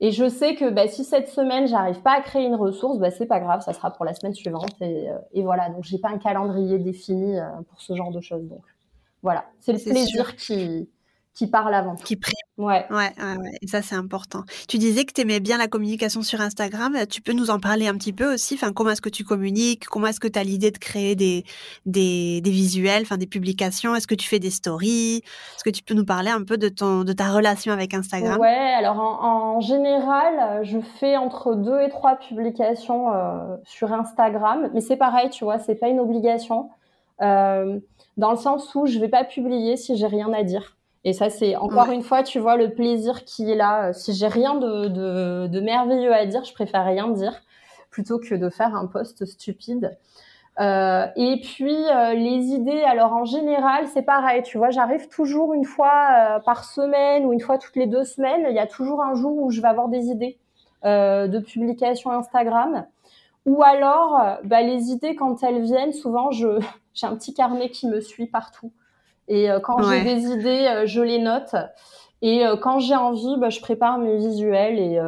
Et 0.01 0.11
je 0.11 0.29
sais 0.29 0.57
que 0.57 0.69
bah, 0.71 0.89
si 0.89 1.05
cette 1.05 1.29
semaine 1.29 1.69
j'arrive 1.69 2.01
pas 2.01 2.13
à 2.13 2.21
créer 2.23 2.45
une 2.45 2.57
ressource, 2.57 2.99
bah, 2.99 3.11
c'est 3.11 3.27
pas 3.27 3.39
grave, 3.39 3.61
ça 3.61 3.73
sera 3.73 3.93
pour 3.93 4.05
la 4.05 4.15
semaine 4.15 4.35
suivante. 4.35 4.75
Et, 4.81 5.11
euh, 5.11 5.19
et 5.33 5.43
voilà. 5.43 5.69
Donc 5.69 5.85
j'ai 5.85 5.99
pas 5.99 6.09
un 6.09 6.19
calendrier 6.19 6.79
défini 6.79 7.39
euh, 7.39 7.45
pour 7.69 7.81
ce 7.81 7.95
genre 7.95 8.11
de 8.11 8.21
choses. 8.21 8.49
Donc 8.49 8.65
voilà, 9.23 9.45
c'est 9.61 9.73
le 9.73 9.79
plaisir 9.79 10.35
qui 10.35 10.89
qui 11.39 11.47
parle 11.47 11.73
avant. 11.73 11.95
Qui 11.95 12.17
prime. 12.17 12.35
Ouais. 12.57 12.85
Ouais, 12.91 13.13
ouais, 13.17 13.51
Et 13.63 13.69
ça, 13.69 13.81
c'est 13.81 13.95
important. 13.95 14.43
Tu 14.67 14.77
disais 14.77 15.05
que 15.05 15.13
tu 15.13 15.21
aimais 15.21 15.39
bien 15.39 15.57
la 15.57 15.69
communication 15.69 16.23
sur 16.23 16.41
Instagram. 16.41 16.97
Tu 17.09 17.23
peux 17.23 17.33
nous 17.33 17.51
en 17.51 17.61
parler 17.61 17.87
un 17.87 17.95
petit 17.95 18.13
peu 18.13 18.35
aussi? 18.35 18.55
Enfin, 18.55 18.73
comment 18.73 18.91
est-ce 18.91 19.01
que 19.01 19.09
tu 19.09 19.23
communiques? 19.23 19.87
Comment 19.87 20.09
est-ce 20.09 20.19
que 20.19 20.27
tu 20.27 20.37
as 20.37 20.43
l'idée 20.43 20.73
de 20.73 20.79
créer 20.79 21.15
des, 21.15 21.45
des, 21.87 22.41
des 22.41 22.51
visuels, 22.51 23.03
enfin, 23.03 23.19
des 23.19 23.29
publications? 23.29 23.95
Est-ce 23.95 24.09
que 24.09 24.17
tu 24.17 24.29
fais 24.29 24.41
des 24.41 24.51
stories? 24.51 25.19
Est-ce 25.55 25.63
que 25.63 25.71
tu 25.71 25.85
peux 25.85 25.95
nous 25.95 26.05
parler 26.05 26.31
un 26.31 26.43
peu 26.43 26.59
de, 26.59 26.69
ton, 26.69 27.05
de 27.05 27.13
ta 27.13 27.31
relation 27.31 27.73
avec 27.73 27.95
Instagram? 27.95 28.41
Ouais, 28.41 28.75
alors 28.77 28.99
en, 28.99 29.61
général, 29.61 30.65
je 30.65 30.81
fais 30.99 31.17
entre 31.17 31.55
deux 31.55 31.81
et 31.83 31.89
trois 31.89 32.17
publications 32.17 33.13
euh, 33.13 33.57
sur 33.63 33.93
Instagram. 33.93 34.71
Mais 34.75 34.81
c'est 34.81 34.97
pareil, 34.97 35.31
tu 35.31 35.45
vois, 35.45 35.61
c'est 35.61 35.77
pas 35.77 35.87
une 35.87 36.01
obligation. 36.01 36.69
Euh, 37.23 37.79
dans 38.17 38.33
le 38.33 38.37
sens 38.37 38.75
où 38.75 38.87
je 38.87 38.99
vais 38.99 39.09
pas 39.09 39.23
publier 39.23 39.77
si 39.77 39.97
j'ai 39.97 40.09
rien 40.09 40.33
à 40.33 40.43
dire. 40.43 40.78
Et 41.05 41.13
ça, 41.13 41.31
c'est 41.31 41.57
encore 41.57 41.91
une 41.91 42.03
fois, 42.03 42.23
tu 42.23 42.39
vois, 42.39 42.57
le 42.57 42.71
plaisir 42.75 43.25
qui 43.25 43.51
est 43.51 43.55
là. 43.55 43.93
Si 43.93 44.13
j'ai 44.15 44.27
rien 44.27 44.57
de, 44.57 44.89
de, 44.89 45.47
de, 45.47 45.61
merveilleux 45.61 46.13
à 46.13 46.27
dire, 46.27 46.45
je 46.45 46.53
préfère 46.53 46.85
rien 46.85 47.09
dire 47.09 47.41
plutôt 47.91 48.19
que 48.19 48.35
de 48.35 48.51
faire 48.51 48.75
un 48.75 48.87
post 48.87 49.25
stupide. 49.25 49.97
Euh, 50.61 51.07
et 51.15 51.41
puis 51.41 51.77
euh, 51.89 52.15
les 52.15 52.47
idées, 52.47 52.83
alors 52.83 53.13
en 53.13 53.25
général, 53.25 53.87
c'est 53.87 54.03
pareil, 54.03 54.43
tu 54.43 54.59
vois, 54.59 54.71
j'arrive 54.71 55.09
toujours 55.09 55.55
une 55.55 55.65
fois 55.65 55.93
euh, 55.93 56.41
par 56.41 56.65
semaine 56.65 57.25
ou 57.27 57.33
une 57.33 57.41
fois 57.41 57.59
toutes 57.59 57.77
les 57.77 57.87
deux 57.87 58.05
semaines. 58.05 58.47
Il 58.49 58.57
y 58.57 58.59
a 58.59 58.67
toujours 58.67 59.03
un 59.03 59.15
jour 59.15 59.37
où 59.39 59.51
je 59.51 59.61
vais 59.61 59.69
avoir 59.69 59.89
des 59.89 60.07
idées 60.07 60.39
de 60.85 61.39
publication 61.41 62.13
Instagram. 62.13 62.87
Ou 63.47 63.65
alors, 63.65 64.39
bah, 64.45 64.63
les 64.63 64.91
idées, 64.91 65.17
quand 65.17 65.43
elles 65.43 65.63
viennent, 65.63 65.93
souvent, 65.93 66.31
je 66.31 66.61
j'ai 66.95 67.07
un 67.07 67.17
petit 67.17 67.35
carnet 67.35 67.71
qui 67.71 67.89
me 67.89 68.01
suit 68.01 68.27
partout. 68.27 68.71
Et 69.29 69.51
euh, 69.51 69.61
quand 69.61 69.83
j'ai 69.83 70.03
des 70.03 70.27
idées, 70.27 70.67
euh, 70.69 70.87
je 70.87 71.01
les 71.01 71.19
note. 71.19 71.55
Et 72.23 72.45
euh, 72.45 72.57
quand 72.57 72.81
j'ai 72.81 72.97
envie, 72.97 73.37
bah, 73.39 73.51
je 73.51 73.61
prépare 73.61 73.99
mes 73.99 74.17
visuels 74.17 74.79
et, 74.79 75.01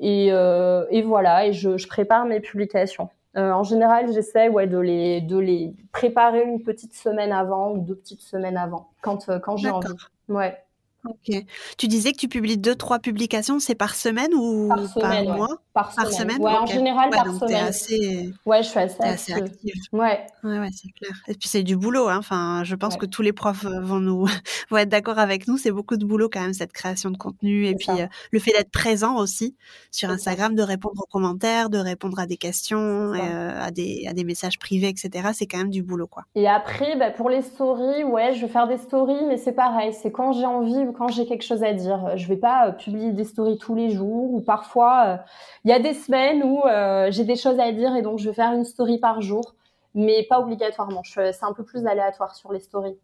et, 0.00 0.26
et 0.26 1.02
voilà, 1.02 1.46
et 1.46 1.52
je, 1.52 1.76
je, 1.76 1.88
prépare 1.88 2.26
mes 2.26 2.40
publications. 2.40 3.08
en 3.34 3.62
général, 3.62 4.12
j'essaie 4.12 4.48
ouais, 4.48 4.66
de, 4.66 4.78
les, 4.78 5.20
de 5.20 5.38
les 5.38 5.74
préparer 5.92 6.42
une 6.42 6.62
petite 6.62 6.94
semaine 6.94 7.32
avant 7.32 7.72
ou 7.72 7.78
deux 7.78 7.96
petites 7.96 8.22
semaines 8.22 8.56
avant, 8.56 8.90
quand, 9.00 9.30
quand 9.40 9.56
j'ai 9.56 9.70
envie. 9.70 9.88
Ouais. 10.28 10.58
Ok. 11.04 11.44
Tu 11.76 11.86
disais 11.86 12.12
que 12.12 12.18
tu 12.18 12.28
publies 12.28 12.58
deux, 12.58 12.74
trois 12.74 12.98
publications, 12.98 13.60
c'est 13.60 13.76
par 13.76 13.94
semaine 13.94 14.34
ou 14.34 14.68
par, 14.68 14.88
semaine, 14.88 15.26
par 15.26 15.36
mois? 15.36 15.62
Par, 15.72 15.92
semaine. 16.12 16.42
Ouais, 16.42 16.50
en 16.50 16.66
général 16.66 17.10
par 17.10 17.26
semaine. 17.34 17.66
Assez... 17.66 18.32
Ouais, 18.44 18.62
je 18.64 18.68
suis 18.68 18.80
assez, 18.80 19.00
active. 19.02 19.36
active. 19.36 19.74
Ouais. 19.92 20.26
Ouais, 20.42 20.58
ouais 20.58 20.70
c'est 20.72 20.90
clair. 20.90 21.12
Et 21.28 21.34
puis 21.34 21.48
c'est 21.48 21.62
du 21.62 21.76
boulot. 21.76 22.08
Hein. 22.08 22.18
Enfin, 22.18 22.62
je 22.64 22.74
pense 22.74 22.96
que 22.96 23.06
tous 23.06 23.22
les 23.22 23.32
profs 23.32 23.64
euh, 23.64 23.80
vont 23.80 24.00
nous 24.00 24.26
vont 24.70 24.76
être 24.76 24.88
d'accord 24.88 25.20
avec 25.20 25.46
nous. 25.46 25.56
C'est 25.56 25.70
beaucoup 25.70 25.96
de 25.96 26.04
boulot 26.04 26.28
quand 26.28 26.40
même 26.40 26.52
cette 26.52 26.72
création 26.72 27.10
de 27.10 27.16
contenu 27.16 27.66
et 27.66 27.74
puis 27.76 27.90
euh, 27.90 28.06
le 28.32 28.40
fait 28.40 28.52
d'être 28.52 28.72
présent 28.72 29.16
aussi 29.18 29.56
sur 29.92 30.10
Instagram, 30.10 30.56
de 30.56 30.62
répondre 30.62 31.00
aux 31.00 31.10
commentaires, 31.10 31.70
de 31.70 31.78
répondre 31.78 32.18
à 32.18 32.26
des 32.26 32.36
questions, 32.36 33.14
euh, 33.14 33.60
à 33.60 33.70
des 33.70 34.06
à 34.08 34.14
des 34.14 34.24
messages 34.24 34.58
privés, 34.58 34.88
etc. 34.88 35.28
C'est 35.32 35.46
quand 35.46 35.58
même 35.58 35.70
du 35.70 35.82
boulot, 35.82 36.08
quoi. 36.08 36.24
Et 36.34 36.48
après, 36.48 36.96
bah, 36.96 37.10
pour 37.10 37.30
les 37.30 37.42
stories, 37.42 38.02
ouais, 38.02 38.34
je 38.34 38.40
vais 38.40 38.48
faire 38.48 38.66
des 38.66 38.78
stories, 38.78 39.24
mais 39.28 39.36
c'est 39.36 39.52
pareil. 39.52 39.92
C'est 39.92 40.10
quand 40.10 40.32
j'ai 40.32 40.46
envie 40.46 40.87
quand 40.92 41.08
j'ai 41.08 41.26
quelque 41.26 41.44
chose 41.44 41.62
à 41.62 41.72
dire. 41.72 42.16
Je 42.16 42.26
vais 42.28 42.36
pas 42.36 42.68
euh, 42.68 42.72
publier 42.72 43.12
des 43.12 43.24
stories 43.24 43.58
tous 43.58 43.74
les 43.74 43.90
jours 43.90 44.34
ou 44.34 44.40
parfois 44.40 45.04
euh, 45.06 45.16
il 45.64 45.70
y 45.70 45.74
a 45.74 45.78
des 45.78 45.94
semaines 45.94 46.42
où 46.42 46.62
euh, 46.66 47.10
j'ai 47.10 47.24
des 47.24 47.36
choses 47.36 47.58
à 47.60 47.72
dire 47.72 47.94
et 47.96 48.02
donc 48.02 48.18
je 48.18 48.28
vais 48.28 48.34
faire 48.34 48.52
une 48.52 48.64
story 48.64 48.98
par 48.98 49.20
jour, 49.20 49.54
mais 49.94 50.24
pas 50.28 50.40
obligatoirement. 50.40 51.02
C'est 51.04 51.44
un 51.44 51.52
peu 51.52 51.64
plus 51.64 51.86
aléatoire 51.86 52.34
sur 52.34 52.52
les 52.52 52.60
stories. 52.60 52.98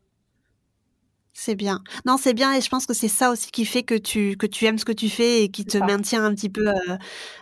C'est 1.37 1.57
bien. 1.57 1.83
Non, 2.07 2.16
c'est 2.16 2.33
bien 2.33 2.55
et 2.55 2.61
je 2.61 2.68
pense 2.68 2.87
que 2.87 2.94
c'est 2.94 3.09
ça 3.09 3.33
aussi 3.33 3.51
qui 3.51 3.64
fait 3.64 3.83
que 3.83 3.97
tu 3.97 4.37
que 4.37 4.47
tu 4.47 4.66
aimes 4.66 4.79
ce 4.79 4.85
que 4.85 4.92
tu 4.92 5.09
fais 5.11 5.42
et 5.42 5.49
qui 5.51 5.64
te 5.64 5.77
maintient 5.79 6.25
un 6.25 6.33
petit 6.33 6.49
peu 6.49 6.68
euh, 6.68 6.97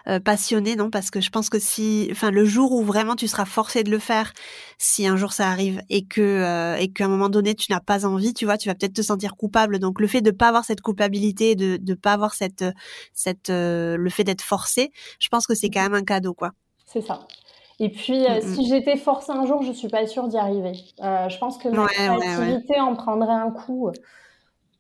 euh, 0.09 0.19
passionné, 0.19 0.77
non? 0.77 0.89
Parce 0.89 1.11
que 1.11 1.21
je 1.21 1.29
pense 1.29 1.51
que 1.51 1.59
si, 1.59 2.09
enfin, 2.11 2.31
le 2.31 2.47
jour 2.47 2.73
où 2.73 2.83
vraiment 2.83 3.17
tu 3.17 3.29
seras 3.29 3.45
forcé 3.45 3.83
de 3.83 3.91
le 3.91 3.99
faire, 3.99 4.33
si 4.79 5.07
un 5.07 5.19
jour 5.19 5.35
ça 5.35 5.51
arrive 5.51 5.83
et 5.91 6.07
que 6.07 6.23
euh, 6.23 6.77
et 6.77 6.91
qu'à 6.91 7.05
un 7.05 7.09
moment 7.09 7.29
donné 7.29 7.55
tu 7.55 7.71
n'as 7.71 7.81
pas 7.81 8.07
envie, 8.07 8.33
tu 8.33 8.47
vois, 8.47 8.57
tu 8.57 8.69
vas 8.71 8.75
peut-être 8.75 8.95
te 8.95 9.03
sentir 9.03 9.37
coupable. 9.37 9.79
Donc 9.79 10.01
le 10.01 10.07
fait 10.07 10.23
de 10.23 10.31
pas 10.31 10.49
avoir 10.49 10.65
cette 10.65 10.81
culpabilité, 10.81 11.55
de 11.55 11.77
de 11.77 11.95
pas 11.95 12.15
avoir 12.15 12.33
cette 12.33 12.65
cette 13.13 13.51
le 13.51 14.09
fait 14.11 14.25
d'être 14.25 14.43
forcé, 14.43 14.91
je 15.21 15.29
pense 15.29 15.47
que 15.47 15.55
c'est 15.55 15.69
quand 15.69 15.83
même 15.83 15.95
un 15.95 16.05
cadeau, 16.05 16.33
quoi. 16.33 16.53
C'est 16.87 17.03
ça. 17.03 17.27
Et 17.79 17.89
puis, 17.89 18.27
euh, 18.27 18.41
si 18.41 18.67
j'étais 18.67 18.97
forcée 18.97 19.33
un 19.33 19.47
jour, 19.47 19.63
je 19.63 19.73
suis 19.73 19.89
pas 19.89 20.07
sûre 20.07 20.29
d'y 20.29 20.37
arriver. 20.37 20.73
Euh, 21.01 21.29
je 21.29 21.39
pense 21.39 21.59
que 21.59 21.69
ma 21.69 21.87
créativité 21.87 22.81
en 22.81 22.95
prendrait 22.95 23.33
un 23.33 23.51
coup. 23.51 23.91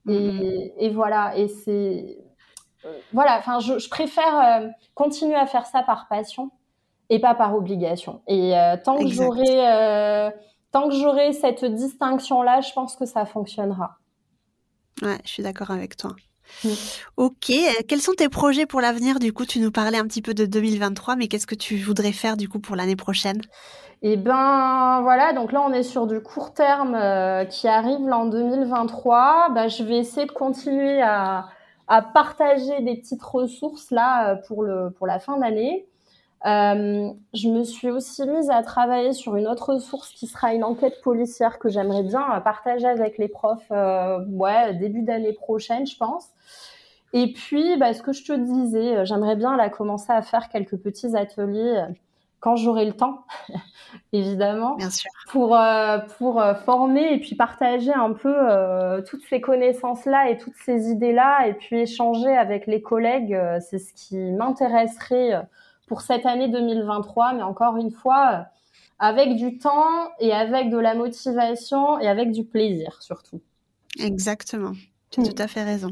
Et, 0.08 0.90
voilà. 0.90 1.36
Et 1.36 1.48
c'est 1.48 2.18
euh, 2.84 2.92
voilà. 3.12 3.38
Enfin, 3.38 3.60
je, 3.60 3.88
préfère 3.88 4.70
continuer 4.94 5.34
à 5.34 5.46
faire 5.46 5.66
ça 5.66 5.82
par 5.82 6.08
passion 6.08 6.50
et 7.08 7.18
pas 7.18 7.34
par 7.34 7.54
obligation. 7.54 8.22
Et 8.26 8.54
tant 8.84 8.98
que 8.98 9.08
j'aurai 9.08 10.30
tant 10.70 10.88
que 10.88 10.94
j'aurai 10.94 11.32
cette 11.34 11.64
distinction 11.64 12.42
là, 12.42 12.62
je 12.62 12.72
pense 12.72 12.96
que 12.96 13.04
ça 13.04 13.26
fonctionnera. 13.26 13.98
Ouais, 15.02 15.18
je 15.24 15.30
suis 15.30 15.42
d'accord 15.42 15.70
avec 15.70 15.96
toi. 15.96 16.12
Ok, 17.16 17.50
euh, 17.50 17.82
quels 17.88 18.00
sont 18.00 18.12
tes 18.12 18.28
projets 18.28 18.66
pour 18.66 18.80
l'avenir? 18.80 19.18
Du 19.18 19.32
coup, 19.32 19.46
tu 19.46 19.58
nous 19.60 19.70
parlais 19.70 19.98
un 19.98 20.06
petit 20.06 20.22
peu 20.22 20.34
de 20.34 20.46
2023, 20.46 21.16
mais 21.16 21.28
qu'est-ce 21.28 21.46
que 21.46 21.54
tu 21.54 21.76
voudrais 21.78 22.12
faire 22.12 22.36
du 22.36 22.48
coup 22.48 22.60
pour 22.60 22.76
l'année 22.76 22.96
prochaine? 22.96 23.42
Eh 24.02 24.16
ben 24.16 25.00
voilà, 25.02 25.32
donc 25.32 25.52
là 25.52 25.62
on 25.62 25.72
est 25.72 25.84
sur 25.84 26.08
du 26.08 26.20
court 26.20 26.54
terme 26.54 26.94
euh, 26.96 27.44
qui 27.44 27.68
arrive 27.68 28.06
là 28.08 28.18
en 28.18 28.26
2023. 28.26 29.50
Bah, 29.50 29.68
je 29.68 29.84
vais 29.84 29.98
essayer 29.98 30.26
de 30.26 30.32
continuer 30.32 31.00
à, 31.02 31.48
à 31.86 32.02
partager 32.02 32.80
des 32.80 32.96
petites 32.96 33.22
ressources 33.22 33.90
là 33.92 34.32
euh, 34.32 34.36
pour, 34.48 34.64
le, 34.64 34.90
pour 34.90 35.06
la 35.06 35.20
fin 35.20 35.38
d'année. 35.38 35.86
Euh, 36.44 37.10
je 37.34 37.48
me 37.48 37.62
suis 37.62 37.88
aussi 37.88 38.26
mise 38.26 38.50
à 38.50 38.62
travailler 38.62 39.12
sur 39.12 39.36
une 39.36 39.46
autre 39.46 39.74
ressource 39.74 40.10
qui 40.10 40.26
sera 40.26 40.54
une 40.54 40.64
enquête 40.64 41.00
policière 41.02 41.58
que 41.58 41.68
j'aimerais 41.68 42.02
bien 42.02 42.40
partager 42.40 42.86
avec 42.86 43.16
les 43.18 43.28
profs 43.28 43.70
euh, 43.70 44.24
ouais, 44.26 44.74
début 44.74 45.02
d'année 45.02 45.32
prochaine, 45.32 45.86
je 45.86 45.96
pense. 45.96 46.28
Et 47.12 47.32
puis, 47.32 47.76
bah, 47.76 47.92
ce 47.92 48.02
que 48.02 48.12
je 48.12 48.24
te 48.24 48.32
disais, 48.32 48.96
euh, 48.96 49.04
j'aimerais 49.04 49.36
bien 49.36 49.56
là, 49.56 49.68
commencer 49.68 50.12
à 50.12 50.22
faire 50.22 50.48
quelques 50.48 50.76
petits 50.76 51.14
ateliers 51.14 51.76
euh, 51.76 51.86
quand 52.40 52.56
j'aurai 52.56 52.86
le 52.86 52.94
temps, 52.94 53.24
évidemment, 54.12 54.74
bien 54.74 54.90
sûr. 54.90 55.10
pour, 55.28 55.56
euh, 55.56 55.98
pour 56.18 56.42
former 56.64 57.14
et 57.14 57.20
puis 57.20 57.36
partager 57.36 57.92
un 57.92 58.12
peu 58.12 58.34
toutes 59.08 59.22
ces 59.30 59.40
connaissances-là 59.40 60.28
et 60.28 60.38
toutes 60.38 60.56
ces 60.64 60.90
idées-là, 60.90 61.46
et 61.46 61.54
puis 61.54 61.82
échanger 61.82 62.36
avec 62.36 62.66
les 62.66 62.82
collègues. 62.82 63.38
c'est 63.60 63.78
ce 63.78 63.94
qui 63.94 64.16
m'intéresserait 64.16 65.46
pour 65.86 66.02
cette 66.02 66.26
année 66.26 66.48
2023, 66.48 67.34
mais 67.34 67.42
encore 67.42 67.76
une 67.76 67.90
fois, 67.90 68.46
avec 68.98 69.36
du 69.36 69.58
temps 69.58 70.10
et 70.20 70.32
avec 70.32 70.70
de 70.70 70.78
la 70.78 70.94
motivation 70.94 71.98
et 71.98 72.08
avec 72.08 72.32
du 72.32 72.44
plaisir 72.44 73.02
surtout. 73.02 73.40
Exactement, 73.98 74.72
tu 75.10 75.20
as 75.20 75.22
mm. 75.22 75.28
tout 75.28 75.42
à 75.42 75.48
fait 75.48 75.62
raison. 75.62 75.90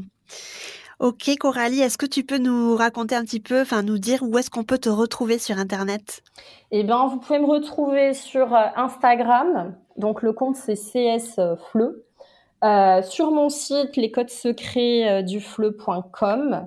Ok 0.99 1.35
Coralie, 1.39 1.81
est-ce 1.81 1.97
que 1.97 2.05
tu 2.05 2.23
peux 2.23 2.37
nous 2.37 2.75
raconter 2.75 3.15
un 3.15 3.23
petit 3.23 3.39
peu, 3.39 3.61
enfin 3.61 3.81
nous 3.81 3.97
dire 3.97 4.21
où 4.21 4.37
est-ce 4.37 4.49
qu'on 4.49 4.63
peut 4.63 4.77
te 4.77 4.89
retrouver 4.89 5.39
sur 5.39 5.57
Internet? 5.57 6.21
Eh 6.69 6.83
bien, 6.83 7.07
vous 7.07 7.17
pouvez 7.17 7.39
me 7.39 7.47
retrouver 7.47 8.13
sur 8.13 8.53
euh, 8.53 8.67
Instagram, 8.75 9.75
donc 9.97 10.21
le 10.21 10.31
compte 10.31 10.55
c'est 10.55 10.75
CS 10.75 11.39
Fleu. 11.71 12.05
Euh, 12.63 13.01
sur 13.01 13.31
mon 13.31 13.49
site 13.49 13.97
lescodesecretsdufleu.com. 13.97 16.53
Euh, 16.53 16.59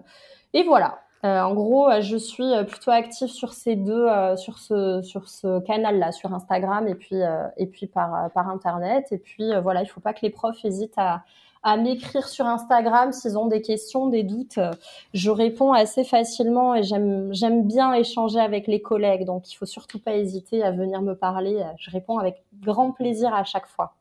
et 0.52 0.64
voilà, 0.64 1.03
euh, 1.24 1.40
en 1.40 1.54
gros, 1.54 1.88
euh, 1.88 2.02
je 2.02 2.18
suis 2.18 2.52
euh, 2.52 2.64
plutôt 2.64 2.90
active 2.90 3.28
sur 3.28 3.54
ces 3.54 3.76
deux, 3.76 4.08
sur 4.36 4.58
ce, 4.58 5.00
sur 5.02 5.28
ce 5.28 5.60
canal-là, 5.60 6.12
sur 6.12 6.34
Instagram 6.34 6.86
et 6.86 6.94
puis, 6.94 7.16
et 7.56 7.66
puis 7.66 7.86
par, 7.86 8.30
par 8.32 8.48
Internet. 8.48 9.06
Et 9.10 9.18
puis 9.18 9.50
voilà, 9.62 9.80
il 9.80 9.84
ne 9.84 9.88
faut 9.88 10.00
pas 10.00 10.12
que 10.12 10.20
les 10.22 10.30
profs 10.30 10.64
hésitent 10.64 10.98
à, 10.98 11.22
à 11.62 11.76
m'écrire 11.78 12.28
sur 12.28 12.46
Instagram 12.46 13.12
s'ils 13.12 13.38
ont 13.38 13.46
des 13.46 13.62
questions, 13.62 14.08
des 14.08 14.22
doutes. 14.22 14.58
Je 15.14 15.30
réponds 15.30 15.72
assez 15.72 16.04
facilement 16.04 16.74
et 16.74 16.82
j'aime 16.82 17.66
bien 17.66 17.94
échanger 17.94 18.40
avec 18.40 18.66
les 18.66 18.82
collègues. 18.82 19.24
Donc, 19.24 19.50
il 19.50 19.56
faut 19.56 19.66
surtout 19.66 19.98
pas 19.98 20.14
hésiter 20.14 20.62
à 20.62 20.72
venir 20.72 21.00
me 21.00 21.14
parler. 21.14 21.64
Je 21.78 21.90
réponds 21.90 22.18
avec 22.18 22.42
grand 22.60 22.92
plaisir 22.92 23.34
à 23.34 23.44
chaque 23.44 23.66
fois. 23.66 23.94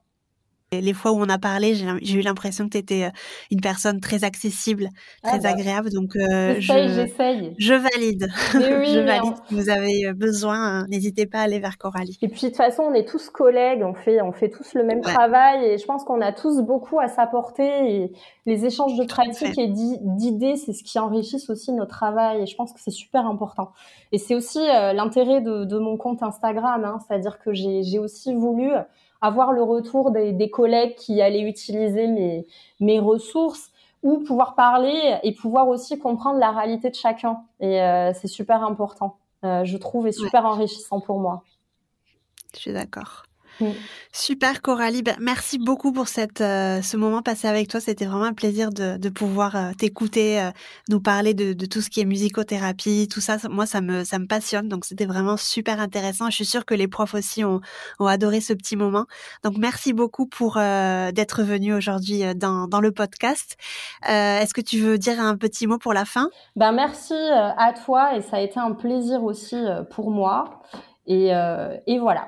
Les 0.82 0.94
fois 0.94 1.12
où 1.12 1.20
on 1.20 1.30
a 1.30 1.38
parlé, 1.38 1.76
j'ai 1.76 2.18
eu 2.18 2.22
l'impression 2.22 2.66
que 2.66 2.72
tu 2.72 2.78
étais 2.78 3.04
euh, 3.06 3.10
une 3.52 3.62
personne 3.62 4.00
très 4.00 4.24
accessible, 4.24 4.90
ah 5.24 5.30
très 5.30 5.40
bah, 5.40 5.50
agréable. 5.50 5.90
Donc, 5.92 6.16
euh, 6.16 6.56
j'essaye. 6.60 7.56
Je, 7.58 7.74
valide. 7.74 8.28
je 8.54 9.00
valide. 9.00 9.34
Si 9.54 9.56
vous 9.56 9.70
avez 9.70 10.08
euh, 10.08 10.14
besoin, 10.14 10.56
hein, 10.56 10.86
n'hésitez 10.88 11.26
pas 11.26 11.40
à 11.40 11.42
aller 11.44 11.60
vers 11.60 11.78
Coralie. 11.78 12.18
Et 12.22 12.28
puis, 12.28 12.42
de 12.44 12.48
toute 12.48 12.58
façon, 12.58 12.84
on 12.84 12.94
est 12.94 13.08
tous 13.08 13.30
collègues, 13.30 13.84
on 13.84 13.94
fait, 13.94 14.22
on 14.22 14.32
fait 14.32 14.50
tous 14.50 14.74
le 14.74 14.84
même 14.84 15.02
travail 15.02 15.66
et 15.66 15.78
je 15.78 15.86
pense 15.86 16.04
qu'on 16.04 16.22
a 16.22 16.32
tous 16.32 16.62
beaucoup 16.62 17.00
à 17.00 17.08
s'apporter. 17.08 17.64
Et 17.64 18.12
les 18.46 18.66
échanges 18.66 18.96
de 18.98 19.06
pratiques 19.06 19.58
et 19.58 19.68
d'idées, 19.68 20.56
c'est 20.56 20.74
ce 20.74 20.84
qui 20.84 21.00
enrichissent 21.00 21.50
aussi 21.50 21.72
notre 21.74 21.92
travail 21.92 22.42
et 22.42 22.46
je 22.46 22.56
pense 22.56 22.74
que 22.74 22.80
c'est 22.80 22.92
super 22.92 23.26
important. 23.26 23.72
Et 24.12 24.18
c'est 24.18 24.36
aussi 24.36 24.60
l'intérêt 24.60 25.42
de, 25.42 25.66
de, 25.66 25.78
mon 25.78 25.98
compte 25.98 26.24
Instagram, 26.24 26.84
hein, 26.86 27.00
c'est-à-dire 27.06 27.40
que 27.40 27.54
j'ai 27.54 28.00
aussi 28.00 28.34
voulu 28.34 28.72
avoir 29.24 29.54
le 29.54 29.64
retour 29.64 30.12
des, 30.12 30.50
collègues 30.50 30.96
qui 30.96 31.22
allaient 31.22 31.48
utiliser 31.48 32.08
mes, 32.08 32.46
mes 32.82 33.00
ressources 33.00 33.72
ou 34.04 34.20
pouvoir 34.20 34.54
parler 34.54 35.18
et 35.24 35.34
pouvoir 35.34 35.70
aussi 35.70 35.98
comprendre 35.98 36.40
la 36.40 36.52
réalité 36.52 36.90
de 36.90 36.96
chacun. 36.96 37.42
Et 37.62 37.82
euh, 37.82 38.12
c'est 38.14 38.28
super 38.28 38.64
important, 38.64 39.18
euh, 39.46 39.64
je 39.64 39.78
trouve, 39.78 40.08
et 40.08 40.12
super 40.12 40.46
enrichissant 40.46 41.00
pour 41.00 41.20
moi. 41.20 41.42
Je 42.54 42.60
suis 42.60 42.74
d'accord. 42.74 43.24
Mm. 43.60 43.72
Super 44.12 44.62
Coralie, 44.62 45.02
ben, 45.02 45.16
merci 45.20 45.58
beaucoup 45.58 45.92
pour 45.92 46.08
cette, 46.08 46.42
euh, 46.42 46.82
ce 46.82 46.98
moment 46.98 47.22
passé 47.22 47.48
avec 47.48 47.68
toi. 47.68 47.80
C'était 47.80 48.06
vraiment 48.06 48.26
un 48.26 48.34
plaisir 48.34 48.70
de, 48.70 48.98
de 48.98 49.10
pouvoir 49.10 49.56
euh, 49.56 49.72
t'écouter, 49.78 50.39
euh, 50.39 50.52
nous 50.89 51.00
parler 51.00 51.34
de, 51.34 51.54
de, 51.54 51.66
tout 51.66 51.82
ce 51.82 51.89
qui 51.89 52.00
est 52.02 52.06
musicothérapie, 52.06 53.08
tout 53.12 53.22
ça. 53.22 53.38
Moi, 53.50 53.66
ça 53.66 53.82
me, 53.82 54.04
ça 54.04 54.20
me 54.20 54.28
passionne. 54.28 54.70
Donc, 54.70 54.86
c'était 54.86 55.06
vraiment 55.06 55.38
super 55.38 55.80
intéressant. 55.80 56.30
Je 56.30 56.36
suis 56.36 56.46
sûre 56.46 56.66
que 56.66 56.76
les 56.76 56.88
profs 56.88 57.13
aussi 57.16 57.44
ont, 57.44 57.62
ont 58.00 58.06
adoré 58.06 58.39
ce 58.39 58.54
petit 58.54 58.76
moment. 58.76 59.06
Donc, 59.44 59.58
merci 59.58 59.94
beaucoup 59.94 60.28
pour 60.28 60.56
d'être 60.56 61.44
venu 61.44 61.74
aujourd'hui 61.74 62.24
dans, 62.36 62.68
dans 62.68 62.82
le 62.82 62.92
podcast. 62.92 63.58
Est-ce 64.04 64.54
que 64.54 64.62
tu 64.62 64.80
veux 64.80 64.98
dire 64.98 65.20
un 65.20 65.38
petit 65.38 65.68
mot 65.68 65.78
pour 65.78 65.94
la 65.94 66.06
fin? 66.06 66.30
Ben 66.56 66.72
merci 66.72 67.14
à 67.14 67.74
toi 67.74 68.16
et 68.16 68.22
ça 68.22 68.38
a 68.38 68.41
été 68.41 68.60
un 68.60 68.72
plaisir 68.72 69.24
aussi 69.24 69.58
pour 69.91 70.12
moi. 70.12 70.62
Et, 71.08 71.32
et 71.88 71.99
voilà. 71.99 72.28